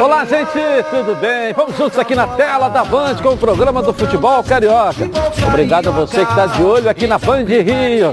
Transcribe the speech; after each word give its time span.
Olá, 0.00 0.24
gente, 0.24 0.52
tudo 0.88 1.16
bem? 1.16 1.52
Vamos 1.52 1.76
juntos 1.76 1.98
aqui 1.98 2.14
na 2.14 2.28
tela 2.28 2.68
da 2.68 2.84
Band 2.84 3.16
com 3.16 3.30
o 3.30 3.36
programa 3.36 3.82
do 3.82 3.92
Futebol 3.92 4.40
Carioca. 4.44 5.10
Obrigado 5.48 5.88
a 5.88 5.90
você 5.90 6.24
que 6.24 6.30
está 6.30 6.46
de 6.46 6.62
olho 6.62 6.88
aqui 6.88 7.08
na 7.08 7.18
Band 7.18 7.42
Rio. 7.42 8.12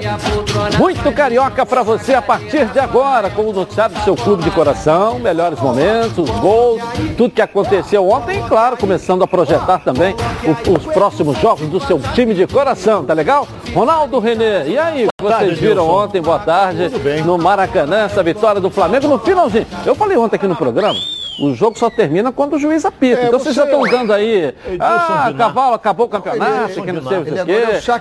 Muito 0.79 1.11
carioca 1.13 1.63
para 1.63 1.83
você 1.83 2.15
a 2.15 2.21
partir 2.21 2.65
de 2.65 2.79
agora, 2.79 3.29
com 3.29 3.43
o 3.43 3.53
noticiário 3.53 3.95
do 3.95 4.01
seu 4.01 4.15
clube 4.15 4.43
de 4.43 4.49
coração, 4.49 5.19
melhores 5.19 5.59
momentos, 5.59 6.27
gols, 6.39 6.81
tudo 7.15 7.35
que 7.35 7.41
aconteceu 7.43 8.09
ontem 8.09 8.39
e, 8.39 8.49
claro, 8.49 8.75
começando 8.75 9.23
a 9.23 9.27
projetar 9.27 9.79
também 9.79 10.15
os 10.67 10.85
próximos 10.93 11.37
jogos 11.37 11.67
do 11.67 11.79
seu 11.79 11.99
time 12.15 12.33
de 12.33 12.47
coração, 12.47 13.05
tá 13.05 13.13
legal? 13.13 13.47
Ronaldo 13.71 14.17
Renê, 14.17 14.67
e 14.67 14.79
aí? 14.79 15.07
Vocês 15.21 15.59
viram 15.59 15.87
ontem, 15.87 16.21
boa 16.21 16.39
tarde, 16.39 16.89
no 17.23 17.37
Maracanã, 17.37 18.05
essa 18.05 18.23
vitória 18.23 18.59
do 18.59 18.71
Flamengo 18.71 19.07
no 19.07 19.19
finalzinho. 19.19 19.67
Eu 19.85 19.93
falei 19.93 20.17
ontem 20.17 20.37
aqui 20.37 20.47
no 20.47 20.55
programa, 20.55 20.97
o 21.39 21.53
jogo 21.53 21.77
só 21.77 21.89
termina 21.89 22.31
quando 22.31 22.53
o 22.53 22.59
juiz 22.59 22.85
apita. 22.85 23.21
É, 23.21 23.27
então 23.27 23.39
vocês 23.39 23.55
já 23.55 23.65
estão 23.65 23.81
dando 23.83 24.13
aí. 24.13 24.53
Ah, 24.79 25.33
cavalo 25.37 25.75
acabou 25.75 26.05
o 26.05 26.09
campeonato, 26.09 26.81
que 26.81 26.91
não 26.91 27.01
sei 27.03 27.17
o 27.19 27.23
quê, 27.23 27.31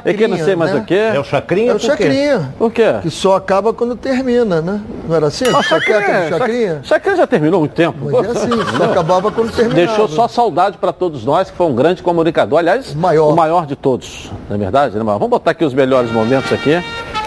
é 0.04 0.14
que 0.14 0.28
não 0.28 0.36
sei 0.36 0.56
mais 0.56 0.72
né? 0.72 0.80
o 0.80 0.84
quê. 0.84 0.94
É 0.94 1.18
o 1.18 1.24
Chacrinha? 1.24 1.72
É 1.72 1.74
o 1.74 1.78
Chacrinha. 1.78 2.54
O 2.58 2.70
quê? 2.70 2.94
Que 3.02 3.10
só 3.10 3.36
acaba 3.36 3.72
quando 3.72 3.96
termina, 3.96 4.60
né? 4.60 4.80
Não 5.08 5.16
era 5.16 5.26
assim? 5.26 5.44
Ah, 5.54 5.62
chacrinha, 5.62 6.28
chacrinha? 6.28 6.80
Chacrinha 6.82 7.16
já 7.16 7.26
terminou 7.26 7.58
há 7.58 7.60
muito 7.60 7.74
tempo. 7.74 7.98
Mas 8.10 8.26
é 8.26 8.30
assim, 8.30 8.50
só 8.76 8.84
acabava 8.84 9.30
quando 9.30 9.52
terminava. 9.52 9.86
Deixou 9.86 10.08
só 10.08 10.28
saudade 10.28 10.78
para 10.78 10.92
todos 10.92 11.24
nós, 11.24 11.50
que 11.50 11.56
foi 11.56 11.66
um 11.66 11.74
grande 11.74 12.02
comunicador. 12.02 12.58
Aliás, 12.58 12.94
maior. 12.94 13.32
o 13.32 13.36
maior 13.36 13.66
de 13.66 13.76
todos, 13.76 14.30
não 14.48 14.56
é 14.56 14.58
verdade? 14.58 14.96
Né? 14.96 15.02
Vamos 15.04 15.28
botar 15.28 15.50
aqui 15.50 15.64
os 15.64 15.74
melhores 15.74 16.10
momentos 16.10 16.52
aqui, 16.52 16.74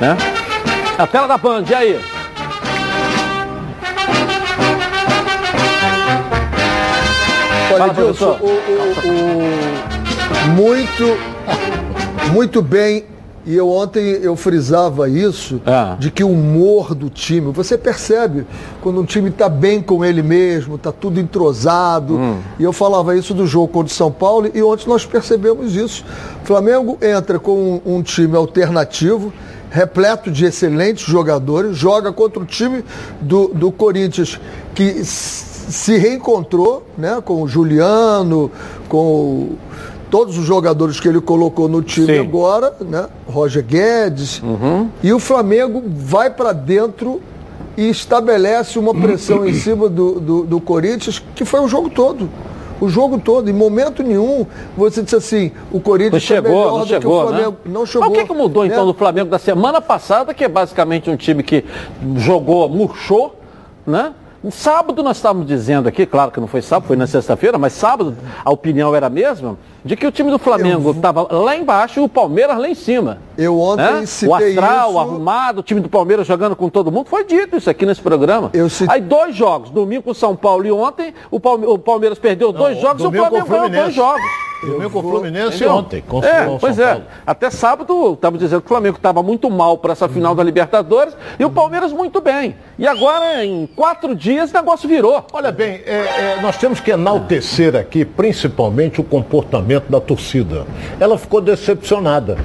né? 0.01 0.17
A 0.98 1.05
tela 1.05 1.27
da 1.27 1.37
Band, 1.37 1.63
e 1.70 1.76
aí? 1.76 1.99
Olha, 7.81 7.91
Edilson, 7.91 8.37
o, 8.41 8.45
o, 8.47 8.49
o, 10.47 10.55
muito, 10.55 11.17
muito 12.33 12.61
bem. 12.61 13.05
E 13.45 13.55
eu 13.55 13.70
ontem 13.70 14.01
eu 14.21 14.35
frisava 14.35 15.07
isso, 15.07 15.61
É. 15.65 15.95
de 15.98 16.11
que 16.11 16.21
o 16.21 16.29
humor 16.29 16.93
do 16.93 17.09
time, 17.09 17.49
você 17.53 17.77
percebe 17.77 18.45
quando 18.81 18.99
um 18.99 19.05
time 19.05 19.29
está 19.29 19.48
bem 19.48 19.81
com 19.81 20.03
ele 20.03 20.21
mesmo, 20.21 20.75
está 20.75 20.91
tudo 20.91 21.17
entrosado. 21.17 22.20
E 22.59 22.63
eu 22.63 22.73
falava 22.73 23.15
isso 23.15 23.33
do 23.33 23.48
jogo 23.48 23.70
contra 23.70 23.89
o 23.93 23.95
São 23.95 24.11
Paulo 24.11 24.51
e 24.53 24.61
ontem 24.61 24.89
nós 24.89 25.05
percebemos 25.05 25.77
isso. 25.77 26.03
O 26.43 26.45
Flamengo 26.45 26.98
entra 27.01 27.39
com 27.39 27.79
um, 27.85 27.95
um 27.95 28.01
time 28.03 28.35
alternativo, 28.35 29.31
repleto 29.71 30.29
de 30.29 30.43
excelentes 30.43 31.05
jogadores, 31.05 31.77
joga 31.77 32.11
contra 32.11 32.41
o 32.41 32.45
time 32.45 32.83
do, 33.21 33.48
do 33.53 33.71
Corinthians, 33.71 34.37
que 34.75 34.83
se 35.68 35.98
reencontrou 35.98 36.85
né, 36.98 37.21
com 37.23 37.41
o 37.41 37.48
Juliano, 37.48 38.51
com 38.87 39.49
todos 40.10 40.37
os 40.37 40.46
jogadores 40.46 40.99
que 40.99 41.07
ele 41.07 41.20
colocou 41.20 41.68
no 41.68 41.82
time 41.82 42.07
Sim. 42.07 42.20
agora, 42.20 42.73
né, 42.79 43.07
Roger 43.27 43.63
Guedes, 43.63 44.41
e 45.04 45.12
o 45.12 45.20
Flamengo 45.20 45.84
vai 45.85 46.29
para 46.29 46.54
dentro 46.54 47.21
e 47.76 47.90
estabelece 47.90 48.79
uma 48.79 48.93
pressão 48.93 49.45
em 49.45 49.54
cima 49.54 49.88
do, 49.88 50.20
do, 50.20 50.43
do 50.43 50.62
Corinthians, 50.62 51.21
que 51.35 51.45
foi 51.45 51.60
o 51.60 51.68
jogo 51.68 51.90
todo. 51.90 52.29
O 52.79 52.88
jogo 52.90 53.18
todo, 53.20 53.49
em 53.49 53.54
momento 53.54 54.04
nenhum, 54.04 54.45
você 54.77 55.01
disse 55.01 55.15
assim, 55.15 55.51
o 55.71 55.79
Corinthians 55.79 56.13
Não 56.13 56.20
chegou, 56.20 56.51
melhor 56.51 56.79
não 56.79 56.85
chegou, 56.85 57.01
que 57.01 57.07
o 57.07 57.29
Flamengo. 57.29 57.51
né? 57.51 57.71
Não 57.73 57.85
chegou. 57.88 58.10
Mas 58.10 58.18
o 58.18 58.21
que, 58.21 58.27
que 58.27 58.38
mudou 58.38 58.65
então 58.65 58.85
né? 58.85 58.91
do 58.91 58.98
Flamengo 58.98 59.29
da 59.32 59.40
semana 59.40 59.82
passada, 59.82 60.32
que 60.34 60.43
é 60.43 60.48
basicamente 60.48 61.10
um 61.10 61.15
time 61.15 61.41
que 61.41 61.65
jogou, 62.18 62.70
murchou, 62.70 63.35
né? 63.85 64.13
Sábado 64.52 65.03
nós 65.03 65.18
estávamos 65.18 65.47
dizendo 65.47 65.90
aqui, 65.90 66.06
claro 66.06 66.31
que 66.31 66.40
não 66.40 66.47
foi 66.47 66.62
sábado, 66.62 66.88
foi 66.88 66.96
na 66.96 67.07
sexta-feira, 67.07 67.57
mas 67.57 67.74
sábado 67.74 68.16
a 68.46 68.52
opinião 68.52 68.96
era 68.96 69.07
a 69.07 69.09
mesma, 69.09 69.57
de 69.84 69.96
que 69.96 70.06
o 70.06 70.12
time 70.12 70.29
do 70.31 70.38
Flamengo 70.40 70.91
estava 70.91 71.28
lá 71.29 71.56
embaixo 71.56 72.00
e 72.00 72.03
o 72.03 72.07
Palmeiras 72.07 72.57
lá 72.57 72.69
em 72.69 72.75
cima. 72.75 73.17
Eu 73.38 73.59
ontem 73.59 73.81
né? 73.84 74.06
citei 74.06 74.29
O 74.29 74.35
astral, 74.35 74.89
isso. 74.91 75.00
arrumado, 75.00 75.59
o 75.59 75.63
time 75.63 75.81
do 75.81 75.89
Palmeiras 75.89 76.25
jogando 76.28 76.56
com 76.56 76.69
todo 76.69 76.91
mundo, 76.91 77.07
foi 77.09 77.25
dito 77.25 77.57
isso 77.57 77.69
aqui 77.69 77.85
nesse 77.85 78.01
programa. 78.01 78.50
Eu 78.53 78.69
citei- 78.69 78.95
Aí 78.95 79.01
dois 79.01 79.35
jogos, 79.35 79.69
domingo 79.69 80.03
com 80.03 80.11
o 80.11 80.16
São 80.16 80.35
Paulo 80.35 80.66
e 80.66 80.72
ontem, 80.72 81.13
o, 81.31 81.40
Palme- 81.40 81.66
o 81.66 81.78
Palmeiras 81.78 82.17
perdeu 82.19 82.51
dois 82.51 82.79
jogos 82.79 83.03
e 83.03 83.07
o 83.07 83.11
Flamengo 83.11 83.45
ganhou 83.50 83.69
dois 83.69 83.94
jogos. 83.94 84.22
Domingo 84.62 84.90
com 84.90 85.00
o 85.00 85.12
Fluminense 85.12 85.57
Entendeu? 85.57 85.75
ontem. 85.75 86.03
É, 86.23 86.57
pois 86.59 86.79
é. 86.79 87.01
Até 87.25 87.50
sábado 87.50 88.13
estava 88.13 88.38
dizendo 88.38 88.62
que 88.62 88.66
o 88.66 88.69
Flamengo 88.69 88.97
estava 88.97 89.22
muito 89.22 89.50
mal 89.50 89.78
para 89.78 89.94
essa 89.94 90.09
final 90.09 90.34
da 90.34 90.44
Libertadores 90.44 91.16
e 91.40 91.45
o 91.45 91.50
Palmeiras 91.50 91.94
muito 91.94 92.19
bem. 92.22 92.56
E 92.78 92.88
agora, 92.88 93.46
em 93.46 93.67
quatro 93.67 94.16
dias, 94.16 94.50
o 94.51 94.53
negócio 94.53 94.90
virou. 94.90 95.25
Olha 95.31 95.51
bem, 95.51 95.81
é, 95.85 96.35
é, 96.38 96.40
nós 96.41 96.57
temos 96.57 96.79
que 96.79 96.91
enaltecer 96.91 97.75
aqui 97.75 98.03
principalmente 98.03 99.00
o 99.00 99.03
comportamento 99.03 99.90
da 99.90 100.00
torcida. 100.00 100.66
Ela 101.00 101.17
ficou 101.17 101.41
decepcionada 101.41 102.38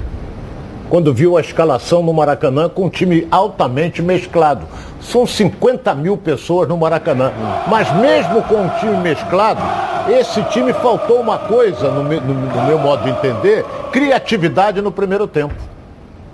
quando 0.93 1.11
viu 1.11 1.35
a 1.35 1.41
escalação 1.41 2.03
no 2.03 2.13
Maracanã 2.13 2.69
com 2.69 2.85
um 2.85 2.89
time 2.89 3.27
altamente 3.31 3.99
mesclado. 3.99 4.67
São 5.01 5.25
50 5.25 5.95
mil 5.95 6.15
pessoas 6.15 6.69
no 6.69 6.77
Maracanã. 6.77 7.33
Mas 7.67 7.91
mesmo 7.95 8.43
com 8.43 8.57
um 8.57 8.69
time 8.79 8.97
mesclado, 8.97 9.59
esse 10.07 10.43
time 10.51 10.71
faltou 10.71 11.19
uma 11.19 11.39
coisa, 11.39 11.89
no 11.89 12.03
meu, 12.03 12.21
no- 12.21 12.35
no 12.35 12.63
meu 12.67 12.77
modo 12.77 13.05
de 13.05 13.09
entender, 13.09 13.65
criatividade 13.91 14.83
no 14.83 14.91
primeiro 14.91 15.25
tempo. 15.25 15.55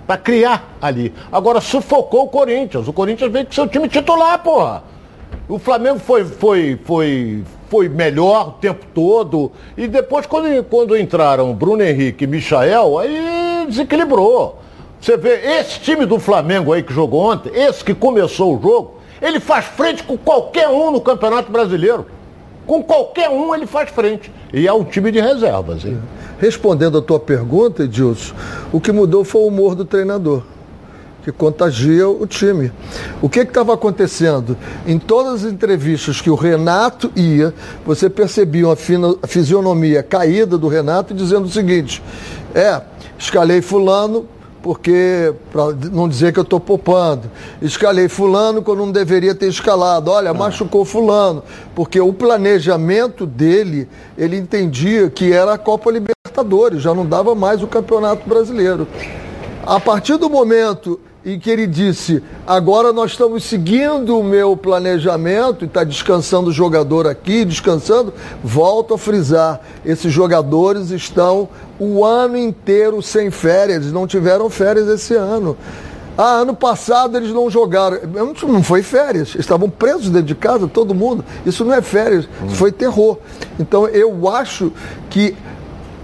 Para 0.06 0.18
criar 0.18 0.68
ali. 0.82 1.14
Agora 1.32 1.62
sufocou 1.62 2.24
o 2.24 2.28
Corinthians. 2.28 2.86
O 2.86 2.92
Corinthians 2.92 3.32
veio 3.32 3.46
com 3.46 3.52
seu 3.52 3.66
time 3.66 3.88
titular, 3.88 4.40
porra. 4.40 4.82
O 5.48 5.58
Flamengo 5.58 5.98
foi, 6.00 6.22
foi, 6.26 6.78
foi, 6.84 7.42
foi 7.70 7.88
melhor 7.88 8.48
o 8.48 8.52
tempo 8.60 8.84
todo. 8.94 9.52
E 9.74 9.88
depois, 9.88 10.26
quando, 10.26 10.62
quando 10.64 10.98
entraram 10.98 11.54
Bruno 11.54 11.82
Henrique 11.82 12.24
e 12.24 12.26
Michael, 12.26 12.98
aí 12.98 13.49
desequilibrou. 13.66 14.58
Você 15.00 15.16
vê, 15.16 15.58
esse 15.58 15.80
time 15.80 16.04
do 16.04 16.18
Flamengo 16.18 16.72
aí 16.72 16.82
que 16.82 16.92
jogou 16.92 17.32
ontem, 17.32 17.50
esse 17.54 17.82
que 17.82 17.94
começou 17.94 18.56
o 18.56 18.62
jogo, 18.62 19.00
ele 19.20 19.40
faz 19.40 19.64
frente 19.64 20.02
com 20.02 20.16
qualquer 20.16 20.68
um 20.68 20.90
no 20.90 21.00
Campeonato 21.00 21.50
Brasileiro. 21.50 22.06
Com 22.66 22.82
qualquer 22.82 23.28
um 23.30 23.54
ele 23.54 23.66
faz 23.66 23.90
frente. 23.90 24.30
E 24.52 24.66
é 24.66 24.72
um 24.72 24.84
time 24.84 25.10
de 25.10 25.20
reservas, 25.20 25.84
hein? 25.84 25.98
Respondendo 26.38 26.98
a 26.98 27.02
tua 27.02 27.18
pergunta, 27.18 27.84
Edilson, 27.84 28.34
o 28.72 28.80
que 28.80 28.92
mudou 28.92 29.24
foi 29.24 29.42
o 29.42 29.46
humor 29.46 29.74
do 29.74 29.84
treinador, 29.84 30.42
que 31.22 31.30
contagia 31.30 32.08
o 32.08 32.26
time. 32.26 32.72
O 33.20 33.28
que 33.28 33.40
estava 33.40 33.74
acontecendo? 33.74 34.56
Em 34.86 34.98
todas 34.98 35.44
as 35.44 35.52
entrevistas 35.52 36.20
que 36.20 36.30
o 36.30 36.34
Renato 36.34 37.10
ia, 37.14 37.52
você 37.84 38.08
percebia 38.08 38.66
uma 38.66 38.76
a 39.22 39.26
fisionomia 39.26 40.02
caída 40.02 40.56
do 40.56 40.68
Renato 40.68 41.12
dizendo 41.12 41.44
o 41.44 41.50
seguinte: 41.50 42.02
é, 42.54 42.80
escalei 43.20 43.62
fulano. 43.62 44.26
Porque, 44.62 45.32
para 45.50 45.72
não 45.90 46.06
dizer 46.06 46.34
que 46.34 46.38
eu 46.38 46.42
estou 46.42 46.60
poupando, 46.60 47.30
escalei 47.62 48.10
fulano 48.10 48.60
quando 48.60 48.80
não 48.80 48.92
deveria 48.92 49.34
ter 49.34 49.46
escalado. 49.48 50.10
Olha, 50.10 50.34
machucou 50.34 50.84
fulano. 50.84 51.42
Porque 51.74 51.98
o 51.98 52.12
planejamento 52.12 53.24
dele, 53.24 53.88
ele 54.18 54.36
entendia 54.36 55.08
que 55.08 55.32
era 55.32 55.54
a 55.54 55.58
Copa 55.58 55.90
Libertadores, 55.90 56.82
já 56.82 56.92
não 56.94 57.06
dava 57.06 57.34
mais 57.34 57.62
o 57.62 57.66
Campeonato 57.66 58.28
Brasileiro. 58.28 58.86
A 59.64 59.80
partir 59.80 60.18
do 60.18 60.28
momento 60.28 61.00
em 61.24 61.38
que 61.38 61.50
ele 61.50 61.66
disse, 61.66 62.22
agora 62.46 62.92
nós 62.92 63.10
estamos 63.10 63.44
seguindo 63.44 64.18
o 64.18 64.24
meu 64.24 64.56
planejamento, 64.56 65.64
e 65.64 65.66
está 65.66 65.84
descansando 65.84 66.48
o 66.48 66.52
jogador 66.52 67.06
aqui, 67.06 67.44
descansando, 67.44 68.12
volto 68.42 68.94
a 68.94 68.98
frisar, 68.98 69.60
esses 69.84 70.12
jogadores 70.12 70.90
estão 70.90 71.48
o 71.78 72.04
ano 72.04 72.36
inteiro 72.38 73.02
sem 73.02 73.30
férias, 73.30 73.82
eles 73.82 73.92
não 73.92 74.06
tiveram 74.06 74.48
férias 74.48 74.88
esse 74.88 75.14
ano. 75.14 75.56
Ah, 76.16 76.40
ano 76.40 76.54
passado 76.54 77.16
eles 77.16 77.32
não 77.32 77.48
jogaram. 77.48 77.98
Não- 78.12 78.62
foi 78.62 78.82
férias, 78.82 79.34
estavam 79.36 79.70
presos 79.70 80.10
dentro 80.10 80.26
de 80.26 80.34
casa, 80.34 80.66
todo 80.68 80.94
mundo. 80.94 81.24
Isso 81.46 81.64
não 81.64 81.72
é 81.72 81.80
férias, 81.80 82.28
isso 82.46 82.56
foi 82.56 82.70
terror. 82.70 83.16
Então 83.58 83.88
eu 83.88 84.28
acho 84.28 84.70
que 85.08 85.34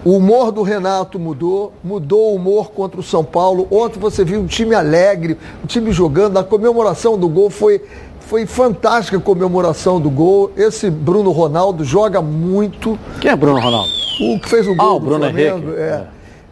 o 0.06 0.12
humor 0.18 0.52
do 0.52 0.62
Renato 0.62 1.18
mudou, 1.18 1.72
mudou 1.82 2.30
o 2.30 2.36
humor 2.36 2.70
contra 2.70 3.00
o 3.00 3.02
São 3.02 3.24
Paulo. 3.24 3.66
Ontem 3.72 3.98
você 3.98 4.24
viu 4.24 4.40
um 4.40 4.46
time 4.46 4.72
alegre, 4.72 5.36
um 5.64 5.66
time 5.66 5.90
jogando. 5.90 6.36
A 6.38 6.44
comemoração 6.44 7.18
do 7.18 7.28
gol 7.28 7.50
foi, 7.50 7.82
foi 8.20 8.46
fantástica 8.46 9.16
a 9.16 9.20
comemoração 9.20 10.00
do 10.00 10.08
gol. 10.08 10.52
Esse 10.56 10.88
Bruno 10.90 11.32
Ronaldo 11.32 11.82
joga 11.82 12.22
muito. 12.22 12.96
Quem 13.20 13.32
é 13.32 13.36
Bruno 13.36 13.58
Ronaldo? 13.58 13.88
O 14.20 14.38
que 14.38 14.48
fez 14.48 14.64
o 14.68 14.72
Ah, 14.72 14.76
gol 14.76 14.96
o 14.96 15.00
do 15.00 15.06
Bruno 15.06 15.24
Flamengo, 15.24 15.58
Henrique. 15.70 15.80
é. 15.80 16.04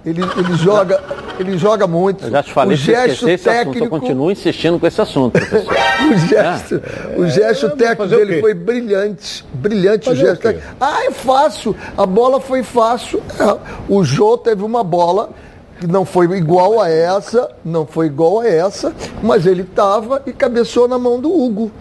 Ele, 0.05 0.21
ele 0.23 0.55
joga, 0.57 1.03
ele 1.39 1.57
joga 1.57 1.87
muito. 1.87 2.27
Eu 2.27 2.31
já 2.31 2.43
te 2.43 2.53
falei 2.53 2.75
o 2.75 2.77
gesto 2.77 3.27
esse 3.29 3.49
assunto. 3.49 3.69
Eu 3.69 3.73
técnico, 3.73 3.89
continuo 3.89 4.31
insistindo 4.31 4.79
com 4.79 4.87
esse 4.87 5.01
assunto, 5.01 5.33
professor. 5.33 5.73
o 6.13 6.19
gesto, 6.19 6.83
o 7.17 7.27
gesto 7.27 7.71
técnico 7.71 8.03
fazer 8.03 8.17
o 8.17 8.19
dele 8.27 8.41
foi 8.41 8.53
brilhante. 8.53 9.45
Brilhante 9.55 10.09
o 10.09 10.11
Fazer 10.11 10.23
o 10.23 10.27
gesto 10.27 10.41
quê? 10.43 10.49
técnico. 10.49 10.77
Ah, 10.79 11.05
é 11.05 11.11
fácil. 11.11 11.75
A 11.97 12.05
bola 12.05 12.39
foi 12.39 12.63
fácil. 12.63 13.23
É. 13.41 13.59
O 13.89 14.05
Jô 14.05 14.37
teve 14.37 14.63
uma 14.63 14.85
bola 14.85 15.31
que 15.81 15.87
não 15.87 16.05
foi 16.05 16.27
igual 16.37 16.81
a 16.81 16.91
essa, 16.91 17.51
não 17.65 17.87
foi 17.87 18.07
igual 18.07 18.41
a 18.41 18.47
essa, 18.47 18.95
mas 19.23 19.47
ele 19.47 19.63
estava 19.63 20.23
e 20.27 20.33
cabeceou 20.33 20.87
na 20.87 20.99
mão 20.99 21.19
do 21.19 21.33
Hugo. 21.33 21.73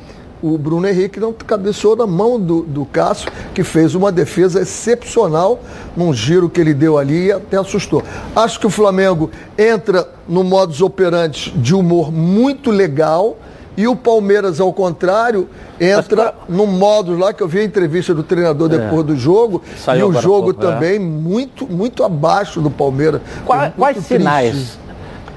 O 0.43 0.57
Bruno 0.57 0.85
Henrique 0.85 1.21
não 1.21 1.31
cabeceou 1.31 1.95
na 1.95 2.05
mão 2.05 2.37
do, 2.37 2.63
do 2.63 2.85
Cássio, 2.85 3.31
que 3.53 3.63
fez 3.63 3.95
uma 3.95 4.11
defesa 4.11 4.61
excepcional 4.61 5.61
num 5.95 6.13
giro 6.13 6.49
que 6.49 6.59
ele 6.59 6.73
deu 6.73 6.97
ali 6.97 7.27
e 7.27 7.31
até 7.31 7.55
assustou. 7.55 8.03
Acho 8.35 8.59
que 8.59 8.67
o 8.67 8.69
Flamengo 8.69 9.31
entra 9.57 10.05
no 10.27 10.43
modus 10.43 10.81
operandi 10.81 11.51
de 11.55 11.73
humor 11.73 12.11
muito 12.11 12.69
legal. 12.69 13.37
E 13.75 13.87
o 13.87 13.95
Palmeiras, 13.95 14.59
ao 14.59 14.71
contrário, 14.71 15.49
entra 15.79 16.35
no 16.47 16.67
modo 16.67 17.17
lá 17.17 17.33
que 17.33 17.41
eu 17.41 17.47
vi 17.47 17.59
a 17.59 17.63
entrevista 17.63 18.13
do 18.13 18.21
treinador 18.21 18.71
é. 18.71 18.77
depois 18.77 19.03
do 19.03 19.15
jogo. 19.15 19.63
Saiu 19.77 20.13
e 20.13 20.15
o 20.15 20.21
jogo 20.21 20.53
pouco, 20.53 20.67
é. 20.67 20.71
também 20.71 20.95
é. 20.97 20.99
muito, 20.99 21.65
muito 21.65 22.03
abaixo 22.03 22.61
do 22.61 22.69
Palmeiras. 22.69 23.21
Quais, 23.45 23.73
quais 23.75 23.97
sinais 24.05 24.77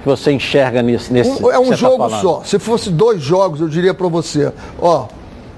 que 0.06 0.10
você 0.10 0.30
enxerga 0.30 0.82
nesse, 0.82 1.12
nesse 1.12 1.42
um, 1.42 1.50
É 1.50 1.58
um 1.58 1.70
tá 1.70 1.74
jogo 1.74 2.08
tá 2.08 2.20
só. 2.20 2.42
Se 2.44 2.60
fosse 2.60 2.90
dois 2.90 3.20
jogos, 3.20 3.60
eu 3.60 3.68
diria 3.68 3.92
para 3.92 4.06
você, 4.06 4.52
ó, 4.80 5.08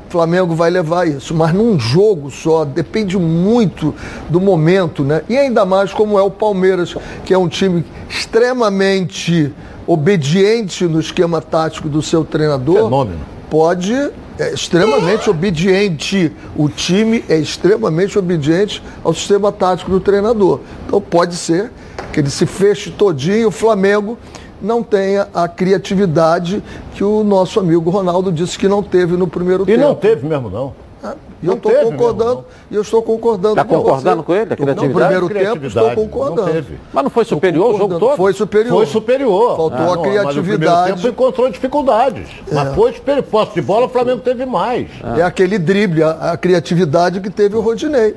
Flamengo 0.08 0.54
vai 0.54 0.70
levar 0.70 1.06
isso, 1.06 1.34
mas 1.34 1.52
num 1.52 1.78
jogo 1.78 2.30
só, 2.30 2.64
depende 2.64 3.18
muito 3.18 3.94
do 4.30 4.40
momento, 4.40 5.04
né? 5.04 5.20
E 5.28 5.36
ainda 5.36 5.66
mais 5.66 5.92
como 5.92 6.18
é 6.18 6.22
o 6.22 6.30
Palmeiras, 6.30 6.96
que 7.26 7.34
é 7.34 7.36
um 7.36 7.46
time 7.46 7.84
extremamente 8.08 9.52
obediente 9.86 10.86
no 10.86 10.98
esquema 10.98 11.42
tático 11.42 11.86
do 11.86 12.00
seu 12.00 12.24
treinador. 12.24 12.84
Fenômeno. 12.84 13.20
Pode 13.50 14.10
é 14.38 14.54
extremamente 14.54 15.28
obediente. 15.28 16.32
O 16.56 16.68
time 16.68 17.24
é 17.28 17.36
extremamente 17.36 18.18
obediente 18.18 18.82
ao 19.02 19.12
sistema 19.12 19.50
tático 19.52 19.90
do 19.90 20.00
treinador. 20.00 20.60
Então 20.86 21.00
pode 21.00 21.34
ser 21.34 21.70
que 22.12 22.20
ele 22.20 22.30
se 22.30 22.46
feche 22.46 22.90
todinho, 22.90 23.48
o 23.48 23.50
Flamengo 23.50 24.16
não 24.60 24.82
tenha 24.82 25.28
a 25.32 25.48
criatividade 25.48 26.62
que 26.94 27.04
o 27.04 27.22
nosso 27.22 27.60
amigo 27.60 27.90
Ronaldo 27.90 28.32
disse 28.32 28.58
que 28.58 28.68
não 28.68 28.82
teve 28.82 29.16
no 29.16 29.26
primeiro 29.26 29.62
e 29.64 29.66
tempo. 29.66 29.78
E 29.78 29.82
não 29.82 29.94
teve 29.94 30.26
mesmo, 30.26 30.50
não. 30.50 30.72
É, 31.02 31.14
e 31.40 31.46
eu 31.46 31.54
estou 31.54 31.72
concordando, 31.72 32.44
e 32.68 32.74
eu 32.74 32.82
estou 32.82 33.02
concordando 33.02 33.60
Está 33.60 33.64
concordando 33.64 34.22
com 34.24 34.34
ele? 34.34 34.52
A 34.52 34.56
criatividade? 34.56 34.88
No 34.88 35.28
primeiro 35.28 35.28
tempo 35.28 35.66
estou 35.66 35.90
concordando. 35.92 36.52
Não 36.52 36.78
mas 36.92 37.04
não 37.04 37.10
foi 37.10 37.24
superior 37.24 37.74
o 37.74 37.78
jogo 37.78 37.98
todo? 38.00 38.16
Foi 38.16 38.32
superior. 38.32 38.76
Foi 38.76 38.86
superior. 38.86 39.56
Faltou 39.56 39.92
ah, 39.92 39.94
a 39.94 39.98
criatividade. 39.98 40.90
Mas 40.90 40.90
no 40.90 40.96
tempo 40.96 41.08
encontrou 41.08 41.50
dificuldades. 41.50 42.28
É. 42.50 42.54
Mas 42.54 42.74
foi 42.74 42.92
superior. 42.92 43.22
Posse 43.22 43.54
de 43.54 43.62
bola, 43.62 43.86
o 43.86 43.88
Flamengo 43.88 44.20
teve 44.20 44.44
mais. 44.44 44.88
É, 45.16 45.20
é 45.20 45.22
aquele 45.22 45.58
drible, 45.58 46.02
a, 46.02 46.32
a 46.32 46.36
criatividade 46.36 47.20
que 47.20 47.30
teve 47.30 47.56
o 47.56 47.60
Rodinei 47.60 48.16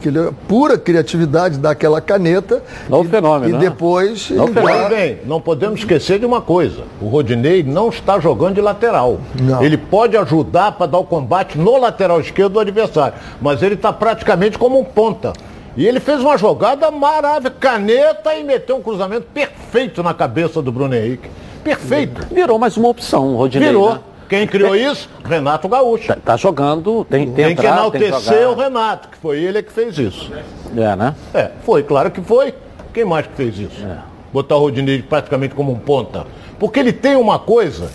aquele, 0.00 0.32
pura 0.48 0.78
criatividade 0.78 1.58
daquela 1.58 2.00
caneta. 2.00 2.62
Não 2.88 3.04
e, 3.04 3.08
fenômeno. 3.08 3.50
E 3.50 3.52
né? 3.52 3.58
depois. 3.58 4.30
Não 4.30 4.48
fenômeno. 4.48 4.88
Bem, 4.88 5.18
não 5.26 5.40
podemos 5.40 5.80
esquecer 5.80 6.18
de 6.18 6.26
uma 6.26 6.40
coisa: 6.40 6.82
o 7.00 7.08
Rodinei 7.08 7.62
não 7.62 7.90
está 7.90 8.18
jogando 8.18 8.54
de 8.54 8.60
lateral. 8.60 9.20
Não. 9.40 9.62
Ele 9.62 9.76
pode 9.76 10.16
ajudar 10.16 10.72
para 10.72 10.86
dar 10.86 10.98
o 10.98 11.04
combate 11.04 11.58
no 11.58 11.78
lateral 11.78 12.20
esquerdo 12.20 12.54
do 12.54 12.60
adversário, 12.60 13.14
mas 13.40 13.62
ele 13.62 13.74
está 13.74 13.92
praticamente 13.92 14.58
como 14.58 14.78
um 14.78 14.84
ponta. 14.84 15.32
E 15.76 15.86
ele 15.86 16.00
fez 16.00 16.20
uma 16.20 16.36
jogada 16.36 16.90
maravilhosa, 16.90 17.50
caneta 17.50 18.34
e 18.34 18.42
meteu 18.42 18.76
um 18.76 18.82
cruzamento 18.82 19.26
perfeito 19.32 20.02
na 20.02 20.12
cabeça 20.12 20.60
do 20.60 20.72
Bruno 20.72 20.94
Henrique. 20.94 21.30
Perfeito. 21.62 22.26
Virou 22.32 22.58
mais 22.58 22.76
uma 22.76 22.88
opção, 22.88 23.34
o 23.34 23.36
Rodinei. 23.36 23.68
Virou. 23.68 23.94
Né? 23.94 24.00
Quem 24.30 24.46
criou 24.46 24.76
isso? 24.76 25.10
Renato 25.24 25.68
Gaúcho. 25.68 26.06
Tá, 26.06 26.16
tá 26.24 26.36
jogando, 26.36 27.04
tem, 27.04 27.26
tem, 27.32 27.46
tem 27.46 27.56
que 27.56 27.66
enaltecer 27.66 28.38
tem 28.38 28.46
o 28.46 28.54
Renato, 28.54 29.08
que 29.08 29.16
foi 29.16 29.42
ele 29.42 29.60
que 29.60 29.72
fez 29.72 29.98
isso. 29.98 30.32
É, 30.76 30.94
né? 30.94 31.16
É, 31.34 31.50
foi, 31.64 31.82
claro 31.82 32.12
que 32.12 32.20
foi. 32.20 32.54
Quem 32.94 33.04
mais 33.04 33.26
que 33.26 33.34
fez 33.34 33.58
isso? 33.58 33.84
É. 33.84 33.98
Botar 34.32 34.54
o 34.54 34.60
Rodinei 34.60 35.02
praticamente 35.02 35.52
como 35.52 35.72
um 35.72 35.78
ponta. 35.80 36.28
Porque 36.60 36.78
ele 36.78 36.92
tem 36.92 37.16
uma 37.16 37.40
coisa 37.40 37.90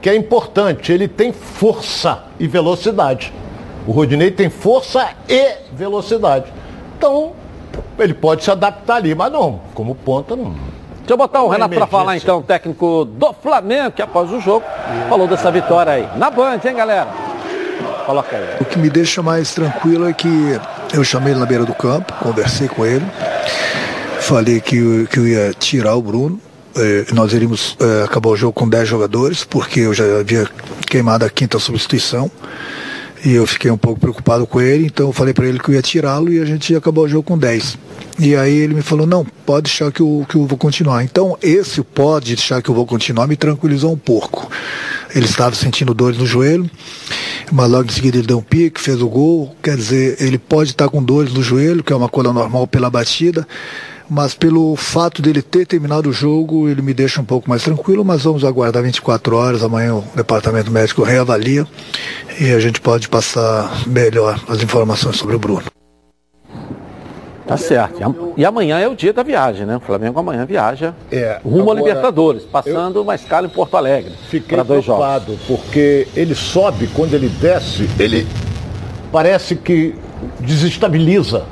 que 0.00 0.08
é 0.08 0.16
importante, 0.16 0.90
ele 0.90 1.06
tem 1.06 1.34
força 1.34 2.24
e 2.40 2.48
velocidade. 2.48 3.30
O 3.86 3.92
Rodinei 3.92 4.30
tem 4.30 4.48
força 4.48 5.10
e 5.28 5.54
velocidade. 5.74 6.50
Então, 6.96 7.32
ele 7.98 8.14
pode 8.14 8.42
se 8.42 8.50
adaptar 8.50 8.96
ali, 8.96 9.14
mas 9.14 9.30
não, 9.30 9.60
como 9.74 9.94
ponta 9.94 10.34
não. 10.34 10.54
Deixa 11.08 11.14
eu 11.14 11.26
botar 11.26 11.42
o 11.42 11.48
Renato 11.48 11.74
para 11.74 11.86
falar 11.86 12.18
então, 12.18 12.42
técnico 12.42 13.06
do 13.06 13.32
Flamengo, 13.42 13.92
que 13.92 14.02
após 14.02 14.30
o 14.30 14.42
jogo 14.42 14.62
falou 15.08 15.26
dessa 15.26 15.50
vitória 15.50 15.90
aí. 15.90 16.08
Na 16.18 16.30
Band, 16.30 16.60
hein, 16.62 16.74
galera? 16.76 17.08
Coloca 18.04 18.36
aí. 18.36 18.44
O 18.60 18.64
que 18.66 18.78
me 18.78 18.90
deixa 18.90 19.22
mais 19.22 19.54
tranquilo 19.54 20.06
é 20.06 20.12
que 20.12 20.28
eu 20.92 21.02
chamei 21.02 21.32
ele 21.32 21.40
na 21.40 21.46
beira 21.46 21.64
do 21.64 21.72
campo, 21.72 22.12
conversei 22.22 22.68
com 22.68 22.84
ele, 22.84 23.06
falei 24.20 24.60
que, 24.60 25.06
que 25.06 25.18
eu 25.18 25.26
ia 25.26 25.54
tirar 25.54 25.94
o 25.94 26.02
Bruno. 26.02 26.38
Eh, 26.76 27.06
nós 27.14 27.32
iríamos 27.32 27.74
eh, 27.80 28.04
acabar 28.04 28.28
o 28.28 28.36
jogo 28.36 28.52
com 28.52 28.68
10 28.68 28.86
jogadores, 28.86 29.44
porque 29.44 29.80
eu 29.80 29.94
já 29.94 30.04
havia 30.20 30.46
queimado 30.90 31.24
a 31.24 31.30
quinta 31.30 31.58
substituição. 31.58 32.30
E 33.24 33.32
eu 33.32 33.46
fiquei 33.46 33.70
um 33.70 33.76
pouco 33.76 34.00
preocupado 34.00 34.46
com 34.46 34.60
ele, 34.60 34.86
então 34.86 35.08
eu 35.08 35.12
falei 35.12 35.34
para 35.34 35.46
ele 35.46 35.58
que 35.58 35.70
eu 35.70 35.74
ia 35.74 35.82
tirá-lo 35.82 36.32
e 36.32 36.40
a 36.40 36.44
gente 36.44 36.70
ia 36.70 36.78
acabar 36.78 37.00
o 37.00 37.08
jogo 37.08 37.24
com 37.24 37.36
10. 37.36 37.76
E 38.18 38.34
aí 38.36 38.52
ele 38.52 38.74
me 38.74 38.82
falou, 38.82 39.06
não, 39.06 39.24
pode 39.24 39.64
deixar 39.64 39.90
que 39.90 40.00
eu, 40.00 40.24
que 40.28 40.36
eu 40.36 40.46
vou 40.46 40.58
continuar. 40.58 41.02
Então 41.02 41.36
esse 41.42 41.82
pode 41.82 42.34
deixar 42.34 42.62
que 42.62 42.68
eu 42.68 42.74
vou 42.74 42.86
continuar 42.86 43.26
me 43.26 43.36
tranquilizou 43.36 43.92
um 43.92 43.98
pouco. 43.98 44.50
Ele 45.14 45.24
estava 45.24 45.54
sentindo 45.54 45.94
dores 45.94 46.18
no 46.18 46.26
joelho, 46.26 46.70
mas 47.50 47.70
logo 47.70 47.88
em 47.88 47.92
seguida 47.92 48.18
ele 48.18 48.26
deu 48.26 48.38
um 48.38 48.42
pique, 48.42 48.80
fez 48.80 49.00
o 49.00 49.08
gol. 49.08 49.54
Quer 49.62 49.76
dizer, 49.76 50.16
ele 50.20 50.38
pode 50.38 50.70
estar 50.70 50.88
com 50.88 51.02
dores 51.02 51.32
no 51.32 51.42
joelho, 51.42 51.82
que 51.82 51.92
é 51.92 51.96
uma 51.96 52.08
coisa 52.08 52.32
normal 52.32 52.66
pela 52.66 52.90
batida, 52.90 53.46
mas 54.08 54.34
pelo 54.34 54.74
fato 54.76 55.20
dele 55.20 55.42
ter 55.42 55.66
terminado 55.66 56.08
o 56.08 56.12
jogo, 56.12 56.68
ele 56.68 56.80
me 56.80 56.94
deixa 56.94 57.20
um 57.20 57.24
pouco 57.24 57.48
mais 57.48 57.62
tranquilo, 57.62 58.04
mas 58.04 58.22
vamos 58.22 58.44
aguardar 58.44 58.82
24 58.82 59.36
horas, 59.36 59.62
amanhã 59.62 59.96
o 59.96 60.04
departamento 60.14 60.70
médico 60.70 61.02
reavalia 61.02 61.66
e 62.40 62.52
a 62.52 62.60
gente 62.60 62.80
pode 62.80 63.08
passar 63.08 63.70
melhor 63.86 64.40
as 64.48 64.62
informações 64.62 65.16
sobre 65.16 65.36
o 65.36 65.38
Bruno. 65.38 65.64
Tá 67.46 67.56
certo. 67.56 68.34
E 68.36 68.44
amanhã 68.44 68.78
é 68.78 68.86
o 68.86 68.94
dia 68.94 69.10
da 69.10 69.22
viagem, 69.22 69.64
né? 69.64 69.78
O 69.78 69.80
Flamengo 69.80 70.20
amanhã 70.20 70.44
viaja 70.44 70.94
é, 71.10 71.40
rumo 71.42 71.62
agora, 71.62 71.78
a 71.78 71.82
Libertadores, 71.82 72.42
passando 72.42 73.00
uma 73.00 73.14
escala 73.14 73.46
em 73.46 73.50
Porto 73.50 73.74
Alegre. 73.74 74.12
Fiquei 74.28 74.62
dois 74.62 74.84
preocupado, 74.84 75.32
jogos. 75.32 75.46
porque 75.46 76.06
ele 76.14 76.34
sobe, 76.34 76.88
quando 76.88 77.14
ele 77.14 77.28
desce, 77.28 77.88
ele 77.98 78.26
parece 79.10 79.56
que 79.56 79.94
desestabiliza 80.40 81.46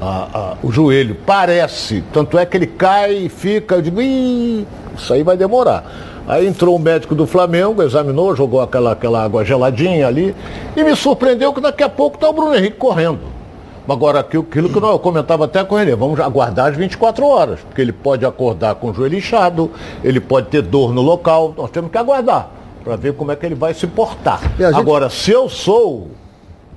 a, 0.00 0.28
a, 0.32 0.56
o 0.62 0.72
joelho. 0.72 1.16
Parece. 1.26 2.02
Tanto 2.12 2.38
é 2.38 2.46
que 2.46 2.56
ele 2.56 2.66
cai 2.66 3.12
e 3.12 3.28
fica, 3.28 3.76
eu 3.76 3.82
digo, 3.82 4.00
Ih, 4.00 4.66
isso 4.96 5.12
aí 5.12 5.22
vai 5.22 5.36
demorar. 5.36 5.84
Aí 6.26 6.46
entrou 6.46 6.76
o 6.76 6.78
médico 6.78 7.14
do 7.14 7.26
Flamengo, 7.26 7.82
examinou, 7.82 8.36
jogou 8.36 8.60
aquela, 8.60 8.92
aquela 8.92 9.24
água 9.24 9.44
geladinha 9.44 10.06
ali 10.06 10.34
e 10.76 10.84
me 10.84 10.94
surpreendeu 10.94 11.52
que 11.52 11.60
daqui 11.60 11.82
a 11.82 11.88
pouco 11.88 12.16
está 12.16 12.28
o 12.28 12.32
Bruno 12.32 12.54
Henrique 12.54 12.76
correndo. 12.76 13.18
Agora, 13.88 14.20
aquilo 14.20 14.44
que 14.44 14.58
eu 14.58 14.98
comentava 15.00 15.46
até 15.46 15.64
com 15.64 15.76
ele, 15.76 15.96
vamos 15.96 16.20
aguardar 16.20 16.70
as 16.70 16.76
24 16.76 17.26
horas, 17.26 17.58
porque 17.60 17.80
ele 17.80 17.92
pode 17.92 18.24
acordar 18.24 18.76
com 18.76 18.90
o 18.90 18.94
joelho 18.94 19.18
inchado, 19.18 19.70
ele 20.04 20.20
pode 20.20 20.46
ter 20.46 20.62
dor 20.62 20.94
no 20.94 21.02
local, 21.02 21.52
nós 21.56 21.70
temos 21.70 21.90
que 21.90 21.98
aguardar 21.98 22.50
para 22.84 22.94
ver 22.94 23.14
como 23.14 23.32
é 23.32 23.36
que 23.36 23.44
ele 23.44 23.56
vai 23.56 23.74
se 23.74 23.88
portar. 23.88 24.40
Gente... 24.56 24.76
Agora, 24.76 25.10
se 25.10 25.32
eu 25.32 25.48
sou 25.48 26.08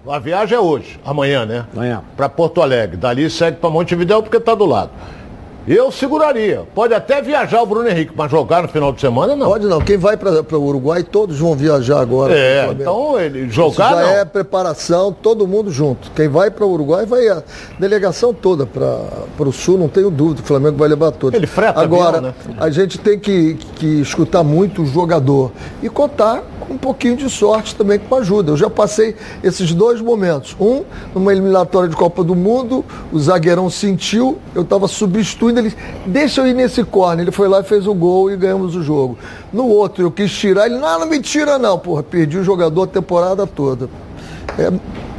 a 0.07 0.19
viagem 0.19 0.57
é 0.57 0.59
hoje, 0.59 0.99
amanhã, 1.05 1.45
né? 1.45 1.65
Amanhã. 1.73 2.03
Para 2.17 2.27
Porto 2.27 2.61
Alegre. 2.61 2.97
Dali 2.97 3.29
segue 3.29 3.57
para 3.57 3.69
Montevidéu 3.69 4.21
porque 4.21 4.37
está 4.37 4.53
do 4.53 4.65
lado. 4.65 4.91
Eu 5.67 5.91
seguraria. 5.91 6.63
Pode 6.75 6.93
até 6.93 7.21
viajar 7.21 7.61
o 7.61 7.65
Bruno 7.65 7.87
Henrique, 7.87 8.11
mas 8.15 8.29
jogar 8.29 8.63
no 8.63 8.67
final 8.67 8.91
de 8.91 8.99
semana 8.99 9.35
não. 9.35 9.47
Pode 9.47 9.65
não. 9.65 9.79
Quem 9.79 9.97
vai 9.97 10.17
para 10.17 10.57
o 10.57 10.63
Uruguai, 10.63 11.03
todos 11.03 11.39
vão 11.39 11.55
viajar 11.55 12.01
agora. 12.01 12.37
É, 12.37 12.67
então 12.71 13.19
ele 13.19 13.49
jogar 13.49 13.69
Isso 13.69 13.77
já 13.77 13.91
não. 13.91 14.09
é 14.09 14.25
preparação, 14.25 15.13
todo 15.13 15.47
mundo 15.47 15.71
junto. 15.71 16.11
Quem 16.11 16.27
vai 16.27 16.51
para 16.51 16.65
o 16.65 16.71
Uruguai 16.71 17.05
vai 17.05 17.27
a 17.29 17.41
delegação 17.79 18.33
toda 18.33 18.65
para 18.65 19.47
o 19.47 19.51
Sul, 19.53 19.77
não 19.77 19.87
tenho 19.87 20.11
dúvida, 20.11 20.41
o 20.41 20.45
Flamengo 20.45 20.77
vai 20.77 20.89
levar 20.89 21.11
todos. 21.11 21.37
Ele 21.37 21.47
freta 21.47 21.79
Agora, 21.79 22.17
avião, 22.17 22.33
né? 22.49 22.55
a 22.59 22.69
gente 22.69 22.97
tem 22.97 23.17
que, 23.17 23.57
que 23.75 24.01
escutar 24.01 24.43
muito 24.43 24.81
o 24.81 24.85
jogador 24.85 25.51
e 25.81 25.89
contar 25.89 26.43
um 26.69 26.77
pouquinho 26.77 27.15
de 27.15 27.29
sorte 27.29 27.75
também 27.75 27.99
com 27.99 28.15
ajuda. 28.15 28.51
Eu 28.51 28.57
já 28.57 28.69
passei 28.69 29.15
esses 29.43 29.73
dois 29.73 30.01
momentos. 30.01 30.55
Um, 30.59 30.83
numa 31.13 31.31
eliminatória 31.31 31.89
de 31.89 31.95
Copa 31.95 32.23
do 32.23 32.35
Mundo, 32.35 32.83
o 33.11 33.19
zagueirão 33.19 33.69
sentiu, 33.69 34.39
eu 34.55 34.63
estava 34.63 34.87
substituindo 34.87 35.52
ele, 35.59 35.73
deixa 36.05 36.41
eu 36.41 36.47
ir 36.47 36.53
nesse 36.53 36.83
corner. 36.83 37.23
Ele 37.23 37.31
foi 37.31 37.47
lá 37.47 37.61
e 37.61 37.63
fez 37.63 37.87
o 37.87 37.93
gol 37.93 38.31
e 38.31 38.37
ganhamos 38.37 38.75
o 38.75 38.83
jogo. 38.83 39.17
No 39.51 39.67
outro, 39.67 40.03
eu 40.03 40.11
quis 40.11 40.31
tirar, 40.31 40.65
ele, 40.65 40.77
não, 40.77 40.99
não 40.99 41.07
me 41.07 41.19
tira 41.19 41.57
não, 41.57 41.77
porra, 41.77 42.03
perdi 42.03 42.37
o 42.37 42.43
jogador 42.43 42.83
a 42.83 42.87
temporada 42.87 43.45
toda. 43.47 43.89
É, 44.57 44.71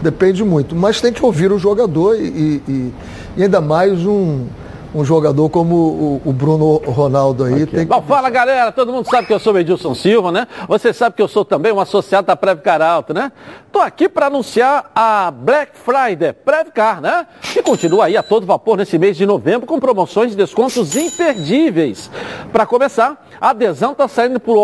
depende 0.02 0.44
muito, 0.44 0.76
mas 0.76 1.00
tem 1.00 1.12
que 1.12 1.24
ouvir 1.24 1.50
o 1.50 1.58
jogador 1.58 2.16
e, 2.16 2.62
e, 2.68 2.92
e 3.36 3.42
ainda 3.42 3.60
mais 3.60 4.06
um 4.06 4.46
um 4.94 5.04
jogador 5.04 5.48
como 5.50 5.74
o, 5.74 6.22
o 6.24 6.32
Bruno 6.32 6.76
Ronaldo 6.76 7.44
aí. 7.44 7.66
Tem 7.66 7.80
que... 7.80 7.84
Bom, 7.86 8.02
fala 8.02 8.30
galera, 8.30 8.70
todo 8.70 8.92
mundo 8.92 9.08
sabe 9.10 9.26
que 9.26 9.34
eu 9.34 9.40
sou 9.40 9.52
o 9.52 9.58
Edilson 9.58 9.94
Silva, 9.94 10.30
né? 10.30 10.46
Você 10.68 10.92
sabe 10.92 11.16
que 11.16 11.22
eu 11.22 11.28
sou 11.28 11.44
também 11.44 11.72
um 11.72 11.80
associado 11.80 12.26
da 12.26 12.36
Previcar 12.36 12.80
Alto, 12.80 13.12
né? 13.12 13.32
Tô 13.72 13.80
aqui 13.80 14.08
para 14.08 14.26
anunciar 14.26 14.92
a 14.94 15.32
Black 15.32 15.72
Friday 15.76 16.32
Previcar, 16.32 17.00
né? 17.00 17.26
Que 17.42 17.60
continua 17.60 18.04
aí 18.06 18.16
a 18.16 18.22
todo 18.22 18.46
vapor 18.46 18.76
nesse 18.76 18.96
mês 18.96 19.16
de 19.16 19.26
novembro 19.26 19.66
com 19.66 19.80
promoções 19.80 20.30
de 20.30 20.36
descontos 20.36 20.94
imperdíveis. 20.94 22.08
Para 22.52 22.64
começar, 22.64 23.26
a 23.40 23.50
adesão 23.50 23.92
está 23.92 24.06
saindo 24.06 24.38
por 24.38 24.56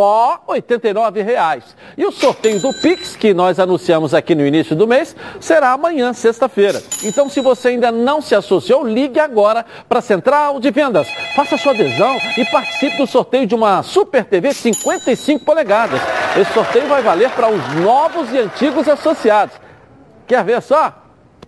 89 0.46 1.22
reais. 1.22 1.64
E 1.99 2.06
o 2.06 2.12
sorteio 2.12 2.60
do 2.60 2.72
Pix, 2.72 3.16
que 3.16 3.34
nós 3.34 3.58
anunciamos 3.58 4.14
aqui 4.14 4.34
no 4.34 4.46
início 4.46 4.76
do 4.76 4.87
mês, 4.87 5.16
será 5.40 5.72
amanhã, 5.72 6.12
sexta-feira. 6.12 6.80
Então, 7.02 7.28
se 7.28 7.40
você 7.40 7.68
ainda 7.68 7.90
não 7.90 8.22
se 8.22 8.34
associou, 8.34 8.87
ligue 8.87 9.18
agora 9.18 9.66
para 9.88 9.99
a 9.99 10.02
Central 10.20 10.60
de 10.60 10.70
Vendas. 10.70 11.08
Faça 11.34 11.56
sua 11.56 11.72
adesão 11.72 12.18
e 12.36 12.44
participe 12.44 12.98
do 12.98 13.06
sorteio 13.06 13.46
de 13.46 13.54
uma 13.54 13.82
Super 13.82 14.22
TV 14.22 14.52
55 14.52 15.46
polegadas. 15.46 15.98
Esse 16.38 16.52
sorteio 16.52 16.86
vai 16.86 17.00
valer 17.00 17.30
para 17.30 17.48
os 17.50 17.74
novos 17.76 18.30
e 18.30 18.38
antigos 18.38 18.86
associados. 18.86 19.56
Quer 20.26 20.44
ver 20.44 20.60
só? 20.60 20.92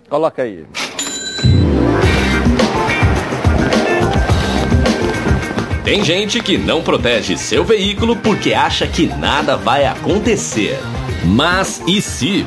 Coloca 0.08 0.42
aí. 0.42 0.66
Tem 5.84 6.02
gente 6.02 6.40
que 6.40 6.56
não 6.56 6.82
protege 6.82 7.36
seu 7.36 7.64
veículo 7.64 8.16
porque 8.16 8.54
acha 8.54 8.86
que 8.86 9.06
nada 9.06 9.54
vai 9.54 9.84
acontecer. 9.84 10.78
Mas 11.26 11.82
e 11.86 12.00
se? 12.00 12.46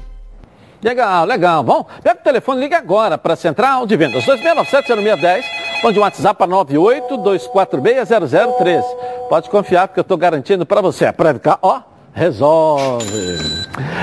Legal, 0.83 1.25
legal. 1.25 1.63
Bom, 1.63 1.85
pega 2.01 2.19
o 2.19 2.23
telefone, 2.23 2.61
liga 2.61 2.77
agora 2.77 3.17
para 3.17 3.33
a 3.33 3.37
Central 3.37 3.85
de 3.85 3.95
Vendas 3.95 4.25
2697-0610, 4.25 5.43
mande 5.83 5.99
um 5.99 6.01
WhatsApp 6.01 6.37
para 6.37 6.51
982460013. 6.51 8.83
Pode 9.29 9.49
confiar 9.49 9.87
porque 9.87 9.99
eu 9.99 10.03
estou 10.03 10.17
garantindo 10.17 10.65
para 10.65 10.81
você. 10.81 11.05
A 11.05 11.13
Previcar, 11.13 11.59
ó, 11.61 11.81
resolve. 12.13 13.37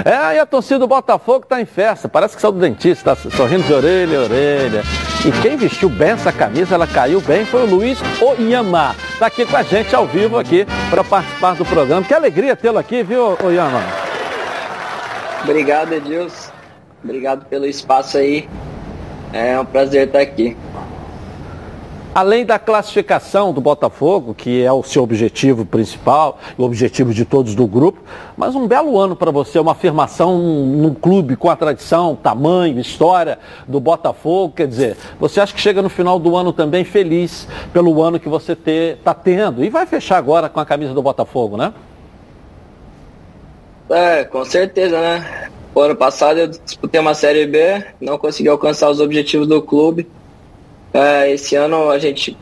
É, 0.05 0.37
e 0.37 0.39
a 0.39 0.47
torcida 0.47 0.79
do 0.79 0.87
Botafogo 0.87 1.43
está 1.45 1.61
em 1.61 1.67
festa. 1.67 2.09
Parece 2.09 2.37
que 2.37 2.41
saiu 2.41 2.53
do 2.53 2.61
dentista, 2.61 3.15
tá 3.15 3.31
sorrindo 3.31 3.65
de 3.65 3.73
orelha 3.73 4.21
a 4.21 4.23
orelha. 4.23 4.83
E 5.27 5.33
quem 5.43 5.57
vestiu 5.57 5.89
bem 5.89 6.11
essa 6.11 6.31
camisa, 6.31 6.77
ela 6.77 6.87
caiu 6.87 7.21
bem, 7.21 7.45
foi 7.45 7.65
o 7.65 7.67
Luiz 7.67 7.99
Oyama. 8.23 8.95
Está 9.13 9.27
aqui 9.27 9.45
com 9.45 9.57
a 9.57 9.65
gente 9.65 9.97
ao 9.97 10.07
vivo 10.07 10.39
aqui 10.39 10.65
para 10.89 11.03
participar 11.03 11.57
do 11.57 11.65
programa. 11.65 12.07
Que 12.07 12.15
alegria 12.15 12.55
tê-lo 12.55 12.79
aqui, 12.79 13.03
viu, 13.03 13.37
Oyama? 13.45 13.83
Obrigado, 15.43 15.93
Edilson. 15.93 16.58
Obrigado 17.03 17.47
pelo 17.47 17.67
espaço 17.67 18.19
aí. 18.19 18.49
É 19.33 19.59
um 19.59 19.65
prazer 19.65 20.07
estar 20.07 20.21
aqui. 20.21 20.57
Além 22.15 22.45
da 22.45 22.59
classificação 22.59 23.53
do 23.53 23.61
Botafogo, 23.61 24.35
que 24.35 24.63
é 24.65 24.73
o 24.73 24.83
seu 24.83 25.05
objetivo 25.05 25.65
principal, 25.65 26.39
o 26.57 26.65
objetivo 26.65 27.15
de 27.15 27.25
todos 27.25 27.55
do 27.55 27.65
grupo, 27.65 28.01
mas 28.37 28.57
um 28.57 28.67
belo 28.67 28.99
ano 28.99 29.15
para 29.15 29.31
você, 29.31 29.61
uma 29.61 29.71
afirmação 29.73 30.37
num 30.37 30.93
clube 30.95 31.37
com 31.37 31.49
a 31.49 31.55
tradição, 31.55 32.17
tamanho, 32.17 32.81
história 32.81 33.39
do 33.69 33.79
Botafogo. 33.79 34.55
Quer 34.57 34.67
dizer, 34.67 34.97
você 35.21 35.41
acha 35.41 35.55
que 35.55 35.61
chega 35.61 35.81
no 35.81 35.89
final 35.89 36.19
do 36.19 36.35
ano 36.35 36.53
também 36.53 36.83
feliz 36.83 37.47
pelo 37.73 38.03
ano 38.03 38.19
que 38.19 38.29
você 38.29 38.55
está 38.55 39.15
tendo 39.15 39.63
e 39.63 39.71
vai 39.71 39.87
fechar 39.87 40.17
agora 40.17 40.49
com 40.49 40.59
a 40.59 40.67
camisa 40.67 40.93
do 40.93 41.03
Botafogo, 41.03 41.57
né? 41.57 41.73
É, 43.89 44.25
com 44.25 44.45
certeza, 44.45 45.01
né? 45.01 45.51
O 45.79 45.81
ano 45.81 45.95
passado 45.95 46.41
eu 46.41 46.49
disputei 46.49 47.01
uma 47.01 47.15
Série 47.15 47.47
B, 47.47 47.85
não 48.01 48.19
consegui 48.19 48.49
alcançar 48.49 48.91
os 48.91 48.99
objetivos 48.99 49.47
do 49.47 49.63
clube. 49.63 50.09
É, 50.93 51.31
esse 51.31 51.55
ano 51.55 51.89
a 51.89 52.01
gente 52.01 52.37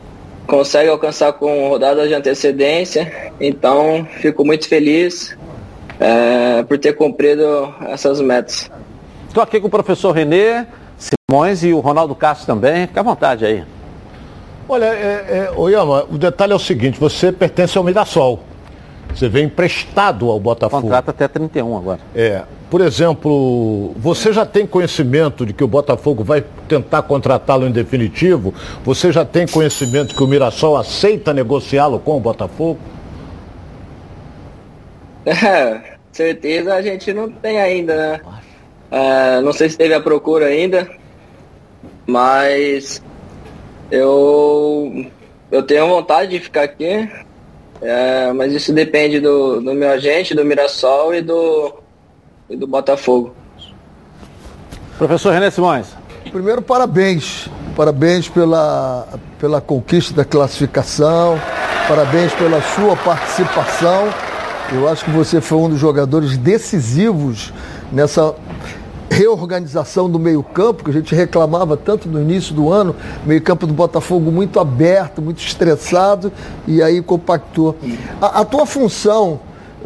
consegue 0.47 0.89
alcançar 0.89 1.31
com 1.33 1.69
rodadas 1.69 2.07
de 2.07 2.15
antecedência, 2.15 3.31
então 3.39 4.07
fico 4.21 4.43
muito 4.43 4.67
feliz 4.67 5.37
é, 5.99 6.63
por 6.63 6.79
ter 6.79 6.93
cumprido 6.93 7.71
essas 7.81 8.19
metas. 8.19 8.71
Estou 9.27 9.43
aqui 9.43 9.59
com 9.59 9.67
o 9.67 9.69
professor 9.69 10.13
Renê 10.13 10.65
Simões 10.97 11.63
e 11.63 11.71
o 11.73 11.79
Ronaldo 11.79 12.15
Castro 12.15 12.47
também. 12.47 12.87
Fica 12.87 13.01
à 13.01 13.03
vontade 13.03 13.45
aí. 13.45 13.63
Olha, 14.67 14.85
é, 14.85 15.51
é, 15.51 15.51
Oyama, 15.55 16.07
o 16.09 16.17
detalhe 16.17 16.53
é 16.53 16.55
o 16.55 16.59
seguinte, 16.59 16.99
você 16.99 17.31
pertence 17.31 17.77
ao 17.77 17.83
Mirassol. 17.83 18.39
Você 19.13 19.29
vem 19.29 19.45
emprestado 19.45 20.27
ao 20.27 20.39
Botafogo. 20.39 20.81
Contrato 20.81 21.09
até 21.09 21.27
31 21.27 21.77
agora. 21.77 21.99
É. 22.15 22.41
Por 22.69 22.81
exemplo, 22.81 23.93
você 23.95 24.33
já 24.33 24.45
tem 24.45 24.67
conhecimento 24.67 25.45
de 25.45 25.53
que 25.53 25.63
o 25.63 25.67
Botafogo 25.67 26.21
vai 26.23 26.43
tentar 26.67 27.01
contratá-lo 27.03 27.65
em 27.65 27.71
definitivo? 27.71 28.53
Você 28.83 29.09
já 29.11 29.23
tem 29.23 29.47
conhecimento 29.47 30.13
que 30.13 30.21
o 30.21 30.27
Mirassol 30.27 30.75
aceita 30.75 31.33
negociá-lo 31.33 31.99
com 31.99 32.17
o 32.17 32.19
Botafogo? 32.19 32.79
É, 35.27 35.97
certeza 36.09 36.73
a 36.73 36.81
gente 36.81 37.11
não 37.11 37.29
tem 37.29 37.59
ainda, 37.59 37.95
né? 37.95 38.21
É, 38.89 39.41
não 39.41 39.51
sei 39.51 39.69
se 39.69 39.77
teve 39.77 39.93
a 39.93 39.99
procura 39.99 40.45
ainda, 40.45 40.89
mas 42.05 43.03
eu, 43.91 45.05
eu 45.51 45.63
tenho 45.63 45.85
vontade 45.85 46.31
de 46.31 46.39
ficar 46.39 46.63
aqui, 46.63 47.09
é, 47.81 48.31
mas 48.31 48.53
isso 48.53 48.71
depende 48.71 49.19
do, 49.19 49.59
do 49.59 49.73
meu 49.73 49.89
agente, 49.89 50.33
do 50.33 50.45
Mirassol 50.45 51.13
e 51.13 51.21
do, 51.21 51.73
e 52.49 52.55
do 52.55 52.67
Botafogo. 52.67 53.33
Professor 54.97 55.31
René 55.31 55.51
Simões. 55.51 55.87
Primeiro, 56.31 56.61
parabéns. 56.61 57.49
Parabéns 57.75 58.27
pela, 58.27 59.07
pela 59.37 59.61
conquista 59.61 60.11
da 60.13 60.25
classificação, 60.25 61.39
parabéns 61.87 62.33
pela 62.33 62.59
sua 62.59 62.95
participação. 62.97 64.09
Eu 64.73 64.89
acho 64.89 65.05
que 65.05 65.11
você 65.11 65.39
foi 65.39 65.59
um 65.59 65.69
dos 65.69 65.79
jogadores 65.79 66.37
decisivos 66.37 67.53
nessa 67.91 68.33
reorganização 69.09 70.09
do 70.09 70.17
meio-campo, 70.19 70.83
que 70.83 70.89
a 70.89 70.93
gente 70.93 71.13
reclamava 71.13 71.77
tanto 71.77 72.09
no 72.09 72.19
início 72.19 72.53
do 72.53 72.71
ano, 72.71 72.95
meio-campo 73.25 73.67
do 73.67 73.73
Botafogo 73.73 74.31
muito 74.31 74.59
aberto, 74.59 75.21
muito 75.21 75.39
estressado, 75.39 76.31
e 76.67 76.81
aí 76.81 77.01
compactou. 77.01 77.75
A, 78.19 78.41
a 78.41 78.45
tua 78.45 78.65
função 78.65 79.39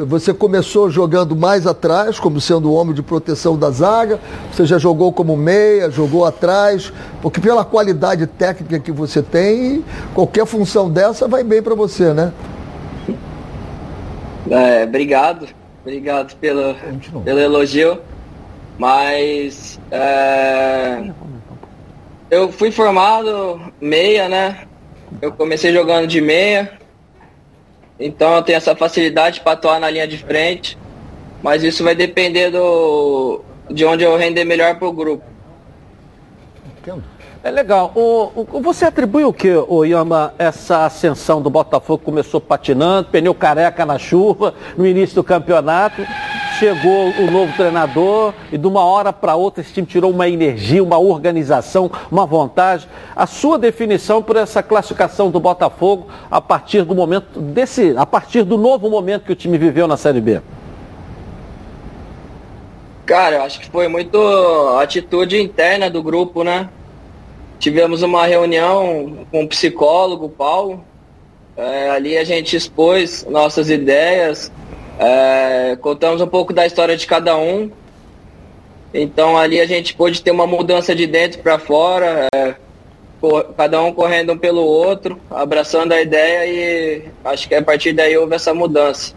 você 0.05 0.33
começou 0.33 0.89
jogando 0.89 1.35
mais 1.35 1.65
atrás, 1.67 2.19
como 2.19 2.39
sendo 2.39 2.69
o 2.69 2.73
homem 2.73 2.93
de 2.93 3.01
proteção 3.01 3.57
da 3.57 3.69
zaga. 3.69 4.19
Você 4.51 4.65
já 4.65 4.77
jogou 4.77 5.11
como 5.13 5.35
meia, 5.37 5.89
jogou 5.89 6.25
atrás, 6.25 6.91
porque 7.21 7.39
pela 7.39 7.63
qualidade 7.63 8.27
técnica 8.27 8.79
que 8.79 8.91
você 8.91 9.21
tem, 9.21 9.83
qualquer 10.13 10.45
função 10.45 10.89
dessa 10.89 11.27
vai 11.27 11.43
bem 11.43 11.61
para 11.61 11.75
você, 11.75 12.13
né? 12.13 12.33
É, 14.49 14.83
obrigado, 14.83 15.47
obrigado 15.81 16.35
pelo, 16.37 16.75
pelo 17.23 17.39
elogio. 17.39 17.99
Mas 18.77 19.79
é, 19.91 21.11
eu 22.31 22.51
fui 22.51 22.71
formado 22.71 23.61
meia, 23.79 24.27
né? 24.27 24.61
Eu 25.21 25.31
comecei 25.31 25.71
jogando 25.73 26.07
de 26.07 26.19
meia, 26.21 26.80
então 28.01 28.35
eu 28.35 28.41
tenho 28.41 28.57
essa 28.57 28.75
facilidade 28.75 29.41
para 29.41 29.53
atuar 29.53 29.79
na 29.79 29.89
linha 29.89 30.07
de 30.07 30.17
frente, 30.17 30.77
mas 31.41 31.63
isso 31.63 31.83
vai 31.83 31.95
depender 31.95 32.49
do, 32.49 33.41
de 33.69 33.85
onde 33.85 34.03
eu 34.03 34.17
render 34.17 34.43
melhor 34.43 34.75
para 34.75 34.87
o 34.87 34.91
grupo. 34.91 35.23
É 37.43 37.49
legal. 37.49 37.91
O, 37.95 38.45
o, 38.53 38.61
você 38.61 38.85
atribui 38.85 39.23
o 39.23 39.33
que, 39.33 39.51
o 39.51 39.83
Yama, 39.83 40.33
essa 40.37 40.85
ascensão 40.85 41.41
do 41.41 41.49
Botafogo 41.49 42.03
começou 42.03 42.39
patinando, 42.39 43.09
pneu 43.09 43.33
careca 43.33 43.83
na 43.83 43.97
chuva, 43.97 44.53
no 44.77 44.85
início 44.85 45.15
do 45.15 45.23
campeonato, 45.23 46.05
chegou 46.61 47.09
o 47.09 47.31
novo 47.31 47.51
treinador 47.53 48.35
e 48.51 48.57
de 48.57 48.67
uma 48.67 48.85
hora 48.85 49.11
para 49.11 49.33
outra 49.33 49.61
esse 49.61 49.73
time 49.73 49.87
tirou 49.87 50.11
uma 50.11 50.29
energia, 50.29 50.83
uma 50.83 50.99
organização, 50.99 51.89
uma 52.11 52.23
vontade. 52.23 52.87
A 53.15 53.25
sua 53.25 53.57
definição 53.57 54.21
por 54.21 54.35
essa 54.35 54.61
classificação 54.61 55.31
do 55.31 55.39
Botafogo 55.39 56.05
a 56.29 56.39
partir 56.39 56.83
do 56.83 56.93
momento 56.93 57.39
desse, 57.39 57.95
a 57.97 58.05
partir 58.05 58.43
do 58.43 58.59
novo 58.59 58.91
momento 58.91 59.23
que 59.23 59.31
o 59.31 59.35
time 59.35 59.57
viveu 59.57 59.87
na 59.87 59.97
Série 59.97 60.21
B. 60.21 60.39
Cara, 63.07 63.37
eu 63.37 63.41
acho 63.41 63.59
que 63.59 63.67
foi 63.67 63.87
muito 63.87 64.19
atitude 64.79 65.41
interna 65.41 65.89
do 65.89 66.03
grupo, 66.03 66.43
né? 66.43 66.69
Tivemos 67.57 68.03
uma 68.03 68.27
reunião 68.27 69.25
com 69.31 69.45
o 69.45 69.47
psicólogo, 69.47 70.29
Paulo. 70.29 70.85
É, 71.57 71.89
ali 71.89 72.15
a 72.19 72.23
gente 72.23 72.55
expôs 72.55 73.25
nossas 73.27 73.71
ideias, 73.71 74.51
é, 75.01 75.75
contamos 75.81 76.21
um 76.21 76.27
pouco 76.27 76.53
da 76.53 76.63
história 76.63 76.95
de 76.95 77.07
cada 77.07 77.35
um. 77.35 77.71
Então 78.93 79.35
ali 79.35 79.59
a 79.59 79.65
gente 79.65 79.95
pôde 79.95 80.21
ter 80.21 80.29
uma 80.29 80.45
mudança 80.45 80.93
de 80.93 81.07
dentro 81.07 81.39
para 81.39 81.57
fora, 81.57 82.27
é, 82.35 82.55
cada 83.57 83.81
um 83.81 83.91
correndo 83.91 84.33
um 84.33 84.37
pelo 84.37 84.61
outro, 84.61 85.19
abraçando 85.31 85.91
a 85.93 86.01
ideia 86.01 86.45
e 86.45 87.05
acho 87.25 87.47
que 87.47 87.55
a 87.55 87.63
partir 87.63 87.93
daí 87.93 88.15
houve 88.15 88.35
essa 88.35 88.53
mudança. 88.53 89.13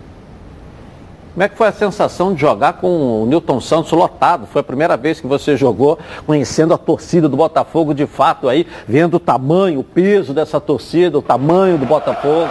Como 1.34 1.42
é 1.42 1.48
que 1.48 1.56
foi 1.56 1.66
a 1.66 1.72
sensação 1.72 2.32
de 2.32 2.40
jogar 2.40 2.74
com 2.74 3.22
o 3.22 3.26
Newton 3.26 3.60
Santos 3.60 3.90
lotado? 3.90 4.46
Foi 4.46 4.60
a 4.60 4.64
primeira 4.64 4.96
vez 4.96 5.20
que 5.20 5.26
você 5.26 5.56
jogou 5.56 5.98
conhecendo 6.24 6.72
a 6.72 6.78
torcida 6.78 7.28
do 7.28 7.36
Botafogo 7.36 7.92
de 7.92 8.06
fato 8.06 8.48
aí, 8.48 8.64
vendo 8.86 9.14
o 9.14 9.20
tamanho, 9.20 9.80
o 9.80 9.84
peso 9.84 10.32
dessa 10.32 10.60
torcida, 10.60 11.18
o 11.18 11.22
tamanho 11.22 11.76
do 11.76 11.84
Botafogo. 11.84 12.48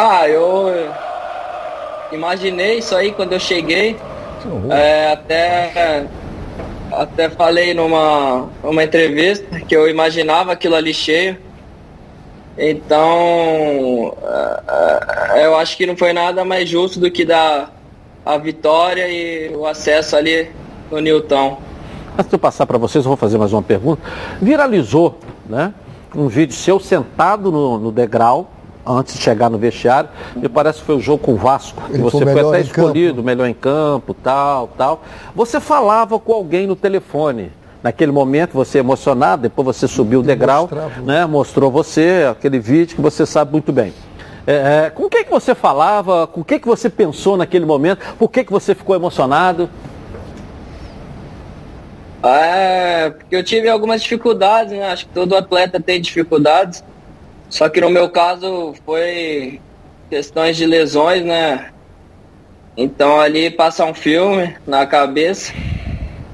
Ah, 0.00 0.28
eu 0.28 0.92
imaginei 2.12 2.78
isso 2.78 2.94
aí 2.94 3.10
quando 3.10 3.32
eu 3.32 3.40
cheguei. 3.40 3.96
É, 4.70 5.10
até, 5.10 6.06
até 6.92 7.28
falei 7.28 7.74
numa 7.74 8.48
uma 8.62 8.84
entrevista 8.84 9.58
que 9.58 9.74
eu 9.74 9.88
imaginava 9.88 10.52
aquilo 10.52 10.76
ali 10.76 10.94
cheio. 10.94 11.36
Então, 12.56 14.16
é, 14.68 15.40
é, 15.40 15.46
eu 15.46 15.56
acho 15.56 15.76
que 15.76 15.84
não 15.84 15.96
foi 15.96 16.12
nada 16.12 16.44
mais 16.44 16.68
justo 16.68 17.00
do 17.00 17.10
que 17.10 17.24
dar 17.24 17.74
a 18.24 18.38
vitória 18.38 19.08
e 19.08 19.52
o 19.52 19.66
acesso 19.66 20.14
ali 20.14 20.48
no 20.92 21.00
Newton. 21.00 21.60
Antes 22.16 22.28
de 22.28 22.36
eu 22.36 22.38
passar 22.38 22.66
para 22.66 22.78
vocês, 22.78 23.04
eu 23.04 23.08
vou 23.08 23.16
fazer 23.16 23.36
mais 23.36 23.52
uma 23.52 23.62
pergunta. 23.62 24.00
Viralizou 24.40 25.18
né, 25.44 25.74
um 26.14 26.28
vídeo 26.28 26.54
seu 26.54 26.78
sentado 26.78 27.50
no, 27.50 27.80
no 27.80 27.90
degrau, 27.90 28.48
antes 28.88 29.14
de 29.14 29.20
chegar 29.20 29.50
no 29.50 29.58
vestiário, 29.58 30.08
me 30.36 30.48
parece 30.48 30.80
que 30.80 30.86
foi 30.86 30.96
o 30.96 31.00
jogo 31.00 31.22
com 31.22 31.32
o 31.32 31.36
Vasco. 31.36 31.82
Ele 31.90 32.02
você 32.02 32.24
foi, 32.24 32.32
foi 32.32 32.48
até 32.48 32.60
escolhido, 32.60 33.16
campo. 33.16 33.26
melhor 33.26 33.46
em 33.46 33.54
campo, 33.54 34.14
tal, 34.14 34.68
tal. 34.78 35.02
Você 35.34 35.60
falava 35.60 36.18
com 36.18 36.32
alguém 36.32 36.66
no 36.66 36.74
telefone. 36.74 37.52
Naquele 37.82 38.10
momento 38.10 38.54
você 38.54 38.78
emocionado, 38.78 39.42
depois 39.42 39.64
você 39.64 39.86
subiu 39.86 40.20
o 40.20 40.22
degrau, 40.22 40.68
né, 41.04 41.24
mostrou 41.26 41.70
você 41.70 42.26
aquele 42.28 42.58
vídeo 42.58 42.96
que 42.96 43.02
você 43.02 43.24
sabe 43.24 43.52
muito 43.52 43.72
bem. 43.72 43.92
É, 44.44 44.86
é, 44.86 44.90
com 44.90 45.04
o 45.04 45.10
que, 45.10 45.24
que 45.24 45.30
você 45.30 45.54
falava? 45.54 46.26
Com 46.26 46.40
o 46.40 46.44
que, 46.44 46.58
que 46.58 46.66
você 46.66 46.88
pensou 46.88 47.36
naquele 47.36 47.66
momento? 47.66 48.00
Por 48.18 48.30
que, 48.30 48.42
que 48.42 48.50
você 48.50 48.74
ficou 48.74 48.96
emocionado? 48.96 49.68
É, 52.22 53.10
porque 53.10 53.36
eu 53.36 53.44
tive 53.44 53.68
algumas 53.68 54.02
dificuldades, 54.02 54.72
né? 54.72 54.90
Acho 54.90 55.06
que 55.06 55.12
todo 55.12 55.36
atleta 55.36 55.78
tem 55.80 56.00
dificuldades. 56.00 56.82
Só 57.50 57.68
que 57.68 57.80
no 57.80 57.88
meu 57.88 58.10
caso 58.10 58.74
foi 58.84 59.60
questões 60.10 60.56
de 60.56 60.66
lesões, 60.66 61.24
né? 61.24 61.70
Então 62.76 63.20
ali 63.20 63.50
passa 63.50 63.84
um 63.84 63.94
filme 63.94 64.56
na 64.66 64.86
cabeça. 64.86 65.52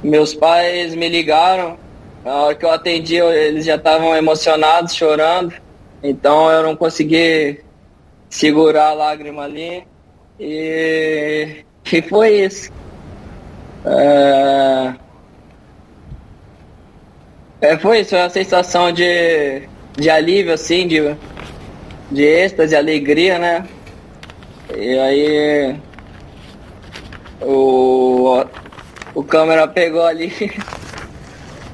Meus 0.02 0.35
pais 0.35 0.94
me 0.94 1.09
ligaram, 1.09 1.78
na 2.25 2.35
hora 2.35 2.54
que 2.54 2.64
eu 2.64 2.71
atendi, 2.71 3.16
eles 3.16 3.64
já 3.64 3.76
estavam 3.76 4.14
emocionados, 4.14 4.94
chorando. 4.94 5.54
Então 6.02 6.50
eu 6.50 6.62
não 6.62 6.76
consegui 6.76 7.61
segurar 8.28 8.88
a 8.88 8.94
lágrima 8.94 9.44
ali. 9.44 9.87
E, 10.38 11.64
e 11.92 12.02
foi 12.02 12.40
isso. 12.40 12.71
É... 13.87 14.94
é... 17.61 17.78
foi 17.78 18.00
isso, 18.00 18.11
foi 18.11 18.18
uma 18.18 18.30
sensação 18.30 18.92
de, 18.92 19.68
de 19.97 20.11
alívio, 20.11 20.53
assim, 20.53 20.87
de, 20.87 21.15
de 22.11 22.23
êxtase, 22.23 22.75
alegria, 22.75 23.39
né? 23.39 23.67
E 24.77 24.99
aí 24.99 25.77
o, 27.41 28.45
o 29.15 29.23
câmera 29.23 29.69
pegou 29.69 30.05
ali. 30.05 30.33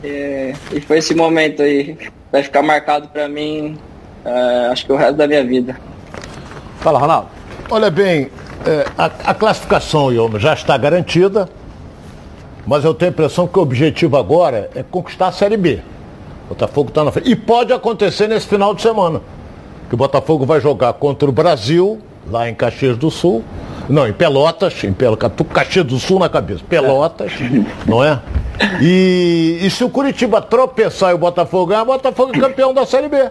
é, 0.04 0.52
e 0.72 0.80
foi 0.80 0.98
esse 0.98 1.14
momento 1.14 1.62
aí. 1.62 1.96
Vai 2.30 2.42
ficar 2.42 2.62
marcado 2.62 3.08
para 3.08 3.28
mim, 3.28 3.76
é, 4.24 4.68
acho 4.70 4.86
que 4.86 4.92
o 4.92 4.96
resto 4.96 5.16
da 5.16 5.26
minha 5.26 5.44
vida. 5.44 5.76
Fala, 6.80 6.98
Ronaldo. 6.98 7.28
Olha 7.68 7.90
bem, 7.90 8.30
é, 8.66 8.86
a, 8.96 9.06
a, 9.06 9.34
classificação, 9.34 10.12
Ioma, 10.12 10.38
já 10.38 10.54
está 10.54 10.76
garantida, 10.76 11.48
mas 12.66 12.84
eu 12.84 12.94
tenho 12.94 13.10
a 13.10 13.12
impressão 13.12 13.46
que 13.46 13.58
o 13.58 13.62
objetivo 13.62 14.16
agora 14.16 14.70
é 14.74 14.82
conquistar 14.82 15.28
a 15.28 15.32
Série 15.32 15.56
B. 15.56 15.80
O 16.50 16.54
Botafogo 16.54 16.88
está 16.88 17.04
na 17.04 17.12
frente. 17.12 17.30
E 17.30 17.36
pode 17.36 17.72
acontecer 17.72 18.26
nesse 18.26 18.48
final 18.48 18.74
de 18.74 18.82
semana. 18.82 19.22
Que 19.88 19.94
o 19.94 19.96
Botafogo 19.96 20.44
vai 20.44 20.60
jogar 20.60 20.92
contra 20.94 21.28
o 21.28 21.32
Brasil, 21.32 22.00
lá 22.28 22.48
em 22.48 22.54
Caxias 22.54 22.96
do 22.96 23.08
Sul, 23.08 23.44
não, 23.88 24.06
em 24.06 24.12
Pelotas, 24.12 24.84
em 24.84 24.92
Pelotas, 24.92 25.30
Caxias 25.52 25.86
do 25.86 25.98
Sul 25.98 26.18
na 26.18 26.28
cabeça. 26.28 26.62
Pelotas, 26.68 27.32
não 27.86 28.02
é? 28.02 28.20
E, 28.80 29.58
e 29.62 29.70
se 29.70 29.82
o 29.84 29.88
Curitiba 29.88 30.42
tropeçar 30.42 31.12
e 31.12 31.14
o 31.14 31.18
Botafogo 31.18 31.66
ganhar, 31.66 31.82
o 31.82 31.86
Botafogo 31.86 32.32
é 32.34 32.38
campeão 32.40 32.74
da 32.74 32.84
Série 32.84 33.08
B. 33.08 33.30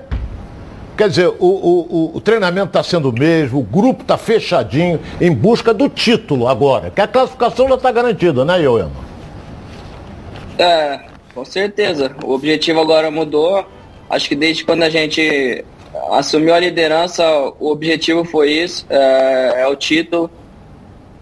Quer 0.97 1.10
dizer, 1.10 1.27
o, 1.27 1.36
o, 1.39 2.12
o 2.15 2.21
treinamento 2.21 2.67
está 2.67 2.84
sendo 2.84 3.10
o 3.10 3.13
mesmo, 3.13 3.60
o 3.60 3.63
grupo 3.63 4.01
está 4.01 4.17
fechadinho, 4.17 4.99
em 5.21 5.34
busca 5.34 5.73
do 5.73 5.88
título 5.88 6.47
agora. 6.47 6.89
Que 6.89 6.99
a 6.99 7.08
classificação 7.08 7.67
já 7.69 7.75
está 7.75 7.91
garantida, 7.91 8.43
né, 8.43 8.62
Ioema? 8.62 8.91
É, 10.58 10.99
com 11.39 11.45
certeza. 11.45 12.12
O 12.21 12.34
objetivo 12.34 12.82
agora 12.82 13.10
mudou. 13.10 13.65
Acho 14.10 14.28
que 14.28 14.36
desde 14.36 14.65
quando 14.65 14.84
a 14.84 14.89
gente 14.89 15.63
assumiu 16.12 16.54
a 16.54 16.60
liderança, 16.60 17.23
o 17.58 17.71
objetivo 17.71 18.25
foi 18.25 18.52
isso, 18.52 18.86
é, 18.89 19.62
é 19.62 19.67
o 19.67 19.75
título. 19.75 20.30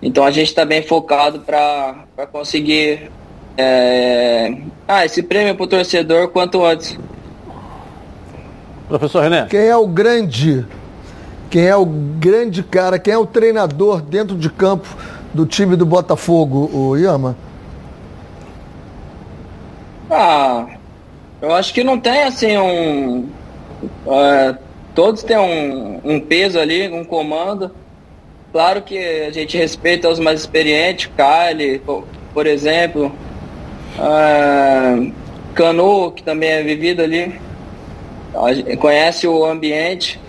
Então 0.01 0.23
a 0.23 0.31
gente 0.31 0.47
está 0.47 0.65
bem 0.65 0.81
focado 0.81 1.41
para 1.41 2.25
conseguir 2.31 3.11
é... 3.55 4.57
ah, 4.87 5.05
esse 5.05 5.21
prêmio 5.21 5.53
para 5.53 5.63
o 5.63 5.67
torcedor 5.67 6.29
quanto 6.29 6.65
antes. 6.65 6.97
Professor 8.87 9.21
René. 9.21 9.45
Quem 9.49 9.67
é 9.67 9.77
o 9.77 9.85
grande, 9.85 10.65
quem 11.49 11.65
é 11.65 11.75
o 11.75 11.85
grande 11.85 12.63
cara, 12.63 12.97
quem 12.97 13.13
é 13.13 13.17
o 13.17 13.25
treinador 13.25 14.01
dentro 14.01 14.35
de 14.35 14.49
campo 14.49 14.87
do 15.31 15.45
time 15.45 15.75
do 15.75 15.85
Botafogo, 15.85 16.71
o 16.73 16.95
Yama? 16.95 17.35
Ah, 20.09 20.77
eu 21.41 21.53
acho 21.53 21.73
que 21.73 21.83
não 21.83 21.99
tem 21.99 22.23
assim 22.23 22.57
um. 22.57 23.29
É, 24.07 24.55
todos 24.95 25.23
têm 25.23 25.37
um, 25.37 26.01
um 26.03 26.19
peso 26.19 26.59
ali, 26.59 26.87
um 26.89 27.03
comando. 27.03 27.71
Claro 28.51 28.81
que 28.81 28.97
a 28.97 29.31
gente 29.31 29.57
respeita 29.57 30.09
os 30.09 30.19
mais 30.19 30.39
experientes, 30.39 31.07
Kyle, 31.07 31.81
por 32.33 32.47
exemplo, 32.47 33.11
uh, 33.99 35.13
Canu, 35.53 36.11
que 36.11 36.23
também 36.23 36.49
é 36.49 36.63
vivido 36.63 37.03
ali, 37.03 37.39
conhece 38.79 39.27
o 39.27 39.45
ambiente, 39.45 40.19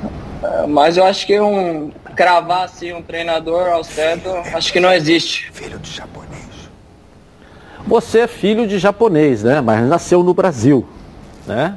mas 0.69 0.97
eu 0.97 1.05
acho 1.05 1.27
que 1.27 1.41
um 1.41 1.91
cravar 2.17 2.65
assim 2.65 2.93
um 2.93 3.01
treinador 3.01 3.69
ao 3.69 3.85
certo, 3.85 4.29
acho 4.53 4.73
que 4.73 4.81
não 4.81 4.93
existe. 4.93 5.49
Filho 5.53 5.79
de 5.79 5.93
japonês. 5.93 6.28
Você 7.89 8.21
é 8.21 8.27
filho 8.27 8.67
de 8.67 8.79
japonês, 8.79 9.43
né? 9.43 9.61
Mas 9.61 9.85
nasceu 9.89 10.23
no 10.23 10.33
Brasil, 10.33 10.87
né? 11.47 11.77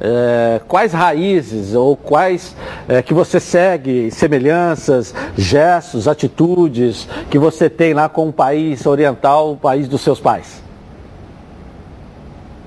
é, 0.00 0.60
quais 0.66 0.92
raízes 0.92 1.74
ou 1.74 1.94
quais 1.94 2.56
é, 2.88 3.02
que 3.02 3.12
você 3.12 3.38
segue, 3.38 4.10
semelhanças, 4.10 5.14
gestos, 5.36 6.08
atitudes 6.08 7.06
que 7.30 7.38
você 7.38 7.68
tem 7.68 7.92
lá 7.92 8.08
com 8.08 8.28
o 8.28 8.32
país 8.32 8.86
oriental, 8.86 9.52
o 9.52 9.56
país 9.56 9.86
dos 9.86 10.00
seus 10.00 10.18
pais? 10.18 10.62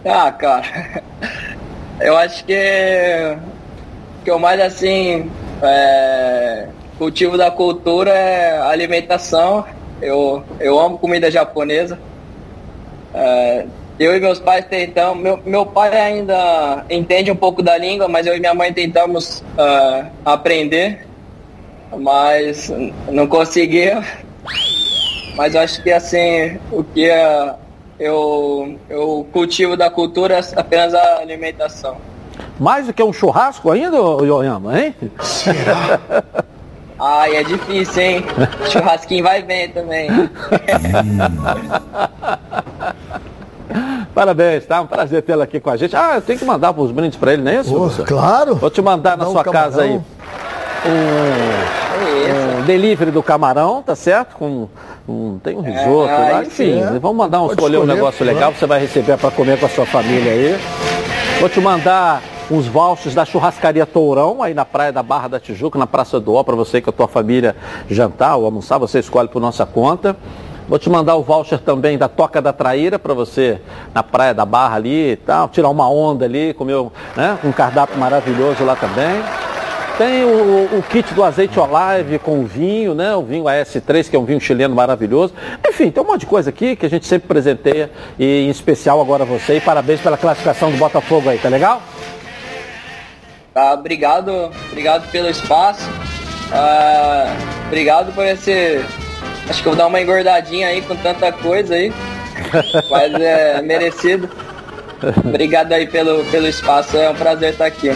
Ah, 0.05 0.31
cara, 0.31 1.01
eu 1.99 2.15
acho 2.15 2.45
que 2.45 3.37
que 4.23 4.31
eu 4.31 4.39
mais 4.39 4.61
assim 4.61 5.29
é, 5.61 6.67
cultivo 6.97 7.37
da 7.37 7.49
cultura 7.51 8.11
é 8.11 8.61
alimentação. 8.61 9.65
Eu, 10.01 10.43
eu 10.59 10.79
amo 10.79 10.97
comida 10.97 11.31
japonesa. 11.31 11.97
É, 13.13 13.65
eu 13.99 14.15
e 14.15 14.19
meus 14.19 14.39
pais 14.39 14.65
tentamos. 14.65 15.21
Meu, 15.21 15.39
meu 15.45 15.65
pai 15.65 15.95
ainda 15.95 16.83
entende 16.89 17.31
um 17.31 17.35
pouco 17.35 17.61
da 17.61 17.77
língua, 17.77 18.07
mas 18.07 18.25
eu 18.25 18.35
e 18.35 18.39
minha 18.39 18.53
mãe 18.53 18.73
tentamos 18.73 19.43
uh, 19.57 20.05
aprender, 20.25 21.05
mas 21.95 22.71
não 23.11 23.27
conseguia. 23.27 24.03
Mas 25.35 25.55
eu 25.55 25.61
acho 25.61 25.81
que 25.81 25.91
assim, 25.91 26.59
o 26.71 26.83
que 26.83 27.09
uh, 27.09 27.55
eu, 27.99 28.77
eu 28.89 29.27
cultivo 29.31 29.77
da 29.77 29.89
cultura 29.89 30.39
é 30.39 30.41
apenas 30.55 30.93
a 30.93 31.19
alimentação. 31.19 31.97
Mais 32.59 32.87
do 32.87 32.93
que 32.93 33.03
um 33.03 33.13
churrasco 33.13 33.71
ainda, 33.71 33.97
Yoyama, 33.97 34.79
hein? 34.79 34.95
Ai, 36.99 37.35
é 37.35 37.43
difícil, 37.43 38.01
hein? 38.01 38.23
Churrasquinho 38.71 39.23
vai 39.23 39.43
bem 39.43 39.69
também. 39.69 40.09
Parabéns, 44.13 44.65
tá? 44.65 44.81
Um 44.81 44.87
prazer 44.87 45.21
tê-lo 45.23 45.41
aqui 45.41 45.59
com 45.59 45.69
a 45.69 45.77
gente. 45.77 45.95
Ah, 45.95 46.13
eu 46.15 46.21
tenho 46.21 46.37
que 46.37 46.45
mandar 46.45 46.71
os 46.77 46.91
brindes 46.91 47.17
para 47.17 47.33
ele, 47.33 47.41
não 47.41 47.51
é 47.51 47.61
isso? 47.61 47.75
Oh, 47.75 48.03
claro. 48.03 48.55
Vou 48.55 48.69
te 48.69 48.81
mandar 48.81 49.17
na 49.17 49.25
Não, 49.25 49.31
sua 49.31 49.43
camarão. 49.43 49.65
casa 49.71 49.81
aí 49.83 49.99
um, 50.85 52.59
um 52.59 52.65
delivery 52.65 53.11
do 53.11 53.23
camarão, 53.23 53.81
tá 53.81 53.95
certo? 53.95 54.35
Com 54.35 54.67
um, 55.07 55.39
tem 55.43 55.55
um 55.57 55.61
risoto 55.61 56.09
É, 56.09 56.31
lá, 56.31 56.43
enfim. 56.43 56.79
é. 56.79 56.99
Vamos 56.99 57.17
mandar 57.17 57.39
um, 57.41 57.47
Pode 57.47 57.53
escolher 57.53 57.77
um 57.77 57.81
escolher, 57.81 57.95
negócio 57.95 58.25
legal, 58.25 58.41
claro. 58.41 58.55
você 58.57 58.65
vai 58.65 58.79
receber 58.79 59.17
para 59.17 59.31
comer 59.31 59.59
com 59.59 59.65
a 59.65 59.69
sua 59.69 59.85
família 59.85 60.31
aí. 60.31 60.59
Vou 61.39 61.49
te 61.49 61.59
mandar 61.59 62.21
uns 62.51 62.67
vouchers 62.67 63.15
da 63.15 63.25
churrascaria 63.25 63.85
Tourão, 63.85 64.43
aí 64.43 64.53
na 64.53 64.65
Praia 64.65 64.91
da 64.91 65.01
Barra 65.01 65.27
da 65.29 65.39
Tijuca, 65.39 65.79
na 65.79 65.87
Praça 65.87 66.19
do 66.19 66.33
Ó, 66.33 66.43
para 66.43 66.55
você 66.55 66.81
com 66.81 66.89
a 66.89 66.93
tua 66.93 67.07
família 67.07 67.55
jantar 67.89 68.35
ou 68.35 68.45
almoçar, 68.45 68.77
você 68.77 68.99
escolhe 68.99 69.27
por 69.29 69.41
nossa 69.41 69.65
conta. 69.65 70.15
Vou 70.67 70.79
te 70.79 70.89
mandar 70.89 71.15
o 71.15 71.23
voucher 71.23 71.59
também 71.59 71.97
da 71.97 72.07
Toca 72.07 72.41
da 72.41 72.53
Traíra 72.53 72.97
para 72.97 73.13
você 73.13 73.59
na 73.93 74.01
Praia 74.01 74.33
da 74.33 74.45
Barra 74.45 74.75
ali 74.75 75.11
e 75.11 75.15
tal, 75.15 75.49
tirar 75.49 75.69
uma 75.69 75.89
onda 75.89 76.25
ali, 76.25 76.53
comer 76.53 76.77
né, 77.15 77.37
um 77.43 77.51
cardápio 77.51 77.97
maravilhoso 77.97 78.63
lá 78.63 78.75
também. 78.75 79.21
Tem 79.97 80.23
o, 80.23 80.79
o 80.79 80.83
kit 80.89 81.13
do 81.13 81.23
azeite 81.23 81.59
Olive 81.59 82.17
com 82.17 82.39
o 82.39 82.45
vinho, 82.45 82.95
né? 82.95 83.15
O 83.15 83.21
vinho 83.21 83.43
AS3, 83.43 84.09
que 84.09 84.15
é 84.15 84.19
um 84.19 84.25
vinho 84.25 84.41
chileno 84.41 84.73
maravilhoso. 84.73 85.35
Enfim, 85.67 85.91
tem 85.91 86.01
um 86.01 86.07
monte 86.07 86.21
de 86.21 86.25
coisa 86.25 86.49
aqui 86.49 86.75
que 86.75 86.87
a 86.87 86.89
gente 86.89 87.05
sempre 87.05 87.27
presenteia 87.27 87.91
e 88.17 88.47
em 88.47 88.49
especial 88.49 88.99
agora 88.99 89.23
você. 89.23 89.57
E 89.57 89.61
parabéns 89.61 90.01
pela 90.01 90.17
classificação 90.17 90.71
do 90.71 90.77
Botafogo 90.77 91.29
aí, 91.29 91.37
tá 91.37 91.47
legal? 91.47 91.79
Tá, 93.53 93.75
obrigado, 93.75 94.51
obrigado 94.71 95.11
pelo 95.11 95.29
espaço. 95.29 95.87
Ah, 96.51 97.27
obrigado 97.67 98.11
por 98.15 98.25
esse. 98.25 98.83
Acho 99.49 99.61
que 99.61 99.67
eu 99.67 99.71
vou 99.73 99.77
dar 99.77 99.87
uma 99.87 100.01
engordadinha 100.01 100.67
aí 100.67 100.81
com 100.81 100.95
tanta 100.95 101.31
coisa 101.31 101.75
aí. 101.75 101.93
Mas 102.89 103.13
é 103.15 103.61
merecido. 103.63 104.29
Obrigado 105.17 105.73
aí 105.73 105.85
pelo, 105.85 106.23
pelo 106.25 106.47
espaço, 106.47 106.95
é 106.97 107.09
um 107.09 107.15
prazer 107.15 107.51
estar 107.51 107.65
aqui. 107.65 107.91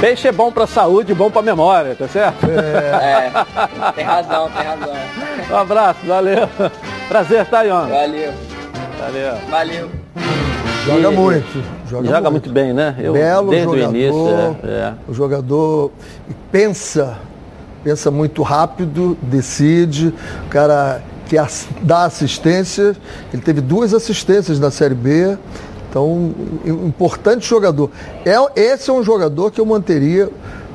Peixe 0.00 0.28
é 0.28 0.32
bom 0.32 0.50
pra 0.52 0.66
saúde, 0.66 1.12
bom 1.14 1.30
pra 1.30 1.42
memória, 1.42 1.94
tá 1.96 2.06
certo? 2.08 2.46
É, 2.48 3.30
tem 3.94 4.04
razão, 4.04 4.48
tem 4.50 4.64
razão. 4.64 4.94
Um 5.50 5.56
abraço, 5.56 5.98
valeu. 6.06 6.48
Prazer, 7.08 7.44
tá, 7.46 7.64
Ion? 7.64 7.86
Valeu, 7.88 8.32
Valeu. 9.00 9.34
valeu. 9.50 9.90
Joga 10.86 11.08
E- 11.12 11.16
muito. 11.16 11.64
Joga, 11.88 12.08
Joga 12.08 12.30
muito 12.30 12.50
bem, 12.50 12.72
né? 12.72 12.94
Eu, 12.98 13.12
Belo 13.12 13.50
desde 13.50 13.66
jogador. 13.68 13.86
o 13.92 13.96
início. 13.96 14.58
é, 14.64 14.68
é. 14.70 14.92
O 15.08 15.14
jogador 15.14 15.92
pensa, 16.50 17.18
pensa 17.82 18.10
muito 18.10 18.42
rápido, 18.42 19.16
decide. 19.22 20.14
O 20.46 20.48
cara 20.50 21.02
que 21.26 21.36
dá 21.82 22.04
assistência, 22.04 22.96
ele 23.32 23.42
teve 23.42 23.60
duas 23.60 23.94
assistências 23.94 24.60
na 24.60 24.70
Série 24.70 24.94
B. 24.94 25.36
Então, 25.88 26.34
importante 26.64 27.46
jogador. 27.46 27.90
É, 28.24 28.36
esse 28.60 28.88
é 28.88 28.92
um 28.92 29.02
jogador 29.02 29.50
que 29.50 29.60
eu 29.60 29.66
manteria 29.66 30.30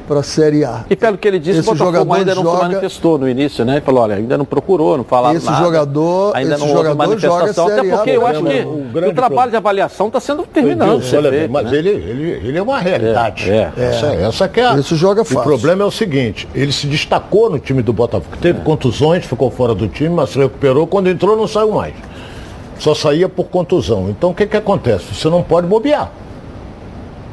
para 0.07 0.21
a 0.21 0.23
Série 0.23 0.63
A. 0.63 0.85
E 0.89 0.95
pelo 0.95 1.17
que 1.17 1.27
ele 1.27 1.37
disse, 1.39 1.59
Esse 1.59 1.69
o 1.69 1.73
Botafogo 1.73 1.97
jogador 1.97 2.13
ainda 2.15 2.35
não 2.35 2.43
se 2.43 2.49
joga- 2.49 2.63
manifestou 2.63 3.17
no 3.17 3.27
início, 3.29 3.65
né? 3.65 3.73
Ele 3.73 3.81
falou, 3.81 4.03
olha, 4.03 4.15
ainda 4.15 4.37
não 4.37 4.45
procurou, 4.45 4.97
não 4.97 5.03
falaram 5.03 5.35
Esse 5.37 5.45
nada. 5.45 5.63
jogador- 5.63 6.31
ainda 6.35 6.53
esse 6.55 6.59
não 6.61 6.67
houve 6.69 6.77
jogador 6.89 6.97
manifestação. 6.97 7.39
joga 7.39 7.71
Até 7.71 7.75
Série 7.81 7.91
A, 7.91 7.95
porque 7.97 8.09
eu 8.11 8.25
acho 8.27 8.39
que 8.43 8.45
problema, 8.45 8.71
o 8.71 8.79
o, 8.79 8.91
trabalho 8.91 9.13
problema. 9.27 9.47
de 9.49 9.55
avaliação 9.57 10.07
está 10.07 10.19
sendo 10.19 10.47
Edilson, 10.55 11.01
ser 11.01 11.17
olha 11.17 11.29
feito, 11.31 11.51
mas 11.51 11.71
né? 11.71 11.77
ele, 11.77 11.89
ele, 11.89 12.47
ele 12.47 12.57
é 12.57 12.61
uma 12.61 12.79
realidade. 12.79 13.49
É, 13.51 13.71
Essa, 13.77 14.05
essa 14.07 14.47
que 14.47 14.59
é 14.59 14.65
a- 14.65 14.77
Esse 14.79 14.95
joga 14.95 15.21
O 15.21 15.25
fácil. 15.25 15.43
problema 15.43 15.83
é 15.83 15.85
o 15.85 15.91
seguinte, 15.91 16.47
ele 16.55 16.71
se 16.71 16.87
destacou 16.87 17.49
no 17.49 17.59
time 17.59 17.81
do 17.81 17.91
Botafogo, 17.93 18.33
É. 18.33 18.41
teve 18.41 18.61
contusões, 18.61 19.25
ficou 19.25 19.51
fora 19.51 19.75
do 19.75 19.87
time, 19.87 20.09
mas 20.09 20.29
se 20.29 20.39
recuperou, 20.39 20.87
quando 20.87 21.09
entrou 21.09 21.35
não 21.35 21.47
saiu 21.47 21.71
mais. 21.71 21.93
Só 22.79 22.93
saía 22.93 23.27
por 23.27 23.45
contusão. 23.45 24.07
Então 24.09 24.29
o 24.29 24.33
que 24.35 24.45
que 24.45 24.55
acontece? 24.55 25.05
Você 25.13 25.27
não 25.29 25.41
pode 25.41 25.65
bobear. 25.67 26.11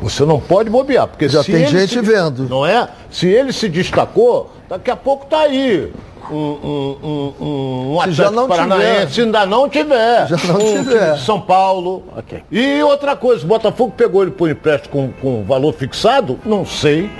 Você 0.04 0.24
não 0.24 0.38
pode 0.38 0.68
bobear, 0.70 1.06
porque 1.08 1.28
Já 1.28 1.42
se 1.42 1.50
tem 1.50 1.62
ele 1.62 1.70
gente 1.78 1.94
se- 1.94 2.00
vendo. 2.02 2.46
Não 2.48 2.64
é? 2.66 2.88
Se 3.10 3.26
ele 3.26 3.52
se 3.52 3.68
destacou, 3.68 4.50
daqui 4.68 4.90
a 4.90 4.96
pouco 4.96 5.24
tá 5.26 5.40
aí. 5.40 5.90
Um, 6.30 6.34
um, 6.36 6.96
um, 7.40 7.96
um, 7.96 8.00
Se 8.04 8.12
já 8.12 8.24
Atlético 8.28 8.34
não 8.34 8.48
Paranaense, 8.48 9.12
se 9.14 9.20
ainda 9.22 9.44
não 9.46 9.68
tiver. 9.68 10.26
Já 10.26 10.36
não 10.52 10.56
um 10.60 10.72
tiver. 10.82 11.18
São 11.18 11.40
Paulo. 11.40 12.02
Ok. 12.16 12.42
E 12.50 12.82
outra 12.82 13.14
coisa, 13.16 13.44
o 13.44 13.48
Botafogo 13.48 13.92
pegou 13.96 14.22
ele 14.22 14.30
por 14.30 14.48
empréstimo 14.50 14.90
com, 14.92 15.12
com 15.20 15.44
valor 15.44 15.72
fixado? 15.74 16.38
Não 16.44 16.64
sei. 16.64 17.10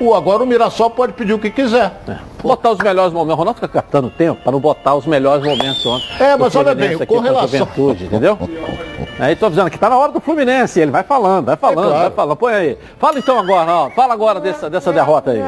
O, 0.00 0.14
agora 0.14 0.42
o 0.42 0.46
Mirassol 0.46 0.88
pode 0.90 1.12
pedir 1.12 1.34
o 1.34 1.38
que 1.38 1.50
quiser. 1.50 1.92
É. 2.08 2.16
Botar 2.42 2.70
os 2.70 2.78
melhores 2.78 3.12
momentos. 3.12 3.34
O 3.34 3.38
Ronaldo 3.38 3.60
fica 3.60 3.68
captando 3.68 4.08
tempo 4.08 4.40
para 4.42 4.52
não 4.52 4.58
botar 4.60 4.94
os 4.94 5.04
melhores 5.06 5.44
momentos 5.44 5.84
ontem. 5.84 6.06
É, 6.18 6.36
mas 6.36 6.56
olha 6.56 6.74
bem, 6.74 6.96
com 6.96 7.18
relação- 7.20 7.58
Juventude, 7.60 8.04
entendeu? 8.06 8.38
Aí 9.18 9.36
tô 9.36 9.46
avisando 9.46 9.70
que 9.70 9.78
tá 9.78 9.90
na 9.90 9.98
hora 9.98 10.10
do 10.10 10.20
Fluminense. 10.20 10.80
Ele 10.80 10.90
vai 10.90 11.02
falando, 11.02 11.46
vai 11.46 11.56
falando, 11.56 11.86
É 11.86 11.90
claro. 11.90 12.02
vai 12.04 12.10
falando. 12.10 12.36
Põe 12.36 12.54
aí. 12.54 12.78
Fala 12.98 13.18
então 13.18 13.38
agora, 13.38 13.70
ó. 13.70 13.90
Fala 13.90 14.14
agora 14.14 14.40
dessa, 14.40 14.70
dessa 14.70 14.90
derrota 14.90 15.32
aí. 15.32 15.42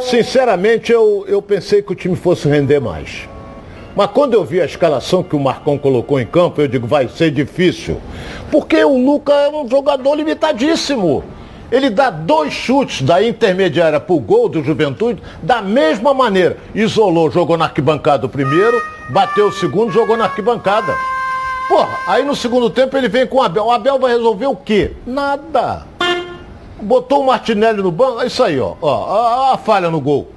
Sinceramente, 0.00 0.92
eu, 0.92 1.24
eu 1.28 1.42
pensei 1.42 1.82
que 1.82 1.92
o 1.92 1.94
time 1.94 2.16
fosse 2.16 2.48
render 2.48 2.80
mais. 2.80 3.28
Mas 3.94 4.10
quando 4.12 4.34
eu 4.34 4.44
vi 4.44 4.60
a 4.60 4.64
escalação 4.64 5.22
que 5.22 5.34
o 5.34 5.40
Marcão 5.40 5.76
colocou 5.76 6.20
em 6.20 6.26
campo, 6.26 6.60
eu 6.60 6.68
digo, 6.68 6.86
vai 6.86 7.08
ser 7.08 7.30
difícil. 7.30 8.00
Porque 8.50 8.82
o 8.82 8.96
Luca 8.96 9.32
é 9.32 9.48
um 9.50 9.68
jogador 9.68 10.14
limitadíssimo. 10.14 11.24
Ele 11.70 11.90
dá 11.90 12.08
dois 12.08 12.52
chutes 12.52 13.02
da 13.02 13.22
intermediária 13.22 14.00
pro 14.00 14.18
gol 14.18 14.48
do 14.48 14.64
Juventude 14.64 15.22
da 15.42 15.60
mesma 15.60 16.14
maneira. 16.14 16.56
Isolou, 16.74 17.30
jogou 17.30 17.58
na 17.58 17.66
arquibancada 17.66 18.26
o 18.26 18.28
primeiro, 18.28 18.80
bateu 19.10 19.48
o 19.48 19.52
segundo, 19.52 19.92
jogou 19.92 20.16
na 20.16 20.24
arquibancada. 20.24 20.94
Porra, 21.68 21.98
aí 22.06 22.24
no 22.24 22.34
segundo 22.34 22.70
tempo 22.70 22.96
ele 22.96 23.08
vem 23.08 23.26
com 23.26 23.36
o 23.36 23.42
Abel. 23.42 23.66
O 23.66 23.70
Abel 23.70 23.98
vai 23.98 24.12
resolver 24.12 24.46
o 24.46 24.56
quê? 24.56 24.92
Nada. 25.06 25.86
Botou 26.80 27.22
o 27.22 27.26
Martinelli 27.26 27.82
no 27.82 27.90
banco, 27.90 28.22
é 28.22 28.26
isso 28.26 28.42
aí, 28.42 28.58
ó. 28.58 28.74
ó 28.80 29.50
a, 29.50 29.54
a 29.54 29.58
falha 29.58 29.90
no 29.90 30.00
gol. 30.00 30.28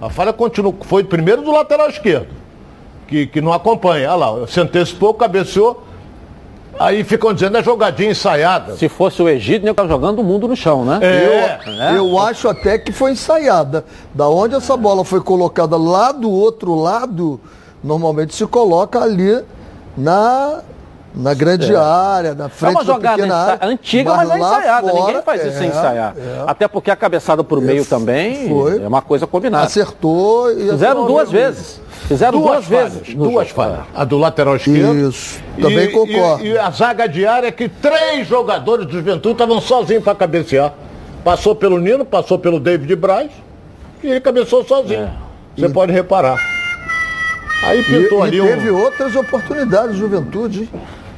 A 0.00 0.10
falha 0.10 0.32
continua, 0.32 0.74
foi 0.82 1.04
primeiro 1.04 1.42
do 1.42 1.50
lateral 1.50 1.88
esquerdo, 1.88 2.28
que, 3.06 3.26
que 3.26 3.40
não 3.40 3.52
acompanha. 3.52 4.12
Olha 4.12 4.26
lá, 4.26 4.46
se 4.46 4.60
antecipou, 4.60 5.14
cabeceou. 5.14 5.84
Aí 6.80 7.04
ficam 7.04 7.34
dizendo 7.34 7.58
é 7.58 7.62
jogadinha 7.62 8.10
ensaiada. 8.10 8.74
Se 8.74 8.88
fosse 8.88 9.20
o 9.22 9.28
Egito, 9.28 9.66
ele 9.66 9.74
tava 9.74 9.86
jogando 9.88 10.20
o 10.20 10.24
mundo 10.24 10.48
no 10.48 10.56
chão, 10.56 10.82
né? 10.82 10.98
É. 11.02 11.70
né? 11.70 11.94
Eu 11.98 12.18
acho 12.18 12.48
até 12.48 12.78
que 12.78 12.90
foi 12.90 13.10
ensaiada. 13.12 13.84
Da 14.14 14.26
onde 14.30 14.54
essa 14.54 14.76
bola 14.78 15.04
foi 15.04 15.20
colocada 15.20 15.76
lá 15.76 16.10
do 16.10 16.30
outro 16.30 16.74
lado, 16.74 17.38
normalmente 17.84 18.34
se 18.34 18.46
coloca 18.46 18.98
ali 18.98 19.42
na, 19.94 20.60
na 21.14 21.34
grande 21.34 21.76
área, 21.76 22.34
na 22.34 22.46
É 22.46 22.48
frente 22.48 22.72
uma 22.76 22.84
jogada 22.84 23.02
da 23.04 23.10
pequena 23.16 23.26
ensa- 23.34 23.52
área. 23.52 23.68
antiga, 23.68 24.14
mas, 24.16 24.30
é 24.30 24.32
lá 24.32 24.38
ensaiada. 24.38 24.88
fora, 24.88 25.04
Ninguém 25.06 25.22
faz 25.22 25.44
isso 25.44 25.58
sem 25.58 25.66
é, 25.66 25.70
ensaiar. 25.70 26.14
é. 26.16 26.44
Até 26.46 26.66
porque 26.66 26.90
a 26.90 26.96
cabeçada 26.96 27.44
por 27.44 27.60
meio 27.60 27.84
também 27.84 28.48
Foi. 28.48 28.82
é 28.82 28.88
uma 28.88 29.02
coisa 29.02 29.26
combinada. 29.26 29.64
Acertou 29.66 30.50
e 30.52 30.70
Fizeram 30.70 31.06
duas 31.06 31.30
mesmo. 31.30 31.46
vezes. 31.54 31.80
Fizeram 32.08 32.40
duas 32.40 32.66
duas, 32.66 32.66
falhas, 32.66 32.92
vezes. 32.94 33.14
duas 33.14 33.50
falhas. 33.50 33.80
A 33.94 34.04
do 34.04 34.18
lateral 34.18 34.56
esquerdo. 34.56 35.08
Isso, 35.08 35.40
também 35.60 35.84
E- 35.86 35.88
concordo. 35.92 36.44
E, 36.44 36.48
e 36.50 36.58
a 36.58 36.70
zaga 36.70 37.06
diária 37.08 37.46
é 37.46 37.50
que 37.52 37.68
três 37.68 38.26
jogadores 38.26 38.86
do 38.86 38.92
Juventude 38.92 39.32
estavam 39.32 39.60
sozinhos 39.60 40.02
para 40.02 40.14
cabecear. 40.14 40.72
Passou 41.24 41.54
pelo 41.54 41.78
Nino, 41.78 42.04
passou 42.04 42.38
pelo 42.38 42.58
David 42.58 42.94
Braz 42.96 43.30
e 44.02 44.08
ele 44.08 44.20
cabeceou 44.20 44.64
sozinho. 44.64 45.02
É. 45.02 45.10
Você 45.56 45.68
pode 45.68 45.92
reparar. 45.92 46.38
Aí 47.62 47.80
E, 47.80 47.84
pintou 47.84 48.20
e 48.20 48.22
ali 48.28 48.40
teve 48.40 48.70
um. 48.70 48.82
outras 48.82 49.14
oportunidades, 49.14 49.96
Juventude. 49.96 50.60
hein? 50.60 50.68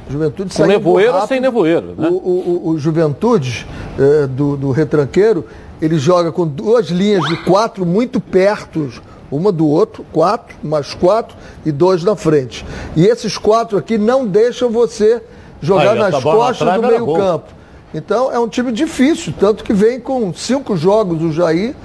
Juventude 0.09 0.49
Com 0.49 0.55
saiu 0.57 0.67
nevoeiro 0.67 1.11
ou 1.13 1.15
rápido. 1.19 1.29
sem 1.29 1.39
nevoeiro, 1.39 1.95
né? 1.97 2.09
O, 2.09 2.13
o- 2.13 2.61
o- 2.65 2.69
o 2.71 2.77
Juventude 2.77 3.65
eh, 3.97 4.27
do, 4.27 4.57
do 4.57 4.71
retranqueiro, 4.71 5.45
ele 5.81 5.97
joga 5.97 6.29
com 6.31 6.45
duas 6.45 6.87
linhas 6.89 7.23
de 7.29 7.37
quatro 7.37 7.85
muito 7.85 8.19
perto, 8.19 8.91
uma 9.35 9.51
do 9.51 9.67
outro, 9.67 10.05
quatro, 10.11 10.55
mais 10.63 10.93
quatro 10.93 11.35
e 11.65 11.71
dois 11.71 12.03
na 12.03 12.15
frente. 12.15 12.65
E 12.95 13.05
esses 13.05 13.37
quatro 13.37 13.77
aqui 13.77 13.97
não 13.97 14.25
deixam 14.25 14.69
você 14.69 15.21
jogar 15.61 15.91
Aí, 15.91 15.99
nas 15.99 16.13
na 16.13 16.21
costas 16.21 16.57
trave 16.57 16.79
do 16.79 16.85
era 16.85 16.93
meio 16.93 17.05
gol. 17.05 17.17
campo. 17.17 17.45
Então 17.93 18.31
é 18.31 18.39
um 18.39 18.47
time 18.47 18.71
difícil, 18.71 19.33
tanto 19.39 19.63
que 19.63 19.73
vem 19.73 19.99
com 19.99 20.33
cinco 20.33 20.75
jogos 20.75 21.21
o 21.21 21.31
Jair, 21.31 21.75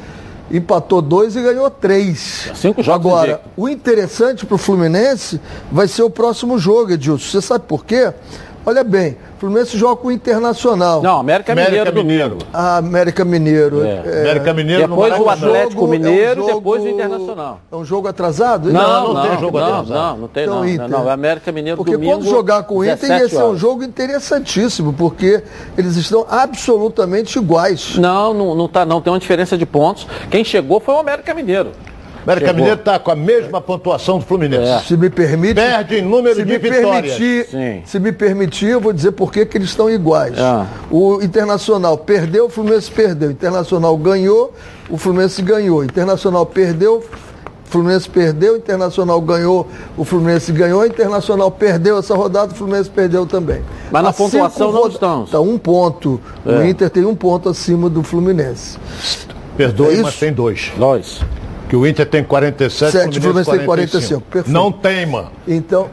empatou 0.51 1.03
dois 1.03 1.37
e 1.37 1.43
ganhou 1.43 1.71
três. 1.71 2.51
Cinco 2.55 2.83
jogos 2.83 3.13
Agora, 3.13 3.43
o 3.57 3.69
interessante 3.69 4.47
para 4.47 4.55
o 4.55 4.59
Fluminense 4.59 5.41
vai 5.71 5.87
ser 5.87 6.03
o 6.03 6.11
próximo 6.11 6.59
jogo, 6.59 6.93
Edilson. 6.93 7.31
Você 7.31 7.43
sabe 7.43 7.65
por 7.67 7.85
quê? 7.85 8.13
Olha 8.69 8.85
bem, 8.85 9.17
o 9.37 9.41
Fluminense 9.41 9.79
joga 9.79 9.97
com 9.97 10.09
o 10.09 10.13
Internacional. 10.13 11.01
Não, 11.01 11.21
América, 11.21 11.53
América 11.53 11.91
Mineiro 11.91 11.95
Mineiro. 12.05 12.29
domingo. 12.35 12.51
A 12.53 12.77
América 12.77 13.25
Mineiro. 13.25 13.83
É. 13.83 14.03
é, 14.05 14.21
América 14.21 14.53
Mineiro 14.53 14.83
no 14.89 14.89
Depois 14.97 15.19
o. 15.19 15.31
Atlético 15.31 15.73
jogo- 15.81 15.87
Mineiro, 15.89 16.41
é 16.43 16.45
um 16.45 16.57
depois 16.57 16.83
o 16.83 16.85
jogo- 16.87 16.95
Internacional. 17.01 17.61
É 17.73 17.77
um 17.77 17.85
jogo 17.87 18.09
atrasado? 18.09 18.71
Não, 18.71 19.15
não 19.15 19.23
tem 19.23 19.39
jogo 19.41 19.59
não, 19.59 19.67
atrasado. 19.67 19.89
não, 19.95 20.17
não 20.19 20.29
tem 20.29 20.43
Então, 20.45 20.55
não. 20.57 20.69
Inter. 20.69 20.89
Não, 20.91 21.05
não, 21.05 21.11
América 21.11 21.51
Mineiro 21.51 21.77
Porque 21.79 21.93
domingo. 21.93 22.13
quando 22.13 22.25
jogar 22.29 22.63
com 22.65 22.75
o 22.77 22.85
Inter 22.85 23.09
ia 23.09 23.17
17 23.21 23.37
ser 23.37 23.43
um 23.45 23.57
jogo 23.57 23.83
interessantíssimo, 23.85 24.93
porque 24.93 25.43
eles 25.79 25.97
estão 25.97 26.27
absolutamente 26.29 27.39
iguais. 27.39 27.97
Não, 27.97 28.35
não, 28.35 28.55
não 28.55 28.69
tá 28.69 28.85
não, 28.85 29.01
tem 29.01 29.11
uma 29.11 29.19
diferença 29.19 29.57
de 29.57 29.65
pontos. 29.65 30.07
Quem 30.31 30.45
chegou 30.45 30.79
foi 30.79 30.95
o 30.95 30.99
América 30.99 31.33
Mineiro. 31.33 31.71
América 32.29 32.47
Chegou. 32.47 32.55
Mineiro 32.57 32.79
está 32.81 32.99
com 32.99 33.11
a 33.11 33.17
mesma 33.17 33.61
pontuação 33.61 34.19
do 34.19 34.25
Fluminense. 34.25 34.63
É. 34.71 34.79
Se 34.81 34.97
me 34.97 35.09
permite. 35.09 35.55
Perde 35.55 35.97
em 35.97 36.03
número 36.03 36.35
se 36.37 36.45
de 36.45 36.53
me 36.53 36.59
vitórias. 36.59 37.15
Permitir, 37.17 37.83
se 37.87 37.99
me 37.99 38.13
permitir, 38.13 38.67
eu 38.69 38.81
vou 38.81 38.93
dizer 38.93 39.13
por 39.13 39.33
que 39.33 39.47
que 39.47 39.57
eles 39.57 39.69
estão 39.71 39.89
iguais. 39.91 40.39
Ah. 40.39 40.67
O 40.91 41.21
Internacional 41.23 41.97
perdeu, 41.97 42.47
o 42.47 42.49
Fluminense 42.49 42.91
perdeu. 42.91 43.29
O 43.29 43.33
Internacional 43.33 43.97
ganhou, 43.97 44.53
o 44.91 44.97
Fluminense 44.99 45.41
ganhou. 45.43 45.79
O 45.81 45.85
Internacional 45.85 46.45
perdeu, 46.47 46.97
o 46.99 47.71
Fluminense 47.71 48.09
perdeu. 48.09 48.55
O 48.55 48.57
Internacional 48.57 49.21
ganhou, 49.21 49.67
o 49.97 50.05
Fluminense 50.05 50.53
ganhou. 50.53 50.83
O 50.83 50.87
Internacional 50.87 51.51
perdeu 51.51 51.99
essa 51.99 52.15
rodada, 52.15 52.53
o 52.53 52.55
Fluminense 52.55 52.91
perdeu 52.91 53.25
também. 53.27 53.63
Mas 53.91 54.03
na 54.03 54.13
cinco 54.13 54.31
pontuação 54.31 54.73
não 54.73 54.81
roda- 54.83 54.95
estamos. 54.95 55.31
Tá 55.31 55.41
um 55.41 55.57
ponto. 55.59 56.21
O 56.45 56.51
É. 56.53 56.69
Inter 56.69 56.91
tem 56.91 57.05
um 57.05 57.15
ponto 57.15 57.49
acima 57.49 57.89
do 57.89 58.03
Fluminense. 58.03 58.77
Perdoe, 59.57 59.99
É 59.99 60.03
mas 60.03 60.17
tem 60.19 60.33
dois. 60.33 60.71
Dois. 60.77 61.21
Que 61.69 61.77
o 61.77 61.87
Inter 61.87 62.07
tem 62.07 62.25
47, 62.25 62.91
Sete, 62.93 63.19
o 63.19 63.23
Fluminense, 63.23 63.51
tem 63.51 63.65
45. 63.65 63.67
45, 63.67 64.21
perfeito. 64.23 64.55
Não 64.55 64.73
teima. 64.73 65.33
Então. 65.47 65.91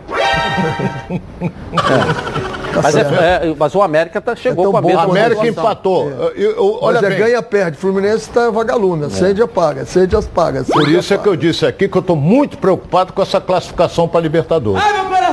Tá 1.76 2.48
Mas, 2.82 2.96
é, 2.96 3.00
é, 3.02 3.56
mas 3.58 3.76
o 3.76 3.82
América 3.82 4.20
tá, 4.22 4.36
chegou 4.36 4.68
É 4.68 4.72
com 4.72 4.78
a 4.78 4.82
bom. 4.82 4.88
mesma 4.88 5.02
A 5.02 5.06
América 5.06 5.42
pontuação. 5.42 5.64
empatou. 5.64 6.10
Eu- 6.36 6.52
eu- 6.56 6.78
olha 6.82 7.02
Mas 7.02 7.04
é 7.04 7.10
bem. 7.16 7.18
ganha, 7.20 7.42
perde. 7.42 7.78
Fluminense 7.78 8.30
está 8.30 8.50
vagalume. 8.50 9.06
Acende, 9.06 9.42
apaga. 9.42 9.82
Acende, 9.84 10.16
apaga. 10.16 10.62
acende, 10.62 10.74
Por 10.80 10.90
isso 10.90 11.14
é 11.14 11.18
que 11.18 11.22
apaga. 11.24 11.30
eu 11.32 11.36
disse 11.36 11.66
aqui 11.66 11.88
que 11.88 11.98
eu 11.98 12.02
estou 12.02 12.16
muito 12.16 12.58
preocupado 12.58 13.14
com 13.14 13.22
essa 13.22 13.40
classificação 13.42 14.08
para 14.08 14.22
Libertadores. 14.22 14.84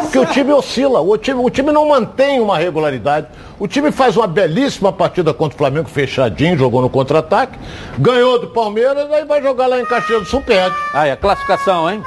Porque 0.03 0.19
o 0.19 0.27
time 0.27 0.53
oscila, 0.53 1.01
o 1.01 1.17
time, 1.17 1.41
o 1.43 1.49
time 1.51 1.71
não 1.73 1.87
mantém 1.89 2.41
uma 2.41 2.59
regularidade. 2.59 3.27
O 3.59 3.67
time 3.69 3.91
faz 3.93 4.17
uma 4.17 4.27
belíssima 4.27 4.93
partida 4.93 5.33
contra 5.33 5.55
o 5.55 5.59
Flamengo, 5.59 5.89
fechadinho, 5.89 6.57
jogou 6.59 6.83
no 6.83 6.91
contra-ataque, 6.91 7.59
ganhou 7.99 8.39
do 8.39 8.49
Palmeiras, 8.49 9.11
aí 9.11 9.25
vai 9.25 9.41
jogar 9.43 9.67
lá 9.69 9.81
em 9.81 9.85
Caxias 9.85 10.21
do 10.23 10.27
Sul, 10.27 10.43
perde. 10.43 10.75
Aí, 10.93 11.11
a 11.11 11.17
classificação, 11.17 11.91
hein? 11.91 12.03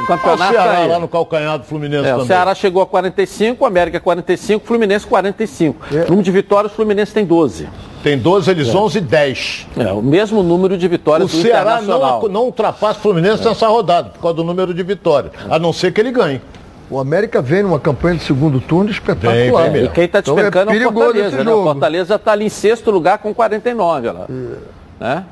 O 0.00 0.02
Olha 0.02 0.02
o 0.02 0.06
campeonato 0.06 0.52
Ceará 0.52 0.72
tá 0.74 0.86
lá 0.86 0.98
no 0.98 1.08
calcanhar 1.08 1.58
do 1.58 1.64
Fluminense 1.64 2.06
É, 2.06 2.10
o 2.10 2.12
também. 2.14 2.26
Ceará 2.26 2.54
chegou 2.54 2.82
a 2.82 2.86
45, 2.86 3.62
o 3.62 3.66
América 3.66 4.00
45, 4.00 4.64
o 4.64 4.66
Fluminense 4.66 5.06
45. 5.06 5.86
É. 5.94 5.98
Número 6.04 6.22
de 6.22 6.30
vitórias, 6.30 6.72
o 6.72 6.74
Fluminense 6.74 7.12
tem 7.12 7.24
12. 7.24 7.68
Tem 8.02 8.18
12, 8.18 8.50
eles 8.50 8.74
11 8.74 8.98
e 8.98 9.00
10. 9.00 9.66
É, 9.78 9.92
o 9.92 10.02
mesmo 10.02 10.42
número 10.42 10.76
de 10.76 10.86
O 10.86 10.90
vitórias 10.90 11.30
do 11.30 11.40
Ceará 11.40 11.80
Internacional. 11.80 12.22
não, 12.22 12.28
não 12.28 12.44
ultrapassa 12.44 12.98
o 12.98 13.02
Fluminense 13.02 13.44
nessa 13.44 13.66
rodada, 13.68 14.10
por 14.10 14.20
causa 14.20 14.36
do 14.36 14.44
número 14.44 14.74
de 14.74 14.82
vitórias. 14.82 15.32
A 15.48 15.58
não 15.58 15.72
ser 15.72 15.92
que 15.92 16.00
ele 16.00 16.10
ganhe. 16.10 16.40
O 16.90 16.98
América 16.98 17.40
vem 17.40 17.62
numa 17.62 17.80
campanha 17.80 18.16
de 18.16 18.24
segundo 18.24 18.60
turno 18.60 18.90
espetacular. 18.90 19.66
É, 19.66 19.70
mesmo. 19.70 19.86
e 19.86 19.90
quem 19.90 20.04
está 20.04 20.18
Então 20.18 20.34
despencando 20.34 20.70
é, 20.70 20.76
é 20.76 20.86
o 20.86 20.92
Fortaleza. 20.92 21.44
Né? 21.44 21.52
O. 21.52 21.62
Fortaleza 21.62 22.14
está 22.16 22.32
ali 22.32 22.44
em 22.44 22.50
sexto 22.50 22.90
lugar 22.90 23.18
com 23.18 23.32
49. 23.32 24.08
Olha 24.08 24.18
lá. 24.18 24.26
Né? 25.00 25.24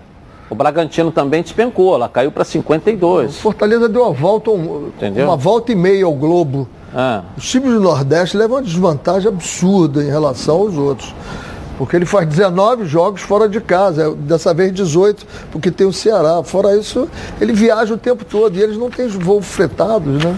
O 0.53 0.55
Bragantino 0.55 1.11
também 1.11 1.43
despencou, 1.43 1.95
ela 1.95 2.09
caiu 2.11 2.31
para 2.31 2.45
52. 2.45 3.39
Fortaleza 3.39 3.89
deu 3.89 4.03
uma 4.03 4.13
volta, 4.13 4.51
um- 4.51 4.93
uma 5.25 5.37
volta 5.37 5.73
e 5.73 5.75
meia 5.75 6.05
ao 6.05 6.13
Globo. 6.13 6.69
Ah, 6.95 7.23
Os 7.39 7.51
times 7.51 7.73
do 7.73 7.81
Nordeste 7.81 8.37
levam 8.37 8.57
uma 8.59 8.63
desvantagem 8.63 9.29
absurda 9.29 10.03
em 10.03 10.11
relação 10.11 10.57
aos 10.57 10.77
outros. 10.77 11.15
Porque 11.79 11.97
ele 11.97 12.05
faz 12.05 12.29
19 12.29 12.85
jogos 12.85 13.23
fora 13.23 13.49
de 13.49 13.61
casa, 13.63 14.09
é, 14.09 14.15
dessa 14.15 14.53
vez 14.53 14.73
18, 14.75 15.27
porque 15.51 15.71
tem 15.71 15.87
o 15.87 15.93
Ceará. 15.93 16.43
Fora 16.45 16.77
isso, 16.77 17.09
ele 17.41 17.55
viaja 17.55 17.95
o 17.95 17.97
tempo 17.99 18.23
todo 18.25 18.55
e 18.57 18.63
eles 18.63 18.77
não 18.77 18.91
têm 18.91 19.09
voos 19.09 19.47
fretados, 19.47 20.23
né? 20.23 20.37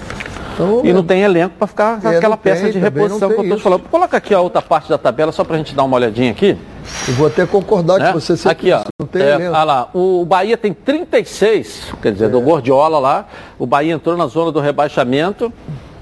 Então, 0.55 0.81
e 0.85 0.93
não 0.93 1.03
tem 1.03 1.23
elenco 1.23 1.57
para 1.59 1.67
ficar 1.67 2.01
É, 2.05 2.17
aquela 2.17 2.37
peça 2.37 2.63
tem, 2.63 2.71
de 2.71 2.79
reposição 2.79 3.29
que 3.29 3.35
eu 3.35 3.43
estou 3.43 3.59
falando. 3.59 3.83
Coloca 3.91 4.17
aqui 4.17 4.33
a 4.33 4.41
outra 4.41 4.63
parte 4.63 4.89
da 4.89 4.97
tabela 4.97 5.33
só 5.33 5.43
para 5.43 5.57
a 5.57 5.59
gente 5.59 5.75
dar 5.75 5.83
uma 5.83 5.97
olhadinha 5.97 6.31
aqui. 6.31 6.57
Eu 7.09 7.15
vou 7.15 7.27
até 7.27 7.47
concordar 7.47 7.99
né? 7.99 8.07
que 8.09 8.15
você 8.15 8.37
sempre 8.37 8.73
Aqui, 8.73 8.73
ó. 8.73 8.91
não 9.01 9.07
tem 9.07 9.23
É, 9.23 9.35
elenco. 9.35 9.55
ah 9.57 9.65
lá, 9.65 9.89
o 9.95 10.25
Bahia 10.25 10.57
tem 10.57 10.73
36, 10.73 11.93
quer 12.03 12.13
dizer, 12.13 12.27
É. 12.27 12.29
do 12.29 12.41
Gordiola 12.41 12.99
lá. 12.99 13.27
O 13.59 13.67
Bahia 13.67 13.93
entrou 13.95 14.17
na 14.17 14.27
zona 14.27 14.51
do 14.53 14.61
rebaixamento. 14.61 15.53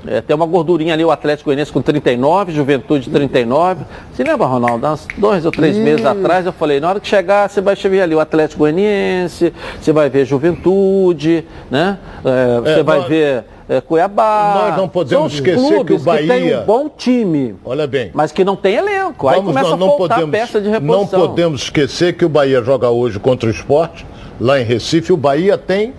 É, 0.04 0.20
tem 0.20 0.34
uma 0.34 0.46
gordurinha 0.46 0.94
ali, 0.94 1.04
o 1.04 1.12
Atlético 1.12 1.46
Goianiense 1.50 1.70
com 1.70 1.80
39, 1.80 2.50
Juventude 2.52 3.08
39. 3.08 3.84
Você 4.12 4.24
lembra, 4.24 4.48
Ronaldo? 4.48 4.84
Há 4.84 4.92
uns 4.94 5.06
dois 5.16 5.46
ou 5.46 5.52
três 5.52 5.76
Ih. 5.76 5.80
meses 5.80 6.04
atrás 6.04 6.44
eu 6.44 6.52
falei, 6.52 6.80
na 6.80 6.88
hora 6.88 6.98
que 6.98 7.06
chegar, 7.06 7.48
você 7.48 7.60
vai 7.60 7.76
ver 7.76 8.00
ali 8.02 8.12
o 8.12 8.18
Atlético 8.18 8.58
Goianiense, 8.60 9.52
você 9.80 9.92
vai 9.92 10.10
ver 10.10 10.24
Juventude, 10.24 11.44
né? 11.70 11.98
É, 12.24 12.60
você 12.60 12.80
É, 12.80 12.82
vai 12.82 12.98
nós- 12.98 13.06
ver 13.08 13.44
é, 13.76 13.80
Cuiabá. 13.80 14.66
Nós 14.68 14.76
não 14.76 14.88
podemos 14.88 15.32
esquecer 15.34 15.68
que 15.84 15.94
o 15.94 15.98
clubes 16.00 16.04
tem 16.04 16.26
Bahia- 16.26 16.60
um 16.60 16.64
bom 16.64 16.88
time, 16.88 17.54
Olha 17.64 17.86
bem. 17.86 18.10
mas 18.14 18.32
que 18.32 18.44
não 18.44 18.56
tem 18.56 18.74
elenco. 18.76 19.28
Aí 19.28 19.36
Vamos, 19.36 19.50
começa 19.52 19.70
nós 19.70 19.74
a 19.74 19.76
não 19.76 19.88
faltar 19.96 20.08
podemos, 20.20 20.30
peça 20.30 20.60
de 20.60 20.68
não 20.68 20.72
reposição. 20.80 21.20
podemos 21.20 21.62
esquecer 21.62 22.12
que 22.16 22.24
o 22.24 22.28
Bahia 22.28 22.62
joga 22.62 22.90
hoje 22.90 23.18
contra 23.18 23.48
o 23.48 23.52
esporte, 23.52 24.06
lá 24.40 24.60
em 24.60 24.64
Recife. 24.64 25.12
O 25.12 25.16
Bahia 25.16 25.56
tem 25.58 25.94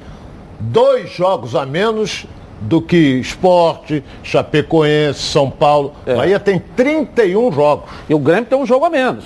dois 0.60 1.10
jogos 1.12 1.56
a 1.56 1.66
menos 1.66 2.26
do 2.62 2.82
que 2.82 2.96
esporte, 2.96 4.02
Chapecoense, 4.24 5.20
São 5.22 5.50
Paulo. 5.50 5.94
É. 6.06 6.16
Bahia 6.16 6.40
tem 6.40 6.60
31 6.60 7.52
jogos. 7.52 7.90
E 8.08 8.14
o 8.14 8.20
Grêmio 8.20 8.46
tem 8.46 8.58
um 8.58 8.66
jogo 8.66 8.86
a 8.86 8.90
menos. 8.90 9.26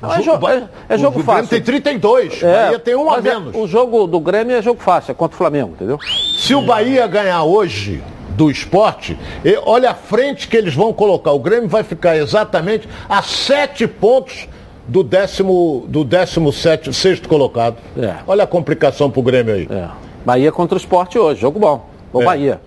Não, 0.00 0.14
é, 0.14 0.18
O 0.20 0.22
jogo, 0.22 0.48
é, 0.48 0.62
é 0.88 0.96
jogo 0.98 1.20
o 1.20 1.22
Grêmio 1.24 1.42
fácil. 1.42 1.48
tem 1.48 1.60
32, 1.62 2.42
É, 2.42 2.64
Bahia 2.66 2.78
tem 2.78 2.94
um 2.94 3.10
a 3.12 3.18
é- 3.18 3.20
menos. 3.20 3.54
o 3.56 3.66
jogo 3.66 4.06
do 4.06 4.20
Grêmio 4.20 4.54
é 4.56 4.62
jogo 4.62 4.80
fácil, 4.80 5.10
é 5.10 5.14
contra 5.14 5.34
o 5.34 5.38
Flamengo, 5.38 5.70
entendeu? 5.74 5.98
Se 6.38 6.54
o 6.54 6.62
Bahia 6.62 7.06
ganhar 7.06 7.42
hoje 7.42 8.02
do 8.36 8.48
esporte, 8.50 9.18
e 9.44 9.58
olha 9.66 9.90
a 9.90 9.94
frente 9.94 10.46
que 10.46 10.56
eles 10.56 10.72
vão 10.74 10.92
colocar. 10.92 11.32
O 11.32 11.40
Grêmio 11.40 11.68
vai 11.68 11.82
ficar 11.82 12.16
exatamente 12.16 12.88
a 13.08 13.20
sete 13.22 13.88
pontos 13.88 14.48
do 14.86 15.02
décimo, 15.02 15.84
do 15.88 16.04
décimo 16.04 16.52
sete, 16.52 16.92
sexto 16.94 17.28
colocado. 17.28 17.76
É. 18.00 18.14
Olha 18.26 18.44
a 18.44 18.46
complicação 18.46 19.10
pro 19.10 19.20
Grêmio 19.22 19.52
aí. 19.54 19.68
É. 19.68 19.88
Bahia 20.24 20.52
contra 20.52 20.76
o 20.76 20.78
esporte 20.78 21.18
hoje, 21.18 21.40
jogo 21.40 21.58
bom. 21.58 21.86
O 22.12 22.22
É. 22.22 22.24
Bahia. 22.24 22.60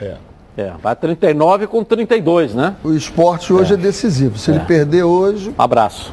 É. 0.00 0.14
É, 0.56 0.72
vai 0.82 0.96
39 0.96 1.66
com 1.68 1.84
32, 1.84 2.52
né? 2.54 2.74
O 2.82 2.92
esporte 2.94 3.52
hoje 3.52 3.74
é, 3.74 3.76
decisivo. 3.76 4.36
Se 4.38 4.50
ele 4.50 4.58
perder 4.60 5.04
hoje, 5.04 5.50
Um 5.56 5.62
abraço. 5.62 6.12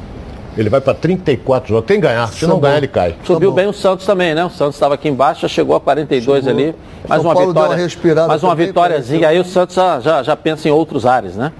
Ele 0.57 0.69
vai 0.69 0.79
para 0.81 0.93
34 0.93 1.69
jogos. 1.69 1.85
Tem 1.85 1.97
que 1.99 2.07
ganhar. 2.07 2.27
Se 2.29 2.45
não 2.47 2.55
Tá 2.59 2.67
ganhar, 2.67 2.77
ele 2.77 2.87
cai. 2.87 3.15
Subiu 3.23 3.49
bom. 3.51 3.55
bem 3.55 3.67
o 3.67 3.73
Santos 3.73 4.05
também, 4.05 4.33
né? 4.33 4.45
O 4.45 4.49
Santos 4.49 4.75
estava 4.75 4.93
aqui 4.95 5.09
embaixo, 5.09 5.41
já 5.41 5.47
chegou 5.47 5.75
a 5.75 5.79
42 5.81 6.43
Chegou. 6.45 6.59
ali. 6.59 6.75
Mais 7.07 7.21
São 7.21 7.29
uma 7.29 7.35
Paulo 7.35 7.49
vitória. 7.49 7.69
uma 7.71 7.75
respirada 7.75 8.27
mais 8.27 8.43
uma 8.43 8.55
vitóriazinha. 8.55 9.27
Aí 9.27 9.39
o 9.39 9.45
Santos 9.45 9.75
já, 9.75 9.99
já, 9.99 10.23
já 10.23 10.35
pensa 10.35 10.67
em 10.67 10.71
outros 10.71 11.05
ares, 11.05 11.35
né? 11.35 11.51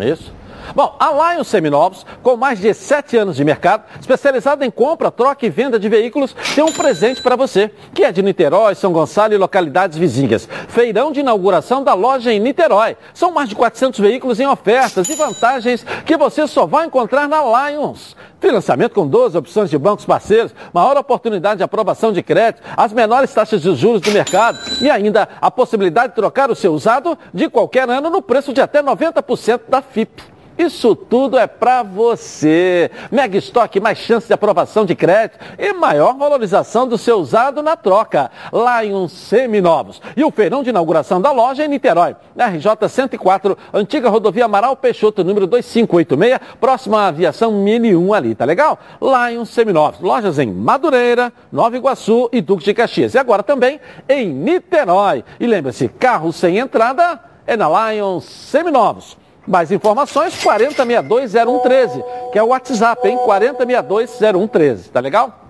É. 0.00 0.08
Isso. 0.10 0.32
Bom, 0.74 0.96
a 0.98 1.34
Lion 1.34 1.44
Seminovos, 1.44 2.06
com 2.22 2.36
mais 2.36 2.58
de 2.58 2.72
7 2.72 3.16
anos 3.16 3.36
de 3.36 3.44
mercado, 3.44 3.84
especializada 4.00 4.64
em 4.64 4.70
compra, 4.70 5.10
troca 5.10 5.44
e 5.44 5.50
venda 5.50 5.78
de 5.78 5.88
veículos, 5.88 6.34
tem 6.54 6.64
um 6.64 6.72
presente 6.72 7.22
para 7.22 7.36
você, 7.36 7.70
que 7.92 8.04
é 8.04 8.12
de 8.12 8.22
Niterói, 8.22 8.74
São 8.74 8.92
Gonçalo 8.92 9.34
e 9.34 9.36
localidades 9.36 9.98
vizinhas. 9.98 10.48
Feirão 10.68 11.12
de 11.12 11.20
inauguração 11.20 11.82
da 11.82 11.94
loja 11.94 12.32
em 12.32 12.40
Niterói. 12.40 12.96
São 13.12 13.30
mais 13.30 13.48
de 13.48 13.54
400 13.54 14.00
veículos 14.00 14.40
em 14.40 14.46
ofertas 14.46 15.08
e 15.08 15.14
vantagens 15.14 15.84
que 16.06 16.16
você 16.16 16.46
só 16.46 16.66
vai 16.66 16.86
encontrar 16.86 17.28
na 17.28 17.68
Lions. 17.70 18.16
Financiamento 18.40 18.94
com 18.94 19.06
12 19.06 19.38
opções 19.38 19.70
de 19.70 19.78
bancos 19.78 20.04
parceiros, 20.04 20.54
maior 20.72 20.96
oportunidade 20.96 21.58
de 21.58 21.62
aprovação 21.62 22.12
de 22.12 22.22
crédito, 22.22 22.62
as 22.76 22.92
menores 22.92 23.32
taxas 23.32 23.62
de 23.62 23.74
juros 23.74 24.00
do 24.00 24.10
mercado 24.10 24.58
e 24.80 24.90
ainda 24.90 25.28
a 25.40 25.50
possibilidade 25.50 26.08
de 26.08 26.16
trocar 26.16 26.50
o 26.50 26.54
seu 26.54 26.74
usado 26.74 27.18
de 27.32 27.48
qualquer 27.48 27.88
ano 27.88 28.10
no 28.10 28.20
preço 28.20 28.52
de 28.52 28.60
até 28.60 28.82
90% 28.82 29.62
da 29.68 29.80
FIP. 29.80 30.33
Isso 30.56 30.94
tudo 30.94 31.36
é 31.36 31.46
para 31.46 31.82
você. 31.82 32.90
Mega 33.10 33.36
estoque, 33.36 33.80
mais 33.80 33.98
chance 33.98 34.26
de 34.26 34.32
aprovação 34.32 34.84
de 34.84 34.94
crédito 34.94 35.38
e 35.58 35.72
maior 35.72 36.14
valorização 36.14 36.86
do 36.86 36.96
seu 36.96 37.18
usado 37.18 37.62
na 37.62 37.76
troca. 37.76 38.30
Lion 38.52 39.08
Seminovos. 39.08 40.00
E 40.16 40.24
o 40.24 40.30
feirão 40.30 40.62
de 40.62 40.70
inauguração 40.70 41.20
da 41.20 41.32
loja 41.32 41.64
em 41.64 41.68
Niterói. 41.68 42.14
RJ 42.36 42.88
104, 42.88 43.58
antiga 43.72 44.08
rodovia 44.08 44.44
Amaral 44.44 44.76
Peixoto, 44.76 45.24
número 45.24 45.46
2586, 45.46 46.38
próxima 46.60 47.02
à 47.02 47.08
aviação 47.08 47.52
1001 47.52 48.14
ali, 48.14 48.34
tá 48.34 48.44
legal? 48.44 48.78
Lion 49.00 49.44
Seminovos. 49.44 50.00
Lojas 50.00 50.38
em 50.38 50.52
Madureira, 50.52 51.32
Nova 51.50 51.76
Iguaçu 51.76 52.28
e 52.32 52.40
Duque 52.40 52.64
de 52.64 52.74
Caxias. 52.74 53.14
E 53.14 53.18
agora 53.18 53.42
também 53.42 53.80
em 54.08 54.28
Niterói. 54.28 55.24
E 55.40 55.46
lembre-se, 55.46 55.88
carro 55.88 56.32
sem 56.32 56.58
entrada 56.58 57.18
é 57.46 57.56
na 57.56 57.92
Lion 57.92 58.20
Seminovos. 58.20 59.23
Mais 59.46 59.70
informações, 59.70 60.34
40620113, 60.42 62.02
que 62.32 62.38
é 62.38 62.42
o 62.42 62.46
WhatsApp, 62.48 63.06
hein? 63.06 63.18
40620113, 63.26 64.90
tá 64.90 65.00
legal? 65.00 65.40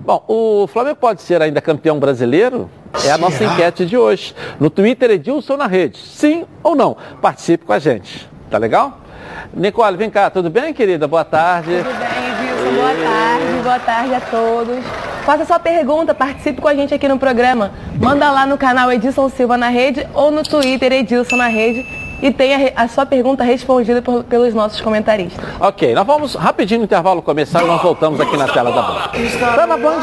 Bom, 0.00 0.22
o 0.28 0.66
Flamengo 0.66 0.96
pode 0.96 1.22
ser 1.22 1.40
ainda 1.40 1.60
campeão 1.60 1.98
brasileiro? 1.98 2.68
É 3.06 3.10
a 3.10 3.16
nossa 3.16 3.44
enquete 3.44 3.86
de 3.86 3.96
hoje. 3.96 4.34
No 4.58 4.68
Twitter, 4.68 5.10
Edilson 5.10 5.56
na 5.56 5.66
rede. 5.66 5.98
Sim 5.98 6.44
ou 6.62 6.74
não? 6.74 6.96
Participe 7.22 7.64
com 7.64 7.72
a 7.72 7.78
gente. 7.78 8.28
Tá 8.50 8.58
legal? 8.58 8.98
Nicole, 9.54 9.96
vem 9.96 10.10
cá, 10.10 10.28
tudo 10.28 10.50
bem, 10.50 10.74
querida? 10.74 11.06
Boa 11.06 11.24
tarde. 11.24 11.70
Tudo 11.78 11.98
bem, 11.98 12.50
Wilson? 12.50 12.74
Boa 12.74 12.94
tarde, 12.94 13.62
boa 13.62 13.78
tarde 13.78 14.14
a 14.14 14.20
todos. 14.20 14.84
Faça 15.24 15.44
sua 15.46 15.58
pergunta, 15.58 16.12
participe 16.12 16.60
com 16.60 16.68
a 16.68 16.74
gente 16.74 16.92
aqui 16.92 17.08
no 17.08 17.18
programa. 17.18 17.72
Manda 17.98 18.30
lá 18.30 18.44
no 18.44 18.58
canal 18.58 18.92
Edilson 18.92 19.28
Silva 19.30 19.56
na 19.56 19.68
Rede 19.68 20.06
ou 20.12 20.30
no 20.30 20.42
Twitter 20.42 20.92
Edilson 20.92 21.36
na 21.36 21.46
Rede 21.46 22.03
e 22.22 22.32
tenha 22.32 22.72
a 22.76 22.88
sua 22.88 23.06
pergunta 23.06 23.44
respondida 23.44 24.00
por, 24.02 24.24
pelos 24.24 24.54
nossos 24.54 24.80
comentaristas. 24.80 25.44
Ok, 25.60 25.94
nós 25.94 26.06
vamos 26.06 26.34
rapidinho 26.34 26.80
no 26.80 26.84
intervalo 26.84 27.22
começar 27.22 27.62
e 27.62 27.66
nós 27.66 27.82
voltamos 27.82 28.20
aqui 28.20 28.36
na 28.36 28.48
tela 28.48 28.70
da 28.72 28.82
Band. 28.82 29.10
Tá 29.38 29.66
na 29.66 29.76
Band? 29.76 30.00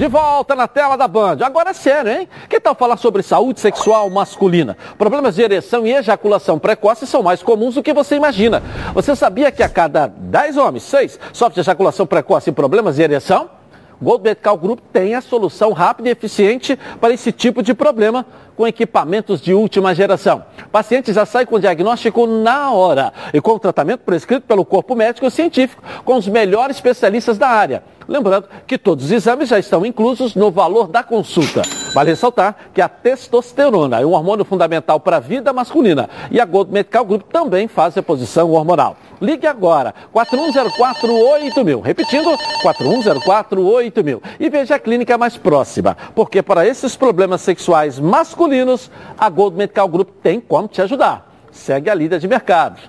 De 0.00 0.08
volta 0.08 0.56
na 0.56 0.66
tela 0.66 0.96
da 0.96 1.06
Band. 1.06 1.36
Agora 1.42 1.70
é 1.70 1.74
sério, 1.74 2.10
hein? 2.10 2.28
Que 2.48 2.58
tal 2.58 2.74
falar 2.74 2.96
sobre 2.96 3.22
saúde 3.22 3.60
sexual 3.60 4.08
masculina? 4.08 4.74
Problemas 4.96 5.34
de 5.34 5.42
ereção 5.42 5.86
e 5.86 5.92
ejaculação 5.92 6.58
precoce 6.58 7.06
são 7.06 7.22
mais 7.22 7.42
comuns 7.42 7.74
do 7.74 7.82
que 7.82 7.92
você 7.92 8.16
imagina. 8.16 8.62
Você 8.94 9.14
sabia 9.14 9.52
que 9.52 9.62
a 9.62 9.68
cada 9.68 10.06
10 10.06 10.56
homens, 10.56 10.84
6 10.84 11.20
sofrem 11.34 11.56
de 11.56 11.60
ejaculação 11.60 12.06
precoce 12.06 12.48
e 12.48 12.52
problemas 12.54 12.96
de 12.96 13.02
ereção? 13.02 13.59
Gold 14.00 14.24
Medical 14.24 14.56
Group 14.56 14.80
tem 14.92 15.14
a 15.14 15.20
solução 15.20 15.72
rápida 15.72 16.08
e 16.08 16.12
eficiente 16.12 16.78
para 17.00 17.12
esse 17.12 17.30
tipo 17.30 17.62
de 17.62 17.74
problema 17.74 18.24
com 18.56 18.66
equipamentos 18.66 19.40
de 19.40 19.52
última 19.52 19.94
geração. 19.94 20.44
O 20.66 20.68
paciente 20.68 21.12
já 21.12 21.26
sai 21.26 21.44
com 21.44 21.56
o 21.56 21.60
diagnóstico 21.60 22.26
na 22.26 22.70
hora 22.72 23.12
e 23.32 23.40
com 23.40 23.52
o 23.52 23.58
tratamento 23.58 24.00
prescrito 24.00 24.46
pelo 24.46 24.64
corpo 24.64 24.94
médico 24.94 25.30
científico 25.30 25.82
com 26.04 26.16
os 26.16 26.26
melhores 26.26 26.76
especialistas 26.76 27.38
da 27.38 27.48
área. 27.48 27.82
Lembrando 28.10 28.48
que 28.66 28.76
todos 28.76 29.04
os 29.04 29.12
exames 29.12 29.48
já 29.48 29.56
estão 29.56 29.86
inclusos 29.86 30.34
no 30.34 30.50
valor 30.50 30.88
da 30.88 31.00
consulta. 31.00 31.62
Vale 31.94 32.10
ressaltar 32.10 32.56
que 32.74 32.80
a 32.80 32.88
testosterona 32.88 34.00
é 34.00 34.04
um 34.04 34.14
hormônio 34.14 34.44
fundamental 34.44 34.98
para 34.98 35.18
a 35.18 35.20
vida 35.20 35.52
masculina 35.52 36.10
e 36.28 36.40
a 36.40 36.44
Gold 36.44 36.72
Medical 36.72 37.04
Group 37.04 37.22
também 37.30 37.68
faz 37.68 37.94
reposição 37.94 38.50
hormonal. 38.50 38.96
Ligue 39.20 39.46
agora, 39.46 39.94
41048000. 40.12 41.82
Repetindo, 41.82 42.36
41048000. 42.64 44.20
E 44.40 44.50
veja 44.50 44.74
a 44.74 44.78
clínica 44.80 45.16
mais 45.16 45.36
próxima, 45.36 45.96
porque 46.12 46.42
para 46.42 46.66
esses 46.66 46.96
problemas 46.96 47.42
sexuais 47.42 48.00
masculinos, 48.00 48.90
a 49.16 49.30
Gold 49.30 49.56
Medical 49.56 49.86
Group 49.86 50.08
tem 50.20 50.40
como 50.40 50.66
te 50.66 50.82
ajudar. 50.82 51.30
Segue 51.52 51.88
a 51.88 51.94
líder 51.94 52.18
de 52.18 52.26
mercado. 52.26 52.80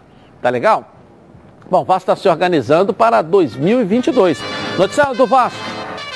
Tá 0.41 0.49
legal? 0.49 0.95
Bom, 1.71 1.85
Vasco 1.85 2.11
está 2.11 2.15
se 2.17 2.27
organizando 2.27 2.91
para 2.93 3.21
2022. 3.21 4.39
Noticiário 4.81 5.13
do 5.13 5.27
Vasco, 5.27 5.59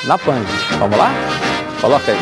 na 0.06 0.18
PAN. 0.18 0.42
Vamos 0.80 0.98
lá? 0.98 1.12
Coloca 1.86 2.12
aí. 2.12 2.18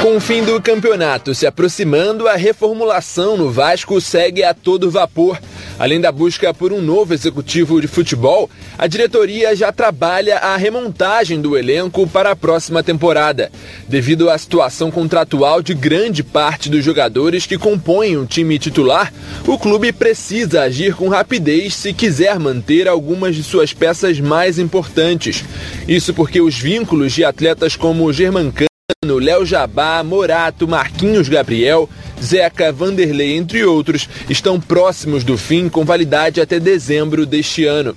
Com 0.00 0.16
o 0.16 0.20
fim 0.20 0.42
do 0.42 0.58
campeonato 0.58 1.34
se 1.34 1.46
aproximando, 1.46 2.26
a 2.26 2.34
reformulação 2.34 3.36
no 3.36 3.50
Vasco 3.50 4.00
segue 4.00 4.42
a 4.42 4.54
todo 4.54 4.90
vapor. 4.90 5.38
Além 5.78 6.00
da 6.00 6.10
busca 6.10 6.54
por 6.54 6.72
um 6.72 6.80
novo 6.80 7.12
executivo 7.12 7.78
de 7.78 7.86
futebol, 7.88 8.48
a 8.78 8.86
diretoria 8.86 9.54
já 9.54 9.70
trabalha 9.70 10.38
a 10.38 10.56
remontagem 10.56 11.42
do 11.42 11.58
elenco 11.58 12.06
para 12.06 12.30
a 12.30 12.36
próxima 12.36 12.82
temporada. 12.82 13.52
Devido 13.86 14.30
à 14.30 14.38
situação 14.38 14.90
contratual 14.90 15.60
de 15.60 15.74
grande 15.74 16.22
parte 16.22 16.70
dos 16.70 16.82
jogadores 16.82 17.44
que 17.44 17.58
compõem 17.58 18.16
o 18.16 18.24
time 18.24 18.58
titular, 18.58 19.12
o 19.46 19.58
clube 19.58 19.92
precisa 19.92 20.62
agir 20.62 20.94
com 20.94 21.10
rapidez 21.10 21.74
se 21.74 21.92
quiser 21.92 22.38
manter 22.38 22.88
algumas 22.88 23.36
de 23.36 23.42
suas 23.42 23.74
peças 23.74 24.18
mais 24.20 24.58
importantes. 24.58 25.44
Isso 25.86 26.14
porque 26.14 26.40
os 26.40 26.58
vínculos 26.58 27.12
de 27.12 27.26
atletas 27.26 27.76
como 27.76 28.10
Germancano, 28.10 28.66
Léo 29.04 29.44
Jabá, 29.44 30.00
Morato, 30.04 30.68
Marquinhos 30.68 31.28
Gabriel, 31.28 31.90
Zeca, 32.22 32.70
Vanderlei, 32.70 33.36
entre 33.36 33.64
outros, 33.64 34.08
estão 34.30 34.60
próximos 34.60 35.24
do 35.24 35.36
fim 35.36 35.68
com 35.68 35.84
validade 35.84 36.40
até 36.40 36.60
dezembro 36.60 37.26
deste 37.26 37.64
ano. 37.64 37.96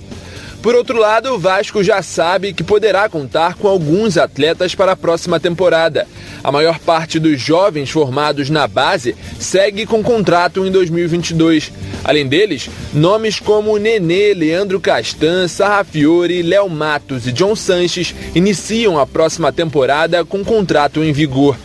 Por 0.62 0.76
outro 0.76 1.00
lado, 1.00 1.34
o 1.34 1.40
Vasco 1.40 1.82
já 1.82 2.02
sabe 2.02 2.52
que 2.52 2.66
poderá 2.66 3.08
contar 3.08 3.56
com 3.56 3.66
alguns 3.66 4.18
atletas 4.18 4.76
para 4.76 4.92
a 4.92 4.96
próxima 4.96 5.40
temporada. 5.40 6.06
A 6.44 6.52
maior 6.52 6.80
parte 6.80 7.18
dos 7.18 7.40
jovens 7.40 7.90
formados 7.90 8.50
na 8.50 8.68
base 8.68 9.16
segue 9.40 9.86
com 9.86 10.04
contrato 10.04 10.66
em 10.66 10.72
2022. 10.72 11.72
Além 12.04 12.28
deles, 12.28 12.70
nomes 12.94 13.40
como 13.40 13.78
Nenê, 13.78 14.34
Leandro 14.34 14.82
Castan, 14.82 15.48
Sarrafiore, 15.48 16.42
Léo 16.42 16.70
Matos 16.70 17.26
e 17.26 17.32
John 17.32 17.56
Sanches 17.56 18.14
iniciam 18.36 19.00
a 19.00 19.08
próxima 19.08 19.54
temporada 19.54 20.26
com 20.26 20.44
contrato 20.44 21.02
em 21.02 21.14
vigor. 21.14 21.56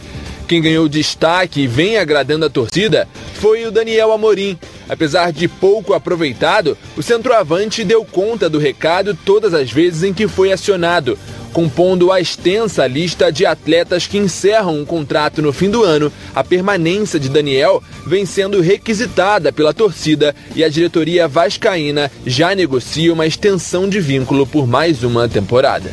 Quem 0.47 0.61
ganhou 0.61 0.89
destaque 0.89 1.63
e 1.63 1.67
vem 1.67 1.97
agradando 1.97 2.45
a 2.45 2.51
torcida 2.51 3.09
foi 3.35 3.65
o 3.65 3.71
Daniel 3.71 4.13
Amorim. 4.13 4.59
Apesar 4.89 5.33
de 5.33 5.49
pouco 5.49 5.95
aproveitado, 5.95 6.77
o 6.97 7.03
centroavante 7.03 7.83
deu 7.83 8.05
conta 8.05 8.49
do 8.49 8.59
recado 8.59 9.17
todas 9.25 9.55
as 9.55 9.73
vezes 9.73 10.03
em 10.03 10.13
que 10.13 10.29
foi 10.29 10.53
acionado. 10.53 11.19
Compondo 11.55 12.11
a 12.11 12.21
extensa 12.21 12.87
lista 12.87 13.33
de 13.33 13.47
atletas 13.47 14.07
que 14.07 14.19
encerram 14.19 14.77
um 14.77 14.85
contrato 14.85 15.41
no 15.41 15.53
fim 15.53 15.71
do 15.71 15.83
ano, 15.83 16.13
a 16.35 16.45
permanência 16.45 17.19
de 17.19 17.29
Daniel 17.29 17.83
vem 18.07 18.27
sendo 18.27 18.61
requisitada 18.61 19.53
pela 19.53 19.73
torcida 19.73 20.35
e 20.55 20.63
a 20.63 20.69
diretoria 20.69 21.29
vascaína 21.29 22.11
já 22.27 22.55
negocia 22.55 23.13
uma 23.13 23.27
extensão 23.27 23.89
de 23.89 24.01
vínculo 24.01 24.47
por 24.47 24.67
mais 24.67 25.03
uma 25.05 25.29
temporada. 25.29 25.91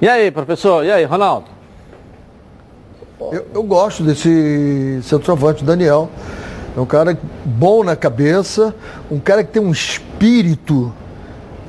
E 0.00 0.08
aí, 0.08 0.30
professor? 0.32 0.84
E 0.84 0.90
aí, 0.90 1.04
Ronaldo? 1.04 1.61
Eu, 3.30 3.46
eu 3.54 3.62
gosto 3.62 4.02
desse 4.02 5.00
centroavante, 5.02 5.64
Daniel. 5.64 6.08
É 6.76 6.80
um 6.80 6.86
cara 6.86 7.18
bom 7.44 7.84
na 7.84 7.94
cabeça, 7.94 8.74
um 9.10 9.18
cara 9.18 9.44
que 9.44 9.52
tem 9.52 9.62
um 9.62 9.70
espírito, 9.70 10.90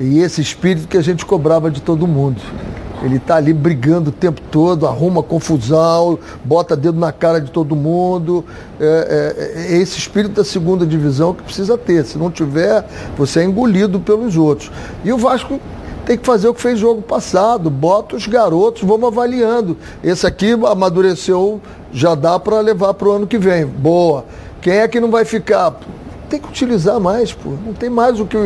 e 0.00 0.20
esse 0.20 0.40
espírito 0.40 0.88
que 0.88 0.96
a 0.96 1.02
gente 1.02 1.26
cobrava 1.26 1.70
de 1.70 1.82
todo 1.82 2.06
mundo. 2.06 2.40
Ele 3.02 3.16
está 3.16 3.36
ali 3.36 3.52
brigando 3.52 4.08
o 4.08 4.12
tempo 4.12 4.40
todo, 4.50 4.86
arruma 4.86 5.22
confusão, 5.22 6.18
bota 6.42 6.74
dedo 6.74 6.98
na 6.98 7.12
cara 7.12 7.38
de 7.38 7.50
todo 7.50 7.76
mundo. 7.76 8.42
É, 8.80 9.66
é, 9.66 9.74
é 9.74 9.76
esse 9.76 9.98
espírito 9.98 10.36
da 10.36 10.44
segunda 10.44 10.86
divisão 10.86 11.34
que 11.34 11.42
precisa 11.42 11.76
ter. 11.76 12.06
Se 12.06 12.16
não 12.16 12.30
tiver, 12.30 12.82
você 13.14 13.40
é 13.40 13.44
engolido 13.44 14.00
pelos 14.00 14.38
outros. 14.38 14.72
E 15.04 15.12
o 15.12 15.18
Vasco 15.18 15.60
tem 16.06 16.18
que 16.18 16.26
fazer 16.26 16.48
o 16.48 16.54
que 16.54 16.60
fez 16.60 16.78
jogo 16.78 17.02
passado. 17.02 17.70
Bota 17.70 18.16
os 18.16 18.26
garotos, 18.26 18.82
vamos 18.82 19.06
avaliando. 19.06 19.76
Esse 20.02 20.26
aqui 20.26 20.52
amadureceu, 20.52 21.60
já 21.92 22.14
dá 22.14 22.38
para 22.38 22.60
levar 22.60 22.94
para 22.94 23.08
o 23.08 23.12
ano 23.12 23.26
que 23.26 23.38
vem. 23.38 23.64
Boa. 23.64 24.24
Quem 24.60 24.74
é 24.74 24.88
que 24.88 25.00
não 25.00 25.10
vai 25.10 25.24
ficar? 25.24 25.74
Tem 26.28 26.40
que 26.40 26.48
utilizar 26.48 26.98
mais, 27.00 27.32
pô. 27.32 27.50
Não 27.64 27.72
tem 27.72 27.88
mais 27.88 28.20
o 28.20 28.26
que 28.26 28.36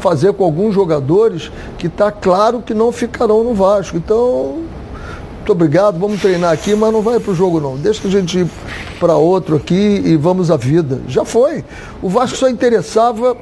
fazer 0.00 0.32
com 0.32 0.44
alguns 0.44 0.74
jogadores 0.74 1.50
que 1.78 1.86
está 1.86 2.10
claro 2.10 2.62
que 2.62 2.74
não 2.74 2.90
ficarão 2.92 3.44
no 3.44 3.54
Vasco. 3.54 3.96
Então, 3.96 4.64
muito 5.36 5.52
obrigado, 5.52 5.98
vamos 5.98 6.20
treinar 6.20 6.52
aqui, 6.52 6.74
mas 6.74 6.92
não 6.92 7.00
vai 7.00 7.18
para 7.18 7.32
o 7.32 7.34
jogo 7.34 7.58
não. 7.58 7.76
Deixa 7.76 8.06
a 8.06 8.10
gente 8.10 8.40
ir 8.40 8.46
para 9.00 9.16
outro 9.16 9.56
aqui 9.56 10.02
e 10.04 10.14
vamos 10.16 10.50
à 10.50 10.56
vida. 10.56 11.00
Já 11.08 11.24
foi. 11.24 11.64
O 12.02 12.08
Vasco 12.10 12.36
só 12.36 12.50
interessava 12.50 13.34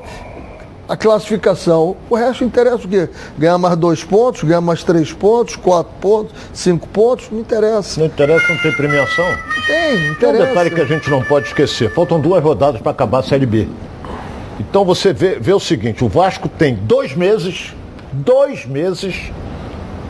a 0.89 0.97
classificação. 0.97 1.97
O 2.09 2.15
resto 2.15 2.45
interessa 2.45 2.85
o 2.85 2.89
quê? 2.89 3.09
Ganhar 3.37 3.59
mais 3.59 3.77
dois 3.77 4.05
pontos, 4.05 4.43
ganhar 4.43 4.61
mais 4.61 4.83
três 4.83 5.13
pontos, 5.13 5.57
quatro 5.57 5.93
pontos, 6.01 6.35
cinco 6.53 6.87
pontos, 6.89 7.29
não 7.31 7.41
interessa. 7.41 8.01
Não 8.01 8.07
interessa, 8.07 8.53
não 8.53 8.59
tem 8.59 8.73
premiação? 8.73 9.27
Tem, 9.67 10.09
interessa. 10.09 10.45
Um 10.45 10.47
detalhe 10.49 10.71
que 10.71 10.81
a 10.81 10.85
gente 10.85 11.11
não 11.11 11.23
pode 11.23 11.47
esquecer. 11.49 11.93
Faltam 11.93 12.21
duas 12.21 12.43
rodadas 12.43 12.81
para 12.81 12.93
acabar 12.93 13.19
a 13.19 13.23
Série 13.23 13.47
B. 13.47 13.69
Então 14.59 14.85
você 14.85 15.13
vê, 15.13 15.39
vê 15.39 15.53
o 15.53 15.61
seguinte, 15.61 16.03
o 16.05 16.09
Vasco 16.09 16.49
tem 16.49 16.75
dois 16.75 17.15
meses, 17.15 17.75
dois 18.13 18.65
meses 18.65 19.31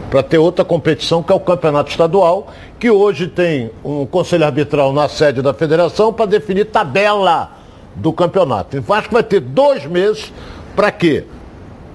para 0.08 0.22
ter 0.22 0.38
outra 0.38 0.64
competição, 0.64 1.20
que 1.20 1.32
é 1.32 1.34
o 1.34 1.40
Campeonato 1.40 1.90
Estadual, 1.90 2.46
que 2.78 2.88
hoje 2.88 3.26
tem 3.26 3.72
um 3.84 4.06
conselho 4.06 4.44
arbitral 4.44 4.92
na 4.92 5.08
sede 5.08 5.42
da 5.42 5.52
federação 5.52 6.12
para 6.12 6.26
definir 6.26 6.66
tabela 6.66 7.50
do 7.96 8.12
campeonato. 8.12 8.76
O 8.76 8.82
Vasco 8.82 9.12
vai 9.12 9.22
ter 9.22 9.40
dois 9.40 9.84
meses 9.86 10.32
para 10.76 10.92
quê? 10.92 11.24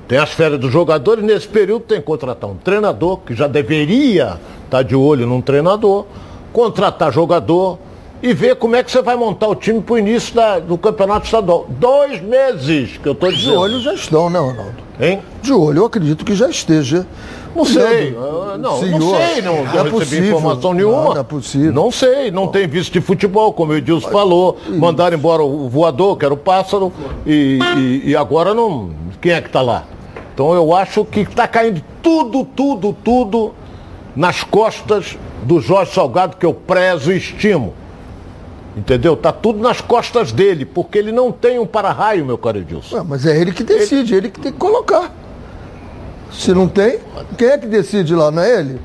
Tem 0.07 0.17
as 0.17 0.31
férias 0.31 0.59
dos 0.59 0.71
jogadores, 0.73 1.23
nesse 1.23 1.47
período 1.47 1.83
tem 1.83 1.99
que 1.99 2.05
contratar 2.05 2.49
um 2.49 2.57
treinador, 2.57 3.19
que 3.19 3.33
já 3.33 3.47
deveria 3.47 4.39
estar 4.65 4.69
tá 4.69 4.83
de 4.83 4.95
olho 4.95 5.25
num 5.25 5.39
treinador, 5.39 6.05
contratar 6.51 7.13
jogador 7.13 7.79
e 8.21 8.33
ver 8.33 8.55
como 8.55 8.75
é 8.75 8.83
que 8.83 8.91
você 8.91 9.01
vai 9.01 9.15
montar 9.15 9.47
o 9.47 9.55
time 9.55 9.81
para 9.81 9.93
o 9.93 9.99
início 9.99 10.35
da, 10.35 10.59
do 10.59 10.77
campeonato 10.77 11.25
estadual. 11.25 11.65
Dois 11.69 12.21
meses 12.21 12.97
que 12.97 13.07
eu 13.07 13.13
estou 13.13 13.31
dizendo. 13.31 13.51
De 13.51 13.57
olho 13.57 13.81
já 13.81 13.93
estão, 13.93 14.29
né, 14.29 14.39
Ronaldo? 14.39 14.75
Hein? 14.99 15.21
De 15.41 15.51
olho, 15.51 15.79
eu 15.79 15.85
acredito 15.85 16.23
que 16.23 16.35
já 16.35 16.49
esteja. 16.49 17.07
Não 17.55 17.65
sei, 17.65 18.11
não, 18.11 18.57
não 18.57 18.79
sei, 18.79 19.41
não, 19.41 19.65
não 19.65 19.85
é 19.85 19.89
recebi 19.89 20.27
informação 20.29 20.73
nenhuma. 20.73 21.03
Não, 21.03 21.13
não, 21.13 21.19
é 21.19 21.23
possível. 21.23 21.73
Não 21.73 21.91
sei, 21.91 22.31
não 22.31 22.47
tem 22.47 22.65
visto 22.65 22.93
de 22.93 23.01
futebol, 23.01 23.51
como 23.51 23.73
o 23.73 23.75
Edilson 23.75 24.09
falou. 24.09 24.57
Mandaram 24.69 25.17
embora 25.17 25.43
o 25.43 25.67
voador, 25.67 26.15
que 26.17 26.23
era 26.23 26.33
o 26.33 26.37
pássaro, 26.37 26.93
e, 27.25 27.59
e, 27.77 28.11
e 28.11 28.15
agora 28.15 28.53
não. 28.53 28.91
Quem 29.19 29.33
é 29.33 29.41
que 29.41 29.47
está 29.47 29.61
lá? 29.61 29.83
Então 30.33 30.53
eu 30.53 30.73
acho 30.73 31.03
que 31.03 31.21
está 31.21 31.45
caindo 31.45 31.83
tudo, 32.01 32.45
tudo, 32.45 32.95
tudo 33.03 33.53
nas 34.15 34.43
costas 34.43 35.17
do 35.43 35.59
Jorge 35.59 35.91
Salgado, 35.93 36.37
que 36.37 36.45
eu 36.45 36.53
prezo 36.53 37.11
e 37.11 37.17
estimo. 37.17 37.73
Entendeu? 38.75 39.17
Tá 39.17 39.33
tudo 39.33 39.59
nas 39.59 39.81
costas 39.81 40.31
dele, 40.31 40.65
porque 40.65 40.97
ele 40.97 41.11
não 41.11 41.31
tem 41.31 41.59
um 41.59 41.65
para-raio, 41.65 42.25
meu 42.25 42.37
caro 42.37 42.59
Edilson. 42.59 42.97
Ué, 42.97 43.03
mas 43.05 43.25
é 43.25 43.37
ele 43.37 43.51
que 43.51 43.63
decide, 43.63 44.13
ele... 44.13 44.27
ele 44.27 44.31
que 44.31 44.39
tem 44.39 44.51
que 44.51 44.57
colocar. 44.57 45.13
Se 46.31 46.53
não 46.53 46.67
tem, 46.67 46.99
quem 47.37 47.49
é 47.49 47.57
que 47.57 47.67
decide 47.67 48.15
lá? 48.15 48.31
Não 48.31 48.41
é 48.41 48.59
ele? 48.59 48.81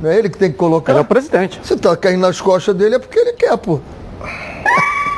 Não 0.00 0.10
é 0.10 0.18
ele 0.18 0.28
que 0.28 0.36
tem 0.36 0.52
que 0.52 0.58
colocar? 0.58 0.92
Ele 0.92 0.98
é 0.98 1.02
o 1.02 1.06
presidente. 1.06 1.60
Se 1.62 1.76
tá 1.76 1.96
caindo 1.96 2.20
nas 2.20 2.40
costas 2.40 2.76
dele 2.76 2.96
é 2.96 2.98
porque 2.98 3.18
ele 3.18 3.32
quer, 3.32 3.56
pô. 3.56 3.80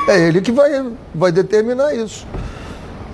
É 0.07 0.27
ele 0.27 0.39
que 0.39 0.51
vai, 0.51 0.85
vai 1.13 1.31
determinar 1.31 1.93
isso. 1.93 2.25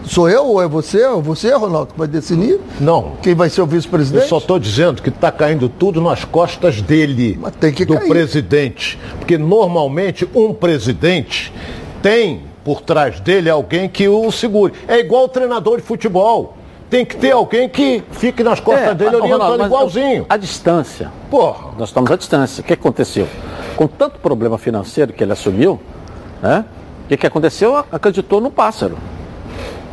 Sou 0.06 0.30
eu 0.30 0.46
ou 0.46 0.62
é 0.62 0.68
você? 0.68 1.06
Ou 1.06 1.22
você, 1.22 1.54
Ronaldo, 1.54 1.94
que 1.94 2.00
vai 2.00 2.08
decidir? 2.08 2.60
Não. 2.80 3.14
Quem 3.22 3.36
vai 3.36 3.50
ser 3.50 3.62
o 3.62 3.66
vice-presidente? 3.66 4.24
Eu 4.24 4.30
só 4.30 4.38
estou 4.40 4.60
dizendo 4.60 5.02
que 5.02 5.10
está 5.10 5.32
caindo 5.32 5.70
tudo 5.70 6.02
nas 6.02 6.26
costas 6.26 6.82
dele, 6.82 7.38
Mas 7.40 7.56
tem 7.56 7.72
que 7.72 7.86
do 7.86 7.96
cair. 7.96 8.10
presidente. 8.10 9.00
Porque 9.20 9.38
normalmente 9.38 10.28
um 10.34 10.54
presidente 10.54 11.54
tem 12.02 12.42
por 12.64 12.82
trás 12.82 13.20
dele 13.20 13.50
alguém 13.50 13.88
que 13.88 14.08
o 14.08 14.32
segure. 14.32 14.74
É 14.88 15.00
igual 15.00 15.26
o 15.26 15.30
treinador 15.30 15.78
de 15.78 15.84
futebol. 15.84 16.58
Tem 16.90 17.06
que 17.06 17.16
ter 17.16 17.32
alguém 17.32 17.70
que 17.70 18.04
fique 18.12 18.44
nas 18.44 18.60
costas 18.60 18.98
dele 18.98 19.12
É, 19.12 19.14
mas, 19.14 19.22
orientando 19.22 19.42
Ronaldo, 19.52 19.66
igualzinho. 19.66 20.26
A 20.28 20.36
distância. 20.36 21.10
Porra. 21.30 21.70
Nós 21.78 21.88
estamos 21.90 22.12
à 22.12 22.16
distância. 22.18 22.62
O 22.62 22.64
que 22.66 22.74
aconteceu? 22.74 23.28
Com 23.78 23.88
tanto 23.88 24.20
problema 24.20 24.58
financeiro 24.58 25.14
que 25.14 25.24
ele 25.24 25.32
assumiu, 25.32 25.80
né? 26.42 26.66
O 27.06 27.08
que, 27.08 27.16
que 27.18 27.28
aconteceu? 27.28 27.78
Acreditou 27.78 28.42
no 28.42 28.52
pássaro. 28.52 28.98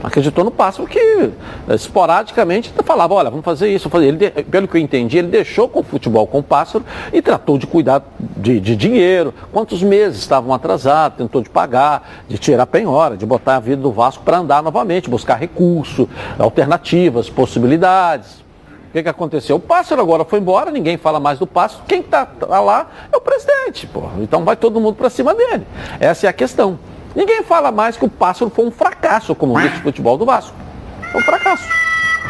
Acreditou 0.03 0.45
no 0.45 0.51
pássaro 0.51 0.87
que 0.87 0.99
eh, 0.99 1.75
esporadicamente 1.75 2.73
falava, 2.85 3.15
olha, 3.15 3.31
vamos 3.31 3.45
fazer 3.45 3.69
isso, 3.69 3.91
fazer. 3.91 4.07
Ele, 4.07 4.31
pelo 4.45 4.69
que 4.69 4.77
eu 4.77 4.81
entendi, 4.81 5.19
ele 5.19 5.29
deixou 5.29 5.69
com 5.69 5.81
o 5.81 5.83
futebol 5.83 6.27
com 6.27 6.39
o 6.39 6.43
pássaro 6.43 6.85
e 7.13 7.21
tratou 7.21 7.59
de 7.59 7.67
cuidar 7.67 8.03
de, 8.19 8.61
de 8.61 8.77
dinheiro. 8.77 9.35
Quantos 9.53 9.83
meses 9.83 10.21
estavam 10.21 10.55
atrasados, 10.55 11.19
tentou 11.19 11.43
de 11.43 11.51
pagar, 11.51 12.25
de 12.29 12.39
tirar 12.39 12.67
penhora, 12.67 13.17
de 13.17 13.27
botar 13.27 13.57
a 13.57 13.61
vida 13.61 13.83
do 13.83 13.91
Vasco 13.91 14.23
para 14.23 14.39
andar 14.39 14.63
novamente, 14.63 15.11
buscar 15.11 15.35
recurso, 15.35 16.09
alternativas, 16.39 17.29
possibilidades. 17.29 18.47
O 18.89 18.93
que, 18.93 19.03
que 19.03 19.09
aconteceu? 19.09 19.57
O 19.57 19.61
pássaro 19.61 20.01
agora 20.01 20.25
foi 20.25 20.39
embora, 20.39 20.71
ninguém 20.71 20.97
fala 20.97 21.21
mais 21.21 21.39
do 21.39 21.47
pássaro. 21.47 21.83
Quem 21.87 22.01
está 22.01 22.27
lá 22.49 22.87
é 23.13 23.17
o 23.17 23.21
presidente, 23.21 23.87
pô. 23.87 24.05
Então 24.21 24.45
vai 24.45 24.57
todo 24.57 24.81
mundo 24.81 24.95
para 24.95 25.11
cima 25.11 25.35
dele. 25.35 25.67
Essa 26.01 26.27
é 26.27 26.31
a 26.31 26.33
questão. 26.33 26.79
Ninguém 27.19 27.43
fala 27.43 27.73
mais 27.73 27.97
que 27.97 28.05
o 28.05 28.09
pássaro 28.09 28.49
foi 28.49 28.65
um 28.65 28.71
fracasso 28.71 29.35
como 29.35 29.59
vice 29.59 29.75
de 29.75 29.83
futebol 29.83 30.17
do 30.17 30.25
Vasco. 30.25 30.55
Foi 31.11 31.21
um 31.21 31.25
fracasso. 31.25 31.69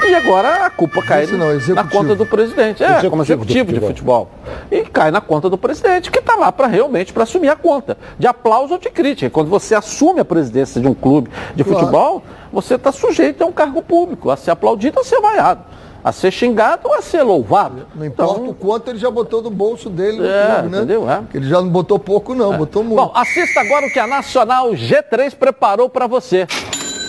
E 0.02 0.14
agora 0.14 0.64
a 0.64 0.70
culpa 0.70 1.02
cai 1.02 1.26
não, 1.26 1.54
na 1.74 1.84
conta 1.84 2.14
do 2.14 2.24
presidente. 2.24 2.82
É, 2.82 2.86
Executivo 2.86 3.10
como 3.10 3.22
executivo 3.22 3.72
de 3.74 3.80
futebol. 3.80 4.30
futebol. 4.46 4.60
E 4.70 4.88
cai 4.88 5.10
na 5.10 5.20
conta 5.20 5.50
do 5.50 5.58
presidente, 5.58 6.10
que 6.10 6.20
está 6.20 6.36
lá 6.36 6.50
para 6.50 6.66
realmente 6.66 7.12
para 7.12 7.24
assumir 7.24 7.50
a 7.50 7.56
conta. 7.56 7.98
De 8.18 8.26
aplauso 8.26 8.72
ou 8.72 8.78
de 8.78 8.88
crítica. 8.88 9.28
Quando 9.28 9.48
você 9.50 9.74
assume 9.74 10.20
a 10.20 10.24
presidência 10.24 10.80
de 10.80 10.88
um 10.88 10.94
clube 10.94 11.30
de 11.54 11.62
Claro. 11.64 11.80
futebol, 11.80 12.22
você 12.50 12.76
está 12.76 12.90
sujeito 12.90 13.42
a 13.42 13.46
um 13.46 13.52
cargo 13.52 13.82
público, 13.82 14.30
a 14.30 14.38
ser 14.38 14.52
aplaudido 14.52 14.96
ou 14.96 15.02
a 15.02 15.04
ser 15.04 15.20
vaiado. 15.20 15.60
A 16.02 16.12
ser 16.12 16.30
xingado 16.30 16.88
ou 16.88 16.94
a 16.94 17.02
ser 17.02 17.22
louvado. 17.22 17.86
Não 17.94 18.06
importa 18.06 18.32
Então, 18.34 18.48
o 18.50 18.54
quanto 18.54 18.88
ele 18.88 18.98
já 18.98 19.10
botou 19.10 19.42
do 19.42 19.50
bolso 19.50 19.90
dele 19.90 20.18
no 20.18 20.26
É, 20.26 20.46
clube, 20.54 20.68
né? 20.70 20.76
entendeu? 20.78 21.10
É. 21.10 21.22
Ele 21.34 21.48
já 21.48 21.60
não 21.60 21.68
botou 21.68 21.98
pouco, 21.98 22.34
não, 22.34 22.56
botou 22.56 22.84
muito. 22.84 22.96
Bom, 23.02 23.12
assista 23.14 23.60
agora 23.60 23.86
o 23.86 23.90
que 23.90 23.98
a 23.98 24.06
Nacional 24.06 24.70
G3 24.70 25.34
preparou 25.34 25.88
para 25.88 26.06
você. 26.06 26.46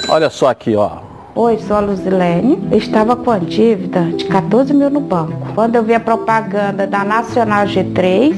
Olha 0.09 0.29
só 0.29 0.47
aqui, 0.49 0.75
ó. 0.75 0.97
Oi, 1.35 1.59
sou 1.59 1.77
a 1.77 1.79
Luzilene. 1.79 2.67
Eu 2.71 2.77
estava 2.79 3.15
com 3.15 3.29
a 3.31 3.37
dívida 3.37 4.01
de 4.05 4.25
14 4.25 4.73
mil 4.73 4.89
no 4.89 4.99
banco. 4.99 5.53
Quando 5.53 5.75
eu 5.75 5.83
vi 5.83 5.93
a 5.93 5.99
propaganda 5.99 6.87
da 6.87 7.03
Nacional 7.05 7.65
G3, 7.67 8.35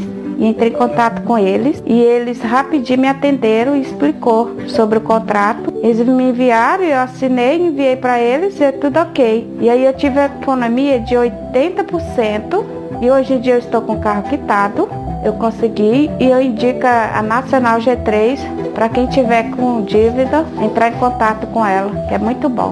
entrei 0.47 0.69
em 0.69 0.73
contato 0.73 1.21
com 1.23 1.37
eles 1.37 1.81
e 1.85 1.99
eles 2.01 2.41
rapidinho 2.41 3.01
me 3.01 3.07
atenderam 3.07 3.75
e 3.75 3.81
explicou 3.81 4.51
sobre 4.67 4.97
o 4.97 5.01
contrato. 5.01 5.73
Eles 5.81 5.99
me 6.05 6.23
enviaram, 6.23 6.83
eu 6.83 6.99
assinei, 6.99 7.61
enviei 7.61 7.95
para 7.95 8.19
eles 8.19 8.59
e 8.59 8.63
é 8.63 8.71
tudo 8.71 8.99
ok. 8.99 9.57
E 9.59 9.69
aí 9.69 9.85
eu 9.85 9.93
tive 9.93 10.19
a 10.19 10.25
economia 10.25 10.99
de 10.99 11.15
80% 11.15 12.63
e 13.01 13.09
hoje 13.09 13.33
em 13.33 13.39
dia 13.39 13.55
eu 13.55 13.59
estou 13.59 13.81
com 13.81 13.93
o 13.93 13.99
carro 13.99 14.23
quitado. 14.23 14.89
Eu 15.23 15.33
consegui 15.33 16.09
e 16.19 16.25
eu 16.25 16.41
indico 16.41 16.85
a 16.85 17.21
Nacional 17.21 17.79
G3 17.79 18.39
para 18.73 18.89
quem 18.89 19.05
tiver 19.05 19.51
com 19.51 19.83
dívida 19.83 20.45
entrar 20.59 20.89
em 20.89 20.93
contato 20.93 21.45
com 21.47 21.63
ela, 21.63 21.91
que 22.07 22.15
é 22.15 22.17
muito 22.17 22.49
bom. 22.49 22.70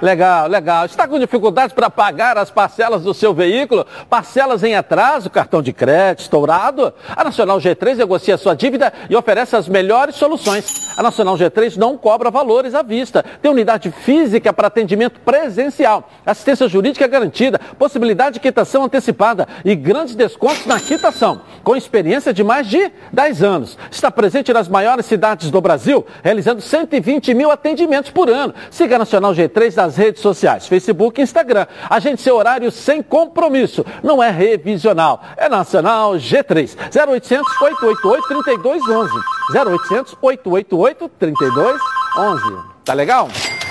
Legal, 0.00 0.46
legal. 0.46 0.86
Está 0.86 1.08
com 1.08 1.18
dificuldades 1.18 1.74
para 1.74 1.90
pagar 1.90 2.38
as 2.38 2.50
parcelas 2.50 3.02
do 3.02 3.12
seu 3.12 3.34
veículo? 3.34 3.84
Parcelas 4.08 4.62
em 4.62 4.76
atraso, 4.76 5.28
cartão 5.28 5.60
de 5.60 5.72
crédito 5.72 6.20
estourado? 6.20 6.92
A 7.16 7.24
Nacional 7.24 7.58
G3 7.58 7.96
negocia 7.96 8.36
sua 8.36 8.54
dívida 8.54 8.92
e 9.10 9.16
oferece 9.16 9.56
as 9.56 9.68
melhores 9.68 10.14
soluções. 10.14 10.88
A 10.96 11.02
Nacional 11.02 11.36
G3 11.36 11.76
não 11.76 11.96
cobra 11.96 12.30
valores 12.30 12.74
à 12.74 12.82
vista. 12.82 13.24
Tem 13.42 13.50
unidade 13.50 13.90
física 13.90 14.52
para 14.52 14.68
atendimento 14.68 15.18
presencial, 15.20 16.08
assistência 16.24 16.68
jurídica 16.68 17.06
garantida, 17.08 17.60
possibilidade 17.78 18.34
de 18.34 18.40
quitação 18.40 18.84
antecipada 18.84 19.48
e 19.64 19.74
grandes 19.74 20.14
descontos 20.14 20.64
na 20.66 20.78
quitação. 20.78 21.40
Com 21.64 21.74
experiência 21.74 22.32
de 22.32 22.44
mais 22.44 22.68
de 22.68 22.90
10 23.12 23.42
anos. 23.42 23.78
Está 23.90 24.10
presente 24.10 24.52
nas 24.52 24.68
maiores 24.68 25.06
cidades 25.06 25.50
do 25.50 25.60
Brasil, 25.60 26.06
realizando 26.22 26.60
120 26.60 27.34
mil 27.34 27.50
atendimentos 27.50 28.10
por 28.10 28.30
ano. 28.30 28.54
Siga 28.70 28.94
a 28.94 28.98
Nacional 29.00 29.32
G3 29.32 29.74
nas 29.74 29.87
redes 29.96 30.22
sociais, 30.22 30.66
Facebook 30.66 31.20
e 31.20 31.24
Instagram. 31.24 31.66
Agende 31.88 32.20
seu 32.20 32.36
horário 32.36 32.70
sem 32.70 33.02
compromisso. 33.02 33.84
Não 34.02 34.22
é 34.22 34.30
revisional. 34.30 35.22
É 35.36 35.48
Nacional 35.48 36.14
G3. 36.14 36.76
0800 37.08 37.60
888 37.60 38.28
3211. 38.28 39.12
0800 39.54 40.16
888 40.20 41.08
3211. 41.18 42.78
Tá 42.84 42.94
legal? 42.94 43.28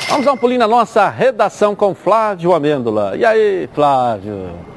Vamos 0.10 0.26
dar 0.26 0.34
um 0.34 0.38
pulinho 0.38 0.60
na 0.60 0.68
nossa 0.68 1.10
redação 1.10 1.76
com 1.76 1.94
Flávio 1.94 2.54
Amêndola. 2.54 3.18
E 3.18 3.26
aí, 3.26 3.70
Flávio? 3.74 4.77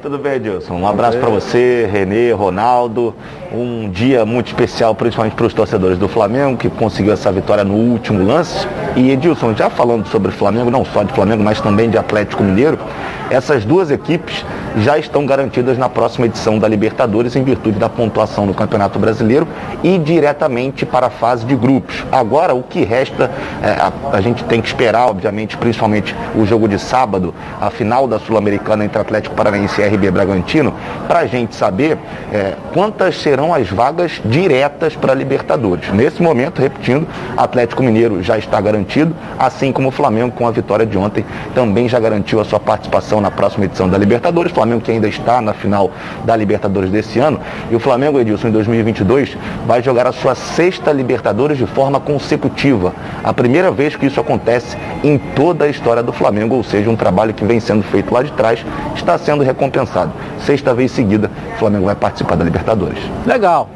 Tudo 0.00 0.16
bem, 0.16 0.34
Edilson? 0.34 0.74
Um 0.74 0.86
abraço 0.86 1.18
para 1.18 1.28
você, 1.28 1.88
Renê, 1.90 2.30
Ronaldo. 2.30 3.12
Um 3.52 3.90
dia 3.90 4.24
muito 4.24 4.46
especial, 4.46 4.94
principalmente 4.94 5.34
para 5.34 5.46
os 5.46 5.52
torcedores 5.52 5.98
do 5.98 6.06
Flamengo, 6.06 6.56
que 6.56 6.70
conseguiu 6.70 7.12
essa 7.12 7.32
vitória 7.32 7.64
no 7.64 7.74
último 7.74 8.24
lance. 8.24 8.64
E 8.94 9.10
Edilson, 9.10 9.56
já 9.56 9.68
falando 9.68 10.06
sobre 10.06 10.30
Flamengo, 10.30 10.70
não 10.70 10.84
só 10.84 11.02
de 11.02 11.12
Flamengo, 11.12 11.42
mas 11.42 11.60
também 11.60 11.90
de 11.90 11.98
Atlético 11.98 12.44
Mineiro, 12.44 12.78
essas 13.30 13.64
duas 13.64 13.90
equipes 13.90 14.44
já 14.78 14.98
estão 14.98 15.26
garantidas 15.26 15.76
na 15.76 15.88
próxima 15.88 16.26
edição 16.26 16.58
da 16.58 16.68
Libertadores 16.68 17.34
em 17.36 17.42
virtude 17.42 17.78
da 17.78 17.88
pontuação 17.88 18.46
no 18.46 18.54
Campeonato 18.54 18.98
Brasileiro 18.98 19.46
e 19.82 19.98
diretamente 19.98 20.86
para 20.86 21.08
a 21.08 21.10
fase 21.10 21.44
de 21.44 21.54
grupos. 21.54 22.04
Agora, 22.12 22.54
o 22.54 22.62
que 22.62 22.84
resta, 22.84 23.30
é, 23.62 23.70
a, 23.70 23.92
a 24.12 24.20
gente 24.20 24.44
tem 24.44 24.60
que 24.60 24.68
esperar, 24.68 25.08
obviamente, 25.08 25.56
principalmente 25.56 26.14
o 26.34 26.46
jogo 26.46 26.68
de 26.68 26.78
sábado, 26.78 27.34
a 27.60 27.70
final 27.70 28.06
da 28.06 28.18
Sul-Americana 28.18 28.84
entre 28.84 29.00
Atlético 29.00 29.34
Paranaense 29.34 29.80
e 29.80 29.84
RB 29.88 30.10
Bragantino, 30.10 30.74
para 31.06 31.20
a 31.20 31.26
gente 31.26 31.54
saber 31.54 31.98
é, 32.32 32.54
quantas 32.72 33.16
serão 33.20 33.54
as 33.54 33.68
vagas 33.68 34.20
diretas 34.24 34.94
para 34.94 35.14
Libertadores. 35.14 35.90
Nesse 35.92 36.22
momento, 36.22 36.60
repetindo, 36.60 37.06
Atlético 37.36 37.82
Mineiro 37.82 38.22
já 38.22 38.38
está 38.38 38.60
garantido, 38.60 39.14
assim 39.38 39.72
como 39.72 39.88
o 39.88 39.92
Flamengo, 39.92 40.32
com 40.32 40.46
a 40.46 40.50
vitória 40.50 40.84
de 40.84 40.98
ontem, 40.98 41.24
também 41.54 41.88
já 41.88 41.98
garantiu 41.98 42.40
a 42.40 42.44
sua 42.44 42.60
participação 42.60 43.20
na 43.20 43.30
próxima 43.30 43.64
edição 43.64 43.88
da 43.88 43.96
Libertadores. 43.96 44.52
Flamengo 44.52 44.80
que 44.80 44.90
ainda 44.90 45.08
está 45.08 45.40
na 45.40 45.54
final 45.54 45.90
da 46.24 46.34
Libertadores 46.36 46.90
desse 46.90 47.18
ano. 47.18 47.40
E 47.70 47.76
o 47.76 47.80
Flamengo, 47.80 48.18
Edilson, 48.18 48.48
em 48.48 48.50
2022, 48.50 49.36
vai 49.66 49.82
jogar 49.82 50.06
a 50.06 50.12
sua 50.12 50.34
sexta 50.34 50.92
Libertadores 50.92 51.56
de 51.56 51.66
forma 51.66 52.00
consecutiva. 52.00 52.92
A 53.22 53.32
primeira 53.32 53.70
vez 53.70 53.94
que 53.94 54.06
isso 54.06 54.20
acontece 54.20 54.76
em 55.04 55.16
toda 55.16 55.64
a 55.64 55.68
história 55.68 56.02
do 56.02 56.12
Flamengo, 56.12 56.56
ou 56.56 56.64
seja, 56.64 56.90
um 56.90 56.96
trabalho 56.96 57.32
que 57.32 57.44
vem 57.44 57.60
sendo 57.60 57.82
feito 57.84 58.12
lá 58.12 58.22
de 58.22 58.32
trás, 58.32 58.64
está 58.94 59.16
sendo 59.16 59.42
recompensado. 59.42 59.77
Sexta 60.40 60.74
vez 60.74 60.90
seguida, 60.92 61.30
o 61.54 61.58
Flamengo 61.58 61.86
vai 61.86 61.94
participar 61.94 62.36
da 62.36 62.44
Libertadores. 62.44 62.98
Legal. 63.26 63.68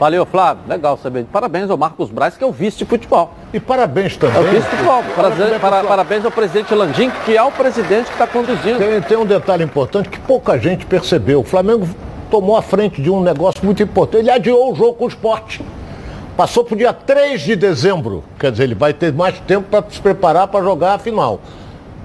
Valeu, 0.00 0.26
Flávio. 0.26 0.64
Legal 0.66 0.96
saber. 1.00 1.26
Parabéns 1.32 1.70
ao 1.70 1.76
Marcos 1.76 2.10
Braz, 2.10 2.36
que 2.36 2.42
é 2.42 2.46
o 2.46 2.50
vice 2.50 2.78
de 2.78 2.84
futebol. 2.84 3.32
E 3.52 3.60
parabéns 3.60 4.14
É 4.14 4.16
o 4.16 4.18
também. 4.32 4.50
vice 4.54 4.62
de 4.62 4.76
futebol. 4.76 5.02
Prazer- 5.14 5.60
para- 5.60 5.84
parabéns 5.84 6.24
ao 6.24 6.30
presidente 6.32 6.74
Landim, 6.74 7.10
que 7.24 7.36
é 7.36 7.42
o 7.42 7.52
presidente 7.52 8.06
que 8.06 8.12
está 8.12 8.26
conduzindo. 8.26 8.78
Tem, 8.78 9.00
tem 9.00 9.16
um 9.16 9.24
detalhe 9.26 9.62
importante 9.62 10.08
que 10.08 10.18
pouca 10.18 10.58
gente 10.58 10.84
percebeu. 10.86 11.40
O 11.40 11.44
Flamengo 11.44 11.86
tomou 12.30 12.56
a 12.56 12.62
frente 12.62 13.00
de 13.00 13.10
um 13.10 13.20
negócio 13.20 13.64
muito 13.64 13.80
importante. 13.82 14.22
Ele 14.22 14.30
adiou 14.30 14.72
o 14.72 14.74
jogo 14.74 14.94
com 14.94 15.04
o 15.04 15.08
esporte. 15.08 15.64
Passou 16.36 16.64
para 16.64 16.74
o 16.74 16.78
dia 16.78 16.92
3 16.92 17.42
de 17.42 17.54
dezembro. 17.54 18.24
Quer 18.40 18.50
dizer, 18.50 18.64
ele 18.64 18.74
vai 18.74 18.92
ter 18.92 19.12
mais 19.12 19.38
tempo 19.40 19.68
para 19.70 19.84
se 19.88 20.00
preparar 20.00 20.48
para 20.48 20.64
jogar 20.64 20.94
a 20.94 20.98
final 20.98 21.38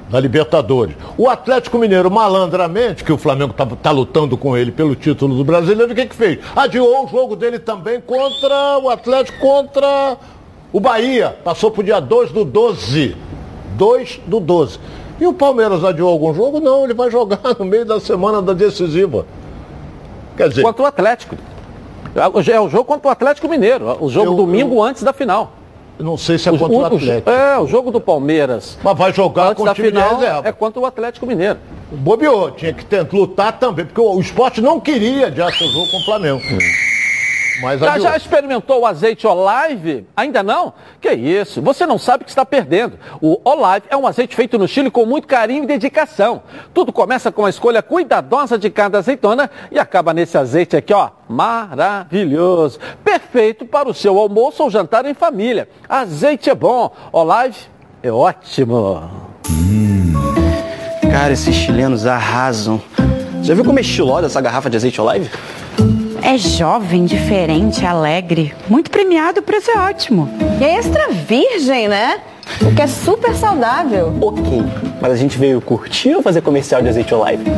da 0.10 0.20
Libertadores. 0.20 0.96
O 1.18 1.30
Atlético 1.30 1.78
Mineiro, 1.78 2.10
malandramente, 2.10 3.04
que 3.04 3.12
o 3.12 3.18
Flamengo 3.18 3.54
está 3.74 3.92
lutando 3.92 4.38
com 4.38 4.58
ele 4.58 4.72
pelo 4.72 4.96
título 4.96 5.36
do 5.36 5.44
brasileiro, 5.44 5.92
o 5.92 5.96
que, 5.96 6.06
que 6.06 6.16
fez? 6.16 6.40
Adiou 6.56 7.06
o 7.06 7.08
jogo 7.08 7.36
dele 7.36 7.60
também 7.60 8.00
contra 8.00 8.80
o 8.80 8.90
Atlético 8.90 9.40
contra 9.40 10.18
o 10.72 10.80
Bahia. 10.80 11.38
Passou 11.44 11.72
para 11.72 11.82
o 11.82 11.84
dia 11.84 12.00
2 12.00 12.32
do 12.32 12.46
12. 12.46 13.16
2 13.76 14.22
do 14.26 14.40
12. 14.40 14.80
E 15.20 15.26
o 15.26 15.34
Palmeiras 15.34 15.84
adiou 15.84 16.10
algum 16.10 16.34
jogo? 16.34 16.60
Não, 16.60 16.84
ele 16.84 16.94
vai 16.94 17.10
jogar 17.10 17.40
no 17.58 17.66
meio 17.66 17.86
da 17.86 18.00
semana 18.00 18.42
da 18.42 18.54
decisiva. 18.54 19.26
Quer 20.36 20.50
dizer. 20.50 20.62
Contra 20.62 20.84
o 20.84 20.86
Atlético. 20.86 21.36
É 22.16 22.60
o 22.60 22.70
jogo 22.70 22.86
contra 22.86 23.10
o 23.10 23.12
Atlético 23.12 23.48
Mineiro. 23.48 23.98
O 24.00 24.10
jogo 24.10 24.32
eu, 24.32 24.36
domingo 24.36 24.76
eu, 24.76 24.84
antes 24.84 25.04
da 25.04 25.14
final. 25.14 25.54
Não 26.00 26.18
sei 26.18 26.38
se 26.38 26.48
é 26.48 26.52
contra 26.52 26.68
o, 26.68 26.82
o 26.82 26.86
Atlético. 26.86 27.30
É, 27.30 27.60
o 27.60 27.68
jogo 27.68 27.92
do 27.92 28.00
Palmeiras. 28.00 28.78
Mas 28.84 28.98
vai 28.98 29.14
jogar 29.14 29.50
antes 29.50 29.64
com 29.64 29.70
o 29.70 29.74
time 29.74 29.88
final, 29.90 30.22
É 30.44 30.52
contra 30.52 30.80
o 30.80 30.86
Atlético 30.86 31.26
Mineiro. 31.26 31.58
Bobeou, 31.92 32.52
tinha 32.52 32.74
que 32.74 32.86
tentar 32.86 33.16
lutar 33.16 33.58
também, 33.58 33.86
porque 33.86 34.02
o, 34.02 34.16
o 34.16 34.22
esporte 34.22 34.62
não 34.62 34.80
queria 34.80 35.28
adiar 35.28 35.52
seu 35.54 35.68
jogo 35.68 35.90
com 35.90 35.98
o 35.98 36.06
Flamengo. 36.06 36.42
Hum. 36.52 36.97
Mas 37.62 37.80
já, 37.80 38.00
já 38.00 38.18
experimentou 38.18 38.82
o 38.82 38.86
azeite 38.86 39.26
Olive? 39.26 40.06
Ainda 40.16 40.44
não? 40.44 40.74
Que 41.02 41.12
isso, 41.14 41.62
você 41.62 41.86
não 41.86 41.98
sabe 41.98 42.22
o 42.22 42.26
que 42.26 42.32
está 42.32 42.46
perdendo. 42.46 42.98
O 43.22 43.40
Olive 43.44 43.88
é 43.90 43.98
um 43.98 44.06
azeite 44.06 44.36
feito 44.36 44.58
no 44.58 44.68
Chile 44.68 44.92
com 44.92 45.06
muito 45.06 45.28
carinho 45.28 45.64
e 45.64 45.68
dedicação. 45.68 46.44
Tudo 46.74 46.94
começa 46.94 47.32
com 47.32 47.46
a 47.46 47.50
escolha 47.50 47.82
cuidadosa 47.82 48.58
de 48.58 48.70
cada 48.70 49.00
azeitona 49.00 49.50
e 49.72 49.80
acaba 49.80 50.14
nesse 50.14 50.38
azeite 50.38 50.76
aqui, 50.76 50.94
ó, 50.94 51.10
maravilhoso. 51.28 52.80
Perfeito 53.04 53.66
para 53.66 53.90
o 53.90 53.94
seu 53.94 54.18
almoço 54.18 54.64
ou 54.64 54.70
jantar 54.70 55.06
em 55.06 55.14
família. 55.14 55.68
Azeite 55.88 56.50
é 56.50 56.56
bom, 56.56 56.92
Olive 57.12 57.58
é 58.04 58.12
ótimo. 58.12 59.10
Hum. 59.50 60.14
Cara, 61.12 61.34
esses 61.34 61.56
chilenos 61.56 62.06
arrasam. 62.06 62.82
Já 63.42 63.54
viu 63.54 63.64
como 63.64 63.80
é 63.80 63.82
estilosa 63.82 64.28
essa 64.28 64.42
garrafa 64.42 64.70
de 64.70 64.78
azeite 64.78 65.00
Olive? 65.02 65.30
É 66.22 66.38
jovem, 66.38 67.06
diferente, 67.06 67.86
alegre. 67.86 68.54
Muito 68.70 68.92
premiado, 68.92 69.40
o 69.40 69.44
preço 69.44 69.72
é 69.72 69.78
ótimo. 69.78 70.30
E 70.60 70.64
é 70.64 70.78
extra 70.78 71.10
virgem, 71.10 71.88
né? 71.88 72.20
O 72.62 72.74
que 72.74 72.82
é 72.82 72.88
super 72.88 73.36
saudável. 73.36 74.14
Ok, 74.22 74.64
mas 75.02 75.12
a 75.12 75.16
gente 75.16 75.38
veio 75.38 75.62
curtir 75.62 76.16
ou 76.16 76.22
fazer 76.22 76.42
comercial 76.42 76.82
de 76.82 76.90
azeite 76.90 77.14
Olive? 77.14 77.44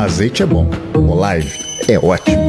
azeite 0.00 0.42
é 0.42 0.46
bom, 0.46 0.66
Olive 0.94 1.58
é 1.88 1.98
ótimo. 1.98 2.42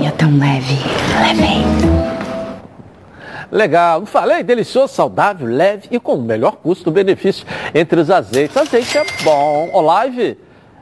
E 0.00 0.06
é 0.06 0.10
tão 0.10 0.36
leve, 0.38 0.78
leve. 1.20 2.15
Legal, 3.56 4.00
não 4.00 4.06
falei? 4.06 4.42
Delicioso, 4.42 4.92
saudável, 4.92 5.48
leve 5.48 5.88
e 5.90 5.98
com 5.98 6.12
o 6.12 6.20
melhor 6.20 6.56
custo-benefício 6.56 7.46
entre 7.74 7.98
os 7.98 8.10
azeites. 8.10 8.54
Azeite 8.54 8.98
é 8.98 9.06
bom. 9.24 9.70
Olive 9.72 10.36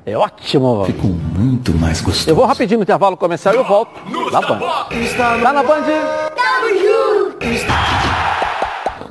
é 0.05 0.19
ótimo. 0.19 0.85
Ficou 0.85 1.11
muito 1.11 1.73
mais 1.75 2.01
gostoso. 2.01 2.29
Eu 2.29 2.35
vou 2.35 2.45
rapidinho 2.45 2.79
no 2.79 2.83
intervalo 2.83 3.17
comercial 3.17 3.55
e 3.55 3.59
eu 3.59 3.65
volto 3.65 3.93
na 4.33 4.41
Band. 4.41 4.59
Tá 5.17 5.53
na 5.53 5.63
Band? 5.63 5.85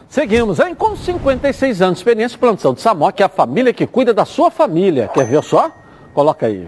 Seguimos, 0.09 0.59
hein? 0.59 0.76
Com 0.76 0.97
56 0.97 1.82
anos 1.82 1.95
de 1.95 1.99
experiência, 2.01 2.38
plantação 2.38 2.74
de 2.74 2.82
Samok, 2.82 3.22
é 3.22 3.26
a 3.26 3.30
família 3.30 3.72
que 3.72 3.88
cuida 3.88 4.14
da 4.14 4.26
sua 4.26 4.51
família. 4.51 5.09
Quer 5.14 5.26
ver 5.26 5.41
só? 5.41 5.72
Coloca 6.14 6.47
aí. 6.47 6.68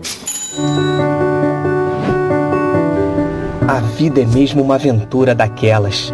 A 3.68 3.82
vida 3.82 4.22
é 4.22 4.26
mesmo 4.26 4.64
uma 4.64 4.76
aventura 4.76 5.36
daquelas. 5.36 6.14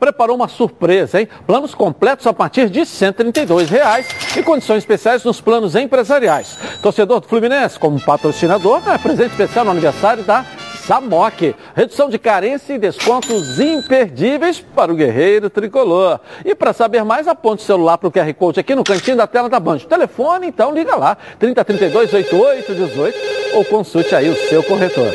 preparou 0.00 0.34
uma 0.34 0.48
surpresa, 0.48 1.20
hein? 1.20 1.28
Planos 1.46 1.74
completos 1.74 2.26
a 2.26 2.32
partir 2.32 2.70
de 2.70 2.86
132 2.86 3.68
reais 3.68 4.08
e 4.36 4.42
condições 4.42 4.78
especiais 4.78 5.22
nos 5.22 5.40
planos 5.40 5.76
empresariais. 5.76 6.56
Torcedor 6.82 7.20
do 7.20 7.28
Fluminense, 7.28 7.78
como 7.78 8.00
patrocinador, 8.00 8.82
é 8.88 8.96
presente 8.96 9.32
especial 9.32 9.66
no 9.66 9.72
aniversário 9.72 10.24
da 10.24 10.44
Samok. 10.86 11.54
Redução 11.76 12.08
de 12.08 12.18
carência 12.18 12.72
e 12.72 12.78
descontos 12.78 13.60
imperdíveis 13.60 14.58
para 14.58 14.90
o 14.90 14.96
guerreiro 14.96 15.50
tricolor. 15.50 16.18
E 16.44 16.54
para 16.54 16.72
saber 16.72 17.04
mais, 17.04 17.28
aponte 17.28 17.62
o 17.62 17.66
celular 17.66 17.98
para 17.98 18.08
o 18.08 18.10
QR 18.10 18.32
Code 18.34 18.58
aqui 18.58 18.74
no 18.74 18.82
cantinho 18.82 19.16
da 19.16 19.26
tela 19.26 19.48
da 19.48 19.60
Band. 19.60 19.78
Telefone, 19.80 20.48
então, 20.48 20.72
liga 20.72 20.96
lá, 20.96 21.16
3032 21.38 22.12
8818 22.14 23.56
ou 23.56 23.64
consulte 23.64 24.14
aí 24.14 24.28
o 24.30 24.48
seu 24.48 24.62
corretor. 24.62 25.12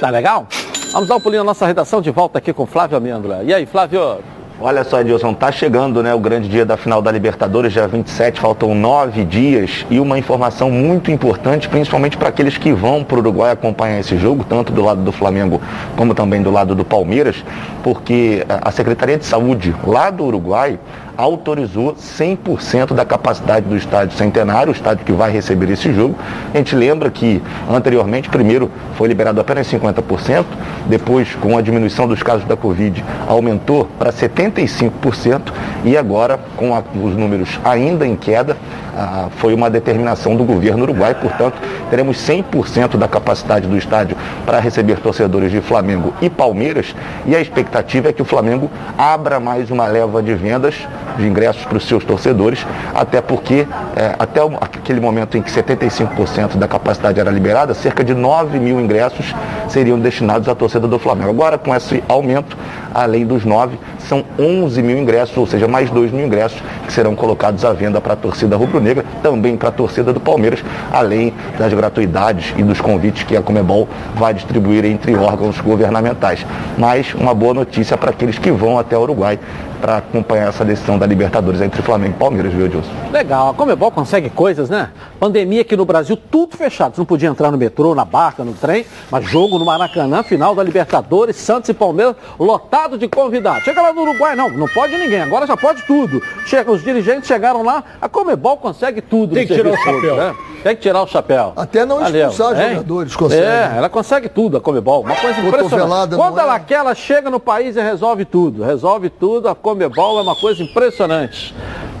Tá 0.00 0.08
legal? 0.08 0.48
Vamos 0.92 1.08
dar 1.08 1.16
um 1.16 1.20
pulinho 1.20 1.44
na 1.44 1.50
nossa 1.50 1.66
redação 1.66 2.02
de 2.02 2.10
volta 2.10 2.38
aqui 2.38 2.52
com 2.52 2.66
Flávio 2.66 2.96
Amêndola. 2.96 3.44
E 3.44 3.54
aí, 3.54 3.64
Flávio? 3.64 4.18
Olha 4.62 4.84
só, 4.84 5.00
Edilson, 5.00 5.32
tá 5.32 5.50
chegando 5.50 6.02
né, 6.02 6.12
o 6.12 6.18
grande 6.20 6.46
dia 6.46 6.66
da 6.66 6.76
final 6.76 7.00
da 7.00 7.10
Libertadores, 7.10 7.72
dia 7.72 7.88
27, 7.88 8.38
faltam 8.38 8.74
nove 8.74 9.24
dias 9.24 9.86
e 9.88 9.98
uma 9.98 10.18
informação 10.18 10.70
muito 10.70 11.10
importante, 11.10 11.66
principalmente 11.66 12.18
para 12.18 12.28
aqueles 12.28 12.58
que 12.58 12.70
vão 12.70 13.02
para 13.02 13.16
o 13.16 13.20
Uruguai 13.20 13.52
acompanhar 13.52 13.98
esse 14.00 14.18
jogo, 14.18 14.44
tanto 14.46 14.70
do 14.70 14.82
lado 14.84 15.00
do 15.00 15.12
Flamengo 15.12 15.62
como 15.96 16.14
também 16.14 16.42
do 16.42 16.50
lado 16.50 16.74
do 16.74 16.84
Palmeiras, 16.84 17.42
porque 17.82 18.44
a 18.46 18.70
Secretaria 18.70 19.16
de 19.16 19.24
Saúde 19.24 19.74
lá 19.82 20.10
do 20.10 20.24
Uruguai 20.24 20.78
autorizou 21.20 21.94
100% 21.94 22.94
da 22.94 23.04
capacidade 23.04 23.66
do 23.66 23.76
estádio 23.76 24.16
Centenário, 24.16 24.72
o 24.72 24.74
estádio 24.74 25.04
que 25.04 25.12
vai 25.12 25.30
receber 25.30 25.70
esse 25.70 25.92
jogo. 25.92 26.16
A 26.52 26.56
gente 26.56 26.74
lembra 26.74 27.10
que 27.10 27.42
anteriormente, 27.70 28.28
primeiro 28.28 28.70
foi 28.94 29.08
liberado 29.08 29.40
apenas 29.40 29.70
50%, 29.70 30.44
depois, 30.86 31.34
com 31.34 31.58
a 31.58 31.60
diminuição 31.60 32.08
dos 32.08 32.22
casos 32.22 32.46
da 32.46 32.56
Covid, 32.56 33.04
aumentou 33.28 33.86
para 33.98 34.12
75% 34.50 35.52
e 35.84 35.96
agora, 35.96 36.38
com 36.56 36.74
a, 36.74 36.80
os 36.80 37.16
números 37.16 37.58
ainda 37.64 38.06
em 38.06 38.16
queda, 38.16 38.56
ah, 38.96 39.28
foi 39.36 39.54
uma 39.54 39.70
determinação 39.70 40.36
do 40.36 40.44
governo 40.44 40.82
uruguai, 40.82 41.14
portanto, 41.14 41.56
teremos 41.88 42.16
100% 42.18 42.96
da 42.96 43.08
capacidade 43.08 43.66
do 43.66 43.76
estádio 43.76 44.16
para 44.44 44.60
receber 44.60 44.98
torcedores 44.98 45.50
de 45.50 45.60
Flamengo 45.60 46.12
e 46.20 46.28
Palmeiras 46.28 46.94
e 47.24 47.34
a 47.34 47.40
expectativa 47.40 48.08
é 48.08 48.12
que 48.12 48.22
o 48.22 48.24
Flamengo 48.24 48.70
abra 48.98 49.40
mais 49.40 49.70
uma 49.70 49.86
leva 49.86 50.22
de 50.22 50.34
vendas 50.34 50.74
de 51.16 51.26
ingressos 51.26 51.64
para 51.64 51.76
os 51.76 51.86
seus 51.86 52.04
torcedores, 52.04 52.66
até 52.94 53.20
porque 53.20 53.66
é, 53.96 54.14
até 54.18 54.40
aquele 54.60 55.00
momento 55.00 55.36
em 55.36 55.42
que 55.42 55.50
75% 55.50 56.56
da 56.56 56.66
capacidade 56.66 57.20
era 57.20 57.30
liberada, 57.30 57.74
cerca 57.74 58.02
de 58.02 58.14
9 58.14 58.58
mil 58.58 58.80
ingressos 58.80 59.34
seriam 59.68 59.98
destinados 59.98 60.48
à 60.48 60.54
torcida 60.54 60.86
do 60.86 60.98
Flamengo. 60.98 61.30
Agora, 61.30 61.58
com 61.58 61.74
esse 61.74 62.02
aumento, 62.08 62.56
além 62.94 63.24
dos 63.24 63.44
9, 63.44 63.78
são 63.98 64.24
11 64.40 64.82
mil 64.82 64.98
ingressos, 64.98 65.36
ou 65.36 65.46
seja, 65.46 65.68
mais 65.68 65.90
2 65.90 66.10
mil 66.10 66.26
ingressos 66.26 66.60
que 66.86 66.92
serão 66.92 67.14
colocados 67.14 67.64
à 67.64 67.72
venda 67.72 68.00
para 68.00 68.14
a 68.14 68.16
torcida 68.16 68.56
rubro-negra, 68.56 69.04
também 69.22 69.56
para 69.56 69.68
a 69.68 69.72
torcida 69.72 70.12
do 70.12 70.20
Palmeiras, 70.20 70.64
além 70.90 71.34
das 71.58 71.72
gratuidades 71.74 72.54
e 72.56 72.62
dos 72.62 72.80
convites 72.80 73.22
que 73.24 73.36
a 73.36 73.42
Comebol 73.42 73.86
vai 74.14 74.32
distribuir 74.32 74.84
entre 74.86 75.14
órgãos 75.14 75.60
governamentais. 75.60 76.46
Mas 76.78 77.12
uma 77.14 77.34
boa 77.34 77.52
notícia 77.52 77.96
para 77.98 78.10
aqueles 78.10 78.38
que 78.38 78.50
vão 78.50 78.78
até 78.78 78.96
o 78.96 79.02
Uruguai 79.02 79.38
para 79.80 79.96
acompanhar 79.96 80.48
essa 80.48 80.64
decisão 80.64 80.98
da 80.98 81.06
Libertadores 81.06 81.60
entre 81.60 81.80
Flamengo 81.82 82.14
e 82.14 82.18
Palmeiras, 82.18 82.52
viu, 82.52 82.66
Edilson? 82.66 82.90
Legal, 83.10 83.50
a 83.50 83.54
Comebol 83.54 83.90
consegue 83.90 84.28
coisas, 84.28 84.68
né? 84.68 84.90
Pandemia 85.18 85.62
aqui 85.62 85.76
no 85.76 85.84
Brasil, 85.84 86.16
tudo 86.16 86.56
fechado. 86.56 86.94
Você 86.94 87.00
não 87.00 87.06
podia 87.06 87.28
entrar 87.28 87.50
no 87.50 87.56
metrô, 87.56 87.94
na 87.94 88.04
barca, 88.04 88.44
no 88.44 88.52
trem, 88.52 88.84
mas 89.10 89.24
jogo 89.24 89.58
no 89.58 89.64
Maracanã, 89.64 90.22
final 90.22 90.54
da 90.54 90.62
Libertadores, 90.62 91.36
Santos 91.36 91.70
e 91.70 91.74
Palmeiras, 91.74 92.14
lotado 92.38 92.98
de 92.98 93.08
convidados. 93.08 93.64
Chega 93.64 93.80
lá 93.80 93.92
no 93.92 94.02
Uruguai, 94.02 94.19
não, 94.36 94.50
não 94.50 94.68
pode 94.68 94.96
ninguém, 94.96 95.22
agora 95.22 95.46
já 95.46 95.56
pode 95.56 95.82
tudo. 95.82 96.22
Chega, 96.46 96.70
os 96.70 96.82
dirigentes 96.82 97.26
chegaram 97.26 97.62
lá, 97.62 97.82
a 98.00 98.08
Comebol 98.08 98.56
consegue 98.56 99.00
tudo. 99.00 99.34
Tem 99.34 99.46
que 99.46 99.54
tirar 99.54 99.70
o 99.70 99.76
chapéu. 99.76 100.16
Né? 100.16 100.34
Tem 100.62 100.76
que 100.76 100.82
tirar 100.82 101.02
o 101.02 101.06
chapéu. 101.06 101.52
Até 101.56 101.84
não 101.86 102.00
Valeu, 102.00 102.28
expulsar 102.28 102.60
hein? 102.60 102.74
jogadores, 102.74 103.16
consegue. 103.16 103.42
É, 103.42 103.72
ela 103.76 103.88
consegue 103.88 104.28
tudo, 104.28 104.56
a 104.56 104.60
Comebol. 104.60 105.02
Uma 105.02 105.16
coisa 105.16 105.40
impressionante. 105.40 106.14
Quando 106.16 106.38
ela 106.38 106.56
é? 106.56 106.60
quer, 106.60 106.74
ela 106.74 106.94
chega 106.94 107.30
no 107.30 107.40
país 107.40 107.76
e 107.76 107.80
resolve 107.80 108.24
tudo. 108.24 108.62
Resolve 108.62 109.08
tudo, 109.08 109.48
a 109.48 109.54
Comebol 109.54 110.18
é 110.18 110.22
uma 110.22 110.36
coisa 110.36 110.62
impressionante. 110.62 111.54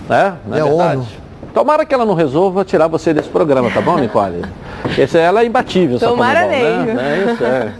Né? 0.08 0.36
Não 0.46 0.56
é, 0.56 0.60
é 0.60 0.64
verdade? 0.64 0.96
ONU. 0.96 1.06
Tomara 1.54 1.84
que 1.84 1.92
ela 1.92 2.04
não 2.04 2.14
resolva 2.14 2.64
tirar 2.64 2.86
você 2.86 3.12
desse 3.12 3.28
programa, 3.28 3.70
tá 3.70 3.80
bom, 3.80 3.98
Nicole? 3.98 4.44
Esse 4.96 5.18
ela 5.18 5.42
é 5.42 5.46
imbatível. 5.46 5.96
essa 5.96 6.06
Tomara 6.06 6.42
Comebol, 6.42 6.60
mesmo. 6.60 6.94
Né? 6.94 7.24
É 7.26 7.32
isso, 7.32 7.44
é. 7.44 7.72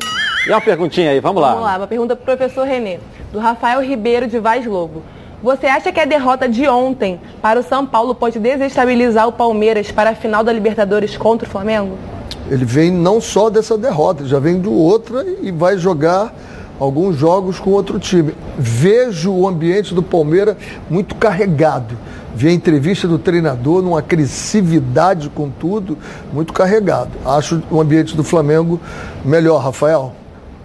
E 0.47 0.51
uma 0.51 0.61
perguntinha 0.61 1.11
aí, 1.11 1.20
vamos 1.20 1.43
lá. 1.43 1.51
Vamos 1.51 1.64
lá, 1.64 1.76
uma 1.76 1.86
pergunta 1.86 2.16
pro 2.16 2.24
professor 2.24 2.66
Renê, 2.66 2.99
do 3.32 3.38
Rafael 3.38 3.80
Ribeiro 3.82 4.26
de 4.26 4.38
Vaz 4.38 4.66
Lobo. 4.66 5.02
Você 5.42 5.66
acha 5.66 5.90
que 5.90 5.98
a 5.98 6.04
derrota 6.04 6.48
de 6.48 6.68
ontem 6.68 7.18
para 7.40 7.60
o 7.60 7.62
São 7.62 7.86
Paulo 7.86 8.14
pode 8.14 8.38
desestabilizar 8.38 9.26
o 9.26 9.32
Palmeiras 9.32 9.90
para 9.90 10.10
a 10.10 10.14
final 10.14 10.44
da 10.44 10.52
Libertadores 10.52 11.16
contra 11.16 11.48
o 11.48 11.50
Flamengo? 11.50 11.96
Ele 12.50 12.64
vem 12.64 12.90
não 12.90 13.20
só 13.20 13.48
dessa 13.48 13.78
derrota, 13.78 14.22
ele 14.22 14.28
já 14.28 14.38
vem 14.38 14.60
de 14.60 14.68
outra 14.68 15.24
e 15.40 15.50
vai 15.50 15.78
jogar 15.78 16.34
alguns 16.78 17.16
jogos 17.16 17.58
com 17.58 17.70
outro 17.70 17.98
time. 17.98 18.34
Vejo 18.58 19.32
o 19.32 19.48
ambiente 19.48 19.94
do 19.94 20.02
Palmeiras 20.02 20.56
muito 20.90 21.14
carregado. 21.14 21.96
Vi 22.34 22.48
a 22.48 22.52
entrevista 22.52 23.08
do 23.08 23.18
treinador 23.18 23.82
numa 23.82 23.98
agressividade 23.98 25.30
com 25.30 25.48
tudo, 25.48 25.96
muito 26.32 26.52
carregado. 26.52 27.10
Acho 27.24 27.62
o 27.70 27.80
ambiente 27.80 28.16
do 28.16 28.24
Flamengo 28.24 28.80
melhor, 29.24 29.58
Rafael. 29.58 30.12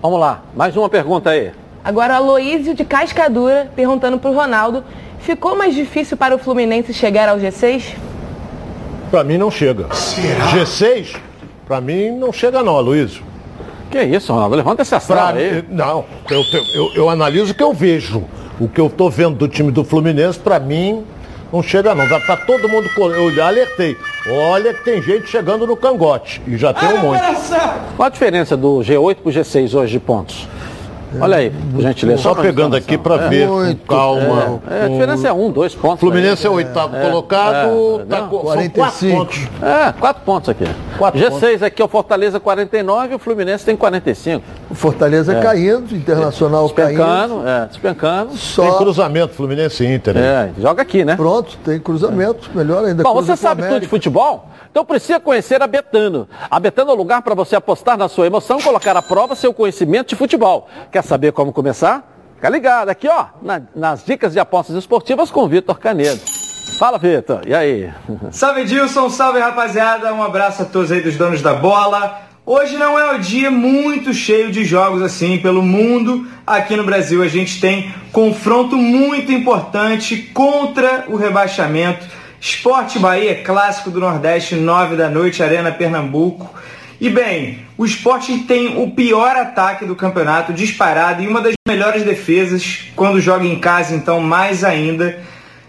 Vamos 0.02 0.20
lá, 0.20 0.44
mais 0.56 0.76
uma 0.76 0.90
pergunta 0.90 1.30
aí. 1.30 1.52
Agora 1.86 2.14
o 2.14 2.16
Aloísio 2.18 2.74
de 2.74 2.84
Cascadura 2.84 3.72
perguntando 3.76 4.18
pro 4.18 4.34
Ronaldo, 4.34 4.84
ficou 5.20 5.56
mais 5.56 5.76
difícil 5.76 6.18
para 6.18 6.34
o 6.34 6.40
Fluminense 6.40 6.92
chegar 6.92 7.30
ao 7.30 7.38
G6? 7.38 7.94
Pra 9.12 9.24
mim 9.24 9.38
não 9.38 9.52
chega. 9.52 9.86
G6, 9.90 11.16
pra 11.68 11.80
mim 11.80 12.10
não 12.10 12.34
chega 12.34 12.64
não, 12.64 12.76
Aloysio. 12.76 13.24
Que 13.92 14.02
isso, 14.02 14.34
Ronaldo? 14.34 14.56
Levanta 14.56 14.82
essa 14.82 15.00
Pra 15.00 15.16
sala 15.16 15.38
aí. 15.38 15.64
Não, 15.70 16.06
eu, 16.28 16.42
eu, 16.74 16.92
eu 16.96 17.10
analiso 17.10 17.52
o 17.52 17.56
que 17.56 17.62
eu 17.62 17.72
vejo. 17.72 18.24
O 18.60 18.68
que 18.68 18.82
eu 18.82 18.90
tô 18.90 19.08
vendo 19.08 19.36
do 19.36 19.48
time 19.48 19.72
do 19.72 19.84
Fluminense, 19.84 20.40
pra 20.40 20.60
mim, 20.60 21.06
não 21.54 21.62
chega 21.62 21.94
não. 21.94 22.08
Já 22.08 22.20
tá 22.20 22.36
todo 22.36 22.68
mundo. 22.68 22.90
Eu 22.98 23.32
já 23.32 23.46
alertei. 23.46 23.96
Olha 24.28 24.74
que 24.74 24.84
tem 24.84 25.04
gente 25.04 25.28
chegando 25.30 25.68
no 25.68 25.78
cangote. 25.78 26.42
E 26.48 26.58
já 26.58 26.74
tem 26.74 26.90
um 26.96 26.98
monte. 26.98 27.22
Qual 27.96 28.08
a 28.08 28.10
diferença 28.10 28.58
do 28.58 28.80
G8 28.80 29.18
pro 29.18 29.32
G6 29.32 29.76
hoje 29.78 29.92
de 29.92 30.00
pontos? 30.00 30.48
Olha 31.20 31.38
aí, 31.38 31.52
gentileza. 31.80 32.22
Só 32.22 32.34
pra 32.34 32.44
pegando 32.44 32.76
aqui 32.76 32.98
pra 32.98 33.16
noção. 33.16 33.30
ver 33.30 33.48
Muito, 33.48 33.86
com 33.86 33.96
calma. 33.96 34.62
É, 34.70 34.84
a 34.86 34.88
diferença 34.88 35.28
é 35.28 35.34
um, 35.34 35.52
dois 35.52 35.74
pontos. 35.76 36.00
Fluminense 36.00 36.46
é 36.46 36.50
aí. 36.50 36.54
o 36.54 36.58
oitavo 36.58 36.96
É, 36.96 37.02
colocado, 37.10 38.02
é, 38.02 38.06
tá 38.06 38.22
não. 38.22 38.30
com, 38.30 38.38
são 38.38 38.44
quatro 38.46 38.70
45. 38.72 39.18
pontos. 39.18 39.40
É, 39.62 39.92
quatro 40.00 40.24
pontos 40.24 40.50
aqui. 40.50 40.66
Quatro 40.98 41.20
G6 41.20 41.64
aqui 41.64 41.82
é 41.82 41.86
o 41.86 41.88
Fortaleza 41.88 42.40
49 42.40 43.14
e 43.14 43.16
o 43.16 43.20
Fluminense 43.20 43.66
tem 43.66 43.76
45. 43.76 44.44
O 44.70 44.76
Fortaleza 44.76 45.34
É. 45.34 45.42
caindo, 45.42 45.96
Internacional 45.96 46.70
caindo. 46.70 46.98
Despencando, 46.98 47.48
é, 47.48 47.66
despencando. 47.68 48.28
Tem 48.30 48.38
Só 48.38 48.78
cruzamento 48.78 49.34
Fluminense 49.34 49.84
e 49.84 49.94
Inter. 49.94 50.14
né? 50.16 50.52
É, 50.58 50.62
joga 50.62 50.82
aqui, 50.82 51.04
né? 51.06 51.16
pronto, 51.16 51.58
tem 51.64 51.80
cruzamento, 51.80 52.50
melhor 52.54 52.86
ainda. 52.86 53.04
Bom, 53.04 53.14
você 53.14 53.36
sabe 53.36 53.64
tudo 53.64 53.80
de 53.82 53.88
futebol? 53.88 54.48
Então 54.72 54.84
precisa 54.84 55.20
conhecer 55.22 55.62
a 55.62 55.68
Betano. 55.68 56.28
A 56.52 56.60
Betano 56.60 56.92
é 56.92 56.94
o 56.94 56.98
lugar 56.98 57.22
para 57.22 57.34
você 57.34 57.56
apostar 57.56 57.98
na 57.98 58.10
sua 58.10 58.28
emoção, 58.28 58.60
colocar 58.60 58.98
à 58.98 59.02
prova 59.02 59.34
seu 59.34 59.54
conhecimento 59.54 60.10
de 60.10 60.16
futebol. 60.16 60.68
Quer 60.92 61.02
saber 61.06 61.32
como 61.32 61.54
começar? 61.54 62.12
Fica 62.36 62.50
ligado 62.50 62.90
aqui, 62.90 63.08
ó, 63.08 63.28
na- 63.42 63.62
nas 63.76 64.04
dicas 64.04 64.34
de 64.34 64.40
apostas 64.40 64.76
esportivas 64.76 65.32
com 65.32 65.48
Vitor 65.48 65.80
Canedo. 65.80 66.20
Fala, 66.78 66.98
Vitor. 66.98 67.42
E 67.48 67.54
aí? 67.56 67.90
Salve 68.32 68.62
Edilson, 68.62 69.10
salve 69.10 69.40
rapaziada, 69.40 70.14
um 70.14 70.22
abraço 70.22 70.64
a 70.64 70.66
todos 70.66 70.92
aí 70.92 71.02
dos 71.02 71.16
donos 71.16 71.42
da 71.42 71.54
bola. 71.54 72.22
Hoje 72.46 72.78
não 72.78 73.00
é 73.00 73.16
o 73.16 73.20
dia 73.20 73.50
muito 73.50 74.14
cheio 74.14 74.52
de 74.52 74.64
jogos 74.66 75.02
assim 75.02 75.38
pelo 75.40 75.64
mundo. 75.64 76.28
Aqui 76.46 76.76
no 76.76 76.84
Brasil 76.84 77.24
a 77.24 77.28
gente 77.28 77.60
tem 77.60 77.92
confronto 78.12 78.76
muito 78.78 79.32
importante 79.32 80.18
contra 80.34 81.06
o 81.08 81.16
rebaixamento. 81.16 82.06
Esporte 82.40 83.00
Bahia, 83.00 83.42
clássico 83.44 83.90
do 83.90 84.00
Nordeste, 84.00 84.56
9 84.56 84.96
da 84.96 85.10
noite, 85.10 85.42
Arena 85.42 85.72
Pernambuco. 85.72 86.54
E 87.02 87.10
bem, 87.10 87.65
o 87.78 87.86
esporte 87.86 88.38
tem 88.40 88.82
o 88.82 88.92
pior 88.92 89.36
ataque 89.36 89.86
do 89.86 89.96
campeonato, 89.96 90.54
disparado, 90.54 91.22
e 91.22 91.28
uma 91.28 91.42
das 91.42 91.54
melhores 91.68 92.04
defesas 92.04 92.86
quando 92.96 93.20
joga 93.20 93.46
em 93.46 93.60
casa, 93.60 93.94
então 93.94 94.22
mais 94.22 94.64
ainda. 94.64 95.20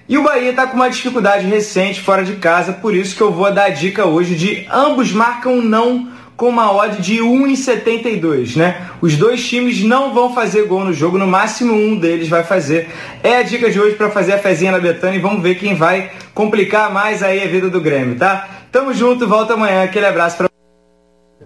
E 0.08 0.16
o 0.16 0.22
Bahia 0.22 0.50
está 0.50 0.68
com 0.68 0.76
uma 0.76 0.88
dificuldade 0.88 1.46
recente 1.46 2.00
fora 2.00 2.24
de 2.24 2.34
casa, 2.34 2.72
por 2.72 2.94
isso 2.94 3.16
que 3.16 3.22
eu 3.22 3.32
vou 3.32 3.52
dar 3.52 3.64
a 3.64 3.70
dica 3.70 4.06
hoje 4.06 4.36
de 4.36 4.66
ambos 4.70 5.10
marcam 5.10 5.60
não 5.60 6.08
com 6.36 6.48
uma 6.48 6.70
odd 6.70 7.00
de 7.00 7.16
1,72, 7.16 8.56
né? 8.56 8.88
Os 9.00 9.16
dois 9.16 9.44
times 9.48 9.82
não 9.82 10.12
vão 10.14 10.32
fazer 10.32 10.66
gol 10.66 10.84
no 10.84 10.92
jogo, 10.92 11.18
no 11.18 11.26
máximo 11.26 11.74
um 11.74 11.98
deles 11.98 12.28
vai 12.28 12.44
fazer. 12.44 12.88
É 13.22 13.38
a 13.38 13.42
dica 13.42 13.70
de 13.70 13.80
hoje 13.80 13.96
para 13.96 14.10
fazer 14.10 14.34
a 14.34 14.38
fezinha 14.38 14.70
na 14.70 14.78
Betânia 14.78 15.16
e 15.16 15.20
vamos 15.20 15.42
ver 15.42 15.56
quem 15.56 15.74
vai 15.74 16.12
complicar 16.34 16.92
mais 16.92 17.22
aí 17.22 17.42
a 17.42 17.46
vida 17.48 17.70
do 17.70 17.80
Grêmio, 17.80 18.16
tá? 18.16 18.48
Tamo 18.70 18.92
junto, 18.92 19.26
volta 19.26 19.54
amanhã, 19.54 19.82
aquele 19.82 20.06
abraço 20.06 20.36
para 20.36 20.45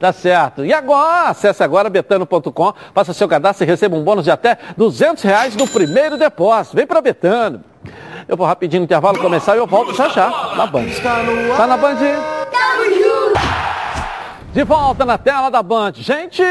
Tá 0.01 0.15
certo. 0.15 0.65
E 0.65 0.73
agora, 0.73 1.29
acesse 1.29 1.63
agora 1.63 1.91
betano.com, 1.91 2.73
faça 2.95 3.13
seu 3.13 3.29
cadastro 3.29 3.67
e 3.67 3.69
receba 3.69 3.95
um 3.95 4.03
bônus 4.03 4.25
de 4.25 4.31
até 4.31 4.57
200 4.75 5.23
reais 5.23 5.55
no 5.55 5.69
primeiro 5.69 6.17
depósito. 6.17 6.75
Vem 6.75 6.87
pra 6.87 7.03
Betano. 7.03 7.63
Eu 8.27 8.35
vou 8.35 8.47
rapidinho 8.47 8.81
no 8.81 8.85
intervalo 8.85 9.19
começar 9.19 9.57
e 9.57 9.59
eu 9.59 9.67
volto 9.67 9.95
já 9.95 10.09
já 10.09 10.55
na 10.57 10.67
Band. 10.67 10.87
Tá 11.55 11.67
na 11.67 11.77
Band? 11.77 11.97
De 14.55 14.65
volta 14.65 15.05
na 15.05 15.19
tela 15.19 15.51
da 15.51 15.63
Band. 15.63 15.93
Gente, 15.97 16.43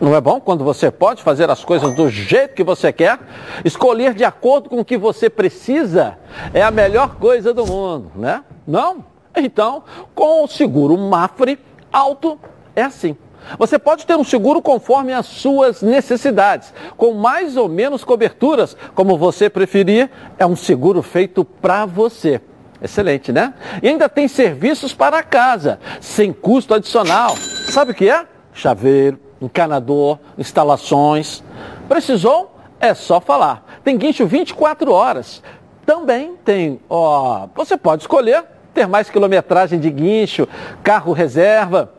não 0.00 0.12
é 0.12 0.20
bom 0.20 0.40
quando 0.40 0.64
você 0.64 0.90
pode 0.90 1.22
fazer 1.22 1.48
as 1.48 1.64
coisas 1.64 1.94
do 1.94 2.10
jeito 2.10 2.54
que 2.56 2.64
você 2.64 2.92
quer? 2.92 3.20
Escolher 3.64 4.14
de 4.14 4.24
acordo 4.24 4.68
com 4.68 4.80
o 4.80 4.84
que 4.84 4.98
você 4.98 5.30
precisa 5.30 6.18
é 6.52 6.60
a 6.60 6.72
melhor 6.72 7.14
coisa 7.20 7.54
do 7.54 7.64
mundo, 7.64 8.10
né? 8.16 8.42
Não? 8.66 9.04
Então, 9.36 9.84
com 10.12 10.42
o 10.42 10.48
seguro 10.48 10.98
Mafre 10.98 11.56
Alto 11.92 12.36
é 12.76 12.82
assim. 12.82 13.16
Você 13.58 13.78
pode 13.78 14.04
ter 14.04 14.16
um 14.16 14.24
seguro 14.24 14.60
conforme 14.60 15.12
as 15.12 15.26
suas 15.26 15.80
necessidades, 15.80 16.74
com 16.96 17.14
mais 17.14 17.56
ou 17.56 17.68
menos 17.68 18.04
coberturas, 18.04 18.76
como 18.94 19.16
você 19.16 19.48
preferir. 19.48 20.10
É 20.38 20.44
um 20.44 20.56
seguro 20.56 21.00
feito 21.02 21.44
para 21.44 21.86
você. 21.86 22.40
Excelente, 22.82 23.32
né? 23.32 23.54
E 23.82 23.88
ainda 23.88 24.08
tem 24.08 24.28
serviços 24.28 24.92
para 24.92 25.22
casa, 25.22 25.78
sem 26.00 26.32
custo 26.32 26.74
adicional. 26.74 27.34
Sabe 27.70 27.92
o 27.92 27.94
que 27.94 28.10
é? 28.10 28.26
Chaveiro, 28.52 29.18
encanador, 29.40 30.18
instalações. 30.36 31.42
Precisou? 31.88 32.54
É 32.78 32.92
só 32.92 33.20
falar. 33.20 33.64
Tem 33.82 33.96
guincho 33.96 34.26
24 34.26 34.92
horas. 34.92 35.42
Também 35.86 36.36
tem, 36.44 36.80
ó, 36.90 37.46
você 37.54 37.76
pode 37.76 38.02
escolher 38.02 38.44
ter 38.74 38.86
mais 38.86 39.08
quilometragem 39.08 39.78
de 39.78 39.90
guincho, 39.90 40.46
carro 40.82 41.12
reserva. 41.12 41.92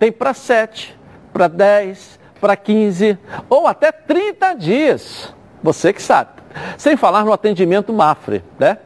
Tem 0.00 0.10
para 0.10 0.32
7, 0.32 0.98
para 1.30 1.46
10, 1.46 2.18
para 2.40 2.56
15 2.56 3.18
ou 3.50 3.66
até 3.66 3.92
30 3.92 4.54
dias. 4.54 5.34
Você 5.62 5.92
que 5.92 6.00
sabe. 6.00 6.30
Sem 6.78 6.96
falar 6.96 7.22
no 7.22 7.34
atendimento 7.34 7.92
Mafre, 7.92 8.42
né? 8.58 8.78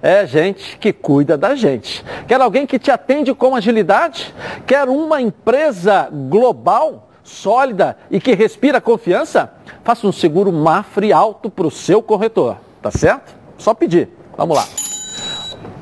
É 0.00 0.24
gente 0.24 0.78
que 0.78 0.92
cuida 0.92 1.36
da 1.36 1.56
gente. 1.56 2.04
Quer 2.28 2.40
alguém 2.40 2.68
que 2.68 2.78
te 2.78 2.88
atende 2.88 3.34
com 3.34 3.56
agilidade? 3.56 4.32
Quer 4.64 4.88
uma 4.88 5.20
empresa 5.20 6.08
global, 6.08 7.08
sólida 7.24 7.96
e 8.08 8.20
que 8.20 8.32
respira 8.34 8.80
confiança? 8.80 9.52
Faça 9.82 10.06
um 10.06 10.12
seguro 10.12 10.52
Mafre 10.52 11.12
alto 11.12 11.50
para 11.50 11.66
o 11.66 11.70
seu 11.70 12.00
corretor, 12.00 12.58
tá 12.80 12.92
certo? 12.92 13.34
Só 13.58 13.74
pedir. 13.74 14.08
Vamos 14.36 14.56
lá. 14.56 14.64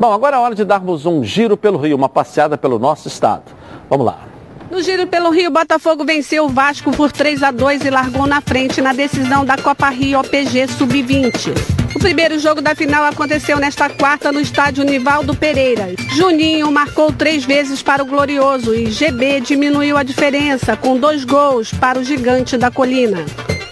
Bom, 0.01 0.13
agora 0.13 0.37
é 0.37 0.39
hora 0.39 0.55
de 0.55 0.65
darmos 0.65 1.05
um 1.05 1.23
giro 1.23 1.59
pelo 1.59 1.77
Rio, 1.77 1.95
uma 1.95 2.09
passeada 2.09 2.57
pelo 2.57 2.79
nosso 2.79 3.07
estado. 3.07 3.53
Vamos 3.91 4.07
lá. 4.07 4.28
No 4.71 4.83
giro 4.83 5.07
pelo 5.07 5.31
Rio, 5.31 5.51
Botafogo 5.51 6.05
venceu 6.05 6.45
o 6.45 6.49
Vasco 6.49 6.91
por 6.93 7.11
3 7.11 7.43
a 7.43 7.51
2 7.51 7.87
e 7.87 7.91
largou 7.91 8.27
na 8.27 8.41
frente 8.41 8.83
na 8.83 8.93
decisão 8.93 9.45
da 9.45 9.57
Copa 9.57 9.89
Rio 9.89 10.21
OPG 10.21 10.69
Sub-20. 10.69 11.53
O 11.95 11.99
primeiro 11.99 12.39
jogo 12.39 12.61
da 12.61 12.75
final 12.75 13.03
aconteceu 13.05 13.59
nesta 13.59 13.89
quarta 13.89 14.31
no 14.31 14.41
estádio 14.41 14.85
Nivaldo 14.85 15.35
Pereira. 15.35 15.95
Juninho 16.15 16.71
marcou 16.71 17.11
três 17.11 17.45
vezes 17.45 17.83
para 17.83 18.03
o 18.03 18.07
Glorioso 18.07 18.75
e 18.75 18.91
GB 18.91 19.41
diminuiu 19.41 19.97
a 19.97 20.03
diferença 20.03 20.77
com 20.77 20.99
dois 20.99 21.25
gols 21.25 21.73
para 21.73 21.99
o 21.99 22.05
Gigante 22.05 22.59
da 22.59 22.71
Colina. 22.71 23.25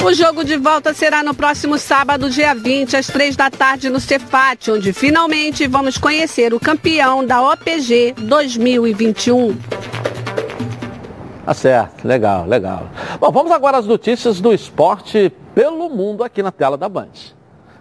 O 0.03 0.15
jogo 0.15 0.45
de 0.45 0.57
volta 0.57 0.95
será 0.95 1.23
no 1.23 1.35
próximo 1.35 1.77
sábado, 1.77 2.31
dia 2.31 2.55
20, 2.55 2.97
às 2.97 3.07
três 3.07 3.37
da 3.37 3.51
tarde, 3.51 3.91
no 3.91 4.01
Cefat, 4.01 4.71
onde 4.71 4.93
finalmente 4.93 5.67
vamos 5.67 5.99
conhecer 5.99 6.55
o 6.55 6.61
campeão 6.61 7.25
da 7.25 7.43
OPG 7.43 8.15
2021. 8.19 9.57
Tá 11.47 11.55
certo, 11.55 12.09
legal, 12.09 12.45
legal. 12.45 12.89
Bom, 13.21 13.31
vamos 13.31 13.53
agora 13.53 13.79
às 13.79 13.87
notícias 13.87 14.41
do 14.41 14.53
esporte 14.53 15.33
pelo 15.55 15.89
mundo 15.89 16.25
aqui 16.25 16.43
na 16.43 16.51
tela 16.51 16.77
da 16.77 16.89
Band. 16.89 17.07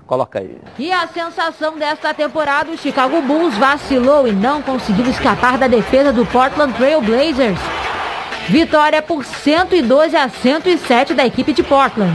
Coloca 0.06 0.38
aí. 0.38 0.56
E 0.78 0.92
a 0.92 1.08
sensação 1.08 1.76
desta 1.76 2.14
temporada, 2.14 2.70
o 2.70 2.78
Chicago 2.78 3.20
Bulls 3.24 3.58
vacilou 3.58 4.28
e 4.28 4.32
não 4.32 4.62
conseguiu 4.62 5.08
escapar 5.08 5.58
da 5.58 5.68
defesa 5.68 6.14
do 6.14 6.28
Portland 6.28 6.74
Trail 6.74 7.02
Blazers. 7.02 7.60
Vitória 8.50 9.02
por 9.02 9.26
112 9.26 10.16
a 10.16 10.30
107 10.30 11.16
da 11.16 11.26
equipe 11.26 11.52
de 11.52 11.64
Portland. 11.64 12.14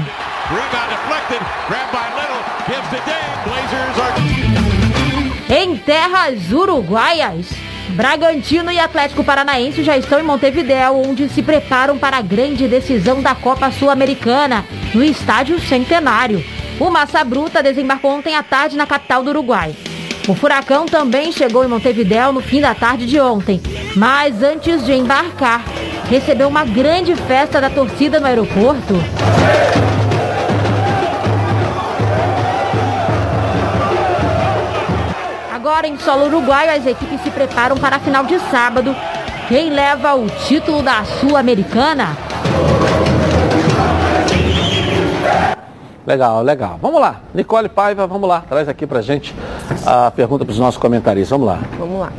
Em 5.48 5.76
terras 5.78 6.52
uruguaias, 6.52 7.48
Bragantino 7.90 8.70
e 8.70 8.78
Atlético 8.78 9.24
Paranaense 9.24 9.82
já 9.82 9.96
estão 9.96 10.18
em 10.18 10.22
Montevidéu, 10.22 11.02
onde 11.04 11.28
se 11.28 11.42
preparam 11.42 11.98
para 11.98 12.18
a 12.18 12.22
grande 12.22 12.68
decisão 12.68 13.20
da 13.20 13.34
Copa 13.34 13.70
Sul-Americana, 13.70 14.64
no 14.94 15.02
Estádio 15.02 15.60
Centenário. 15.60 16.44
O 16.78 16.88
Massa 16.88 17.22
Bruta 17.24 17.62
desembarcou 17.62 18.12
ontem 18.12 18.36
à 18.36 18.42
tarde 18.42 18.76
na 18.76 18.86
capital 18.86 19.22
do 19.22 19.30
Uruguai. 19.30 19.74
O 20.28 20.34
Furacão 20.34 20.86
também 20.86 21.32
chegou 21.32 21.64
em 21.64 21.68
Montevidéu 21.68 22.32
no 22.32 22.40
fim 22.40 22.60
da 22.60 22.74
tarde 22.74 23.06
de 23.06 23.18
ontem, 23.18 23.60
mas 23.96 24.42
antes 24.42 24.84
de 24.84 24.92
embarcar, 24.92 25.64
recebeu 26.08 26.48
uma 26.48 26.64
grande 26.64 27.14
festa 27.16 27.60
da 27.60 27.68
torcida 27.68 28.20
no 28.20 28.26
aeroporto. 28.26 28.94
Agora 35.80 35.94
em 35.94 35.98
solo 35.98 36.26
uruguaio, 36.26 36.70
as 36.72 36.84
equipes 36.84 37.22
se 37.22 37.30
preparam 37.30 37.74
para 37.74 37.96
a 37.96 37.98
final 37.98 38.22
de 38.26 38.38
sábado. 38.50 38.94
Quem 39.48 39.70
leva 39.70 40.14
o 40.14 40.26
título 40.26 40.82
da 40.82 41.02
Sul-Americana? 41.06 42.18
Legal, 46.06 46.42
legal. 46.42 46.78
Vamos 46.82 47.00
lá. 47.00 47.22
Nicole 47.32 47.70
Paiva, 47.70 48.06
vamos 48.06 48.28
lá. 48.28 48.44
Traz 48.46 48.68
aqui 48.68 48.86
pra 48.86 49.00
gente 49.00 49.34
a 49.86 50.10
pergunta 50.10 50.44
para 50.44 50.52
os 50.52 50.58
nossos 50.58 50.78
comentaristas. 50.78 51.30
Vamos 51.30 51.46
lá. 51.46 51.60
Vamos 51.78 51.98
lá. 51.98 52.12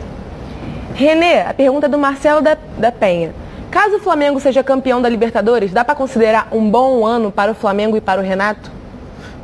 Renê, 0.96 1.42
a 1.42 1.54
pergunta 1.54 1.86
é 1.86 1.90
do 1.90 2.00
Marcelo 2.00 2.42
da, 2.42 2.58
da 2.80 2.92
Penha. 2.92 3.32
Caso 3.70 3.98
o 3.98 4.00
Flamengo 4.00 4.40
seja 4.40 4.64
campeão 4.64 5.00
da 5.00 5.08
Libertadores, 5.08 5.72
dá 5.72 5.86
para 5.86 5.94
considerar 5.94 6.48
um 6.52 6.68
bom 6.68 7.06
ano 7.06 7.32
para 7.32 7.52
o 7.52 7.54
Flamengo 7.54 7.96
e 7.96 8.02
para 8.02 8.20
o 8.20 8.24
Renato? 8.24 8.81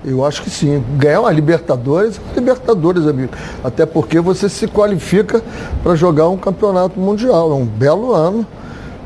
Eu 0.05 0.23
acho 0.23 0.41
que 0.41 0.49
sim. 0.49 0.83
Ganhar 0.97 1.21
uma 1.21 1.31
Libertadores, 1.31 2.19
Libertadores, 2.35 3.07
amigo. 3.07 3.33
Até 3.63 3.85
porque 3.85 4.19
você 4.19 4.47
se 4.47 4.67
qualifica 4.67 5.41
para 5.83 5.95
jogar 5.95 6.29
um 6.29 6.37
campeonato 6.37 6.99
mundial. 6.99 7.51
É 7.51 7.55
um 7.55 7.65
belo 7.65 8.13
ano. 8.13 8.45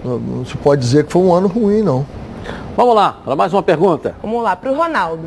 Não 0.04 0.46
se 0.46 0.58
pode 0.58 0.82
dizer 0.82 1.06
que 1.06 1.12
foi 1.12 1.22
um 1.22 1.34
ano 1.34 1.48
ruim, 1.48 1.82
não. 1.82 2.06
Vamos 2.76 2.96
lá, 2.96 3.18
para 3.24 3.36
mais 3.36 3.54
uma 3.54 3.62
pergunta. 3.62 4.16
Vamos 4.22 4.42
lá, 4.44 4.56
para 4.56 4.72
o 4.72 4.76
Ronaldo. 4.76 5.24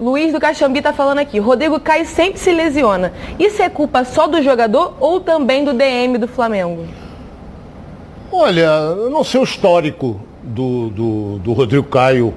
Luiz 0.00 0.32
do 0.32 0.38
Caxambi 0.38 0.78
está 0.78 0.92
falando 0.92 1.18
aqui. 1.18 1.38
Rodrigo 1.38 1.78
Caio 1.80 2.06
sempre 2.06 2.38
se 2.38 2.52
lesiona. 2.52 3.12
Isso 3.38 3.60
é 3.60 3.68
culpa 3.68 4.04
só 4.04 4.26
do 4.26 4.40
jogador 4.42 4.94
ou 5.00 5.20
também 5.20 5.64
do 5.64 5.72
DM 5.72 6.18
do 6.18 6.28
Flamengo? 6.28 6.86
Olha, 8.30 8.94
eu 8.96 9.10
não 9.10 9.24
sei 9.24 9.40
o 9.40 9.44
histórico 9.44 10.20
do, 10.42 10.90
do, 10.90 11.38
do 11.38 11.52
Rodrigo 11.52 11.86
Caio, 11.88 12.32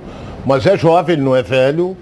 mas 0.46 0.66
é 0.66 0.76
jovem, 0.76 1.14
ele 1.14 1.22
não 1.22 1.36
é 1.36 1.44
velho 1.44 1.96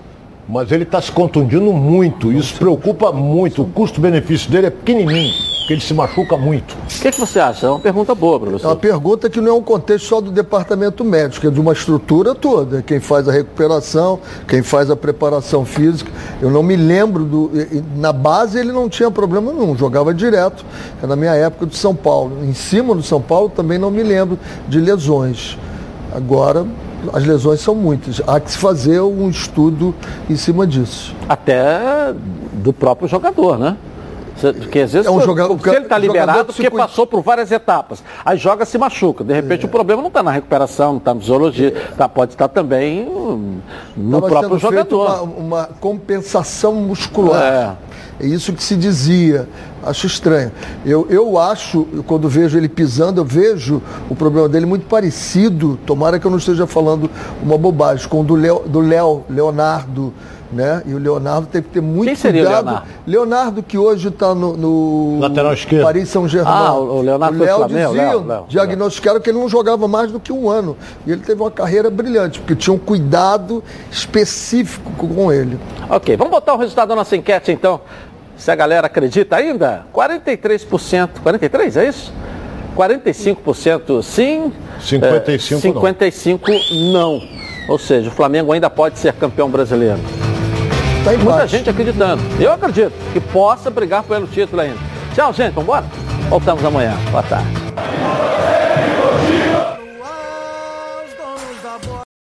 mas 0.50 0.72
ele 0.72 0.84
está 0.84 1.00
se 1.00 1.12
contundindo 1.12 1.72
muito. 1.72 2.32
Isso 2.34 2.56
preocupa 2.56 3.12
muito. 3.12 3.62
O 3.62 3.66
custo-benefício 3.66 4.50
dele 4.50 4.68
é 4.68 4.70
pequenininho, 4.72 5.32
porque 5.60 5.74
ele 5.74 5.82
se 5.82 5.94
machuca 5.94 6.36
muito. 6.36 6.74
O 6.74 7.02
que, 7.02 7.12
que, 7.12 7.20
você 7.20 7.40
acha? 7.40 7.68
É 7.68 7.70
uma 7.70 7.80
pergunta 7.80 8.16
boa, 8.16 8.40
professor. 8.40 8.66
É 8.66 8.70
uma 8.72 8.76
pergunta 8.76 9.30
que 9.30 9.40
não 9.40 9.52
é 9.52 9.54
um 9.54 9.62
contexto 9.62 10.08
só 10.08 10.20
do 10.20 10.32
departamento 10.32 11.06
médico, 11.06 11.46
é 11.46 11.52
de 11.52 11.60
uma 11.60 11.72
estrutura 11.72 12.34
toda. 12.34 12.82
Quem 12.82 13.00
faz 13.00 13.30
a 13.30 13.32
recuperação, 13.32 14.20
quem 14.48 14.64
faz 14.64 14.90
a 14.90 14.96
preparação 14.96 15.64
física. 15.64 16.12
Eu 16.42 16.50
não 16.50 16.64
me 16.64 16.76
lembro 16.76 17.26
do. 17.26 17.52
Na 17.96 18.12
base 18.12 18.58
ele 18.58 18.72
não 18.72 18.90
tinha 18.90 19.12
problema 19.12 19.54
nenhum, 19.54 19.78
jogava 19.78 20.16
direto. 20.16 20.66
É 21.04 21.06
na 21.06 21.16
minha 21.16 21.36
época 21.36 21.68
de 21.68 21.78
São 21.78 21.94
Paulo. 21.94 22.44
Em 22.44 22.56
cima 22.56 22.96
do 22.96 23.04
São 23.04 23.22
Paulo 23.22 23.50
também 23.50 23.78
não 23.78 23.92
me 23.92 24.02
lembro 24.02 24.40
de 24.68 24.80
lesões. 24.80 25.56
Agora, 26.12 26.66
as 27.14 27.26
lesões 27.26 27.62
são 27.62 27.76
muitas. 27.76 28.22
Há 28.28 28.40
que 28.40 28.52
se 28.52 28.58
fazer 28.58 29.02
um 29.02 29.30
estudo 29.30 29.96
em 30.30 30.36
cima 30.36 30.68
disso. 30.68 31.16
Até 31.28 32.14
do 32.54 32.74
próprio 32.74 33.08
jogador, 33.08 33.58
né? 33.58 33.78
Porque 34.40 34.80
às 34.80 34.94
vezes 34.94 35.08
é 35.08 35.12
um 35.12 35.22
jogador, 35.22 35.60
se 35.60 35.70
ele 35.70 35.80
está 35.80 35.98
liberado, 35.98 36.54
porque 36.54 36.70
passou 36.70 37.06
por 37.06 37.22
várias 37.22 37.52
etapas. 37.52 38.02
Aí 38.24 38.38
joga 38.38 38.66
se 38.66 38.78
machuca. 38.78 39.24
De 39.24 39.34
repente 39.34 39.64
é. 39.64 39.66
o 39.66 39.70
problema 39.70 40.02
não 40.02 40.08
está 40.08 40.24
na 40.24 40.32
recuperação, 40.32 40.92
não 40.92 40.98
está 40.98 41.14
na 41.14 41.20
fisiologia, 41.20 41.74
é. 41.76 41.96
tá, 41.98 42.08
pode 42.08 42.34
estar 42.34 42.48
também 42.48 43.06
no 43.98 44.22
Tava 44.22 44.30
próprio 44.30 44.60
jogador. 44.60 45.24
Uma, 45.24 45.38
uma, 45.38 45.70
compensação 45.80 46.74
muscular. 46.76 47.78
É. 48.20 48.26
é 48.26 48.28
isso 48.28 48.54
que 48.54 48.64
se 48.64 48.76
dizia. 48.78 49.48
Acho 49.84 50.08
estranho. 50.08 50.52
Eu, 50.86 51.08
eu 51.10 51.38
acho, 51.38 51.86
quando 52.06 52.28
vejo 52.28 52.58
ele 52.58 52.70
pisando, 52.70 53.22
eu 53.22 53.26
vejo 53.26 53.82
o 54.10 54.16
problema 54.16 54.50
dele 54.50 54.66
muito 54.66 54.86
parecido, 54.86 55.78
tomara 55.86 56.20
que 56.20 56.26
eu 56.26 56.32
não 56.32 56.38
esteja 56.38 56.68
falando 56.68 57.10
uma 57.42 57.58
bobagem, 57.58 58.08
com 58.08 58.22
o 58.22 58.24
do 58.24 58.36
Léo, 58.36 58.64
do 58.68 58.80
Léo 58.80 59.24
Leonardo 59.30 60.14
né? 60.52 60.82
E 60.86 60.94
o 60.94 60.98
Leonardo 60.98 61.48
tem 61.48 61.62
que 61.62 61.70
ter 61.70 61.82
muito 61.82 62.08
Quem 62.08 62.16
seria 62.16 62.44
cuidado. 62.44 62.66
Leonardo? 62.66 62.88
Leonardo 63.06 63.64
que 63.64 63.78
hoje 63.78 64.08
está 64.08 64.34
no, 64.34 64.58
no, 64.58 65.20
lateral 65.20 65.54
esquerdo. 65.54 65.84
Paris 65.84 66.10
São 66.10 66.28
Germain. 66.28 66.52
Ah, 66.52 66.74
o 66.74 67.02
Leonardo 67.02 67.38
o 67.38 67.44
Léo 67.44 67.58
Flamengo, 67.58 67.90
dizia, 67.90 68.08
Léo, 68.08 68.26
Léo, 68.26 68.46
diagnosticaram 68.48 69.20
que 69.20 69.30
ele 69.30 69.38
não 69.38 69.48
jogava 69.48 69.88
mais 69.88 70.12
do 70.12 70.20
que 70.20 70.34
um 70.34 70.50
ano. 70.50 70.76
E 71.06 71.12
ele 71.12 71.22
teve 71.22 71.42
uma 71.42 71.52
carreira 71.52 71.90
brilhante, 71.90 72.40
porque 72.40 72.56
tinha 72.56 72.74
um 72.74 72.80
cuidado 72.80 73.64
específico 73.92 74.92
com 74.98 75.32
ele. 75.32 75.60
Ok, 75.90 76.18
vamos 76.18 76.32
botar 76.32 76.54
o 76.54 76.58
resultado 76.58 76.90
da 76.90 76.96
nossa 76.96 77.16
enquete 77.16 77.52
então. 77.52 77.82
Se 78.40 78.50
a 78.50 78.56
galera 78.56 78.88
acredita 78.88 79.36
ainda, 79.36 79.86
43%, 79.94 81.10
43 81.22 81.78
é 81.78 81.90
isso? 81.90 82.14
45% 82.76 84.02
sim, 84.02 84.54
55, 84.80 85.06
é, 85.06 85.62
55 85.62 86.52
não. 86.92 87.20
não. 87.20 87.30
Ou 87.68 87.78
seja, 87.78 88.10
o 88.10 88.12
Flamengo 88.12 88.54
ainda 88.54 88.70
pode 88.70 88.98
ser 88.98 89.12
campeão 89.14 89.50
brasileiro. 89.50 90.00
Tá 91.04 91.12
Muita 91.12 91.48
gente 91.48 91.70
acreditando. 91.70 92.24
Eu 92.40 92.54
acredito 92.54 92.94
que 93.12 93.20
possa 93.20 93.70
brigar 93.70 94.04
pelo 94.04 94.26
título 94.26 94.62
ainda. 94.62 94.80
Tchau, 95.14 95.34
gente. 95.34 95.54
Vamos 95.54 95.64
embora? 95.64 95.86
Voltamos 96.30 96.64
amanhã. 96.64 96.96
Boa 97.12 97.24
tarde. 97.24 98.59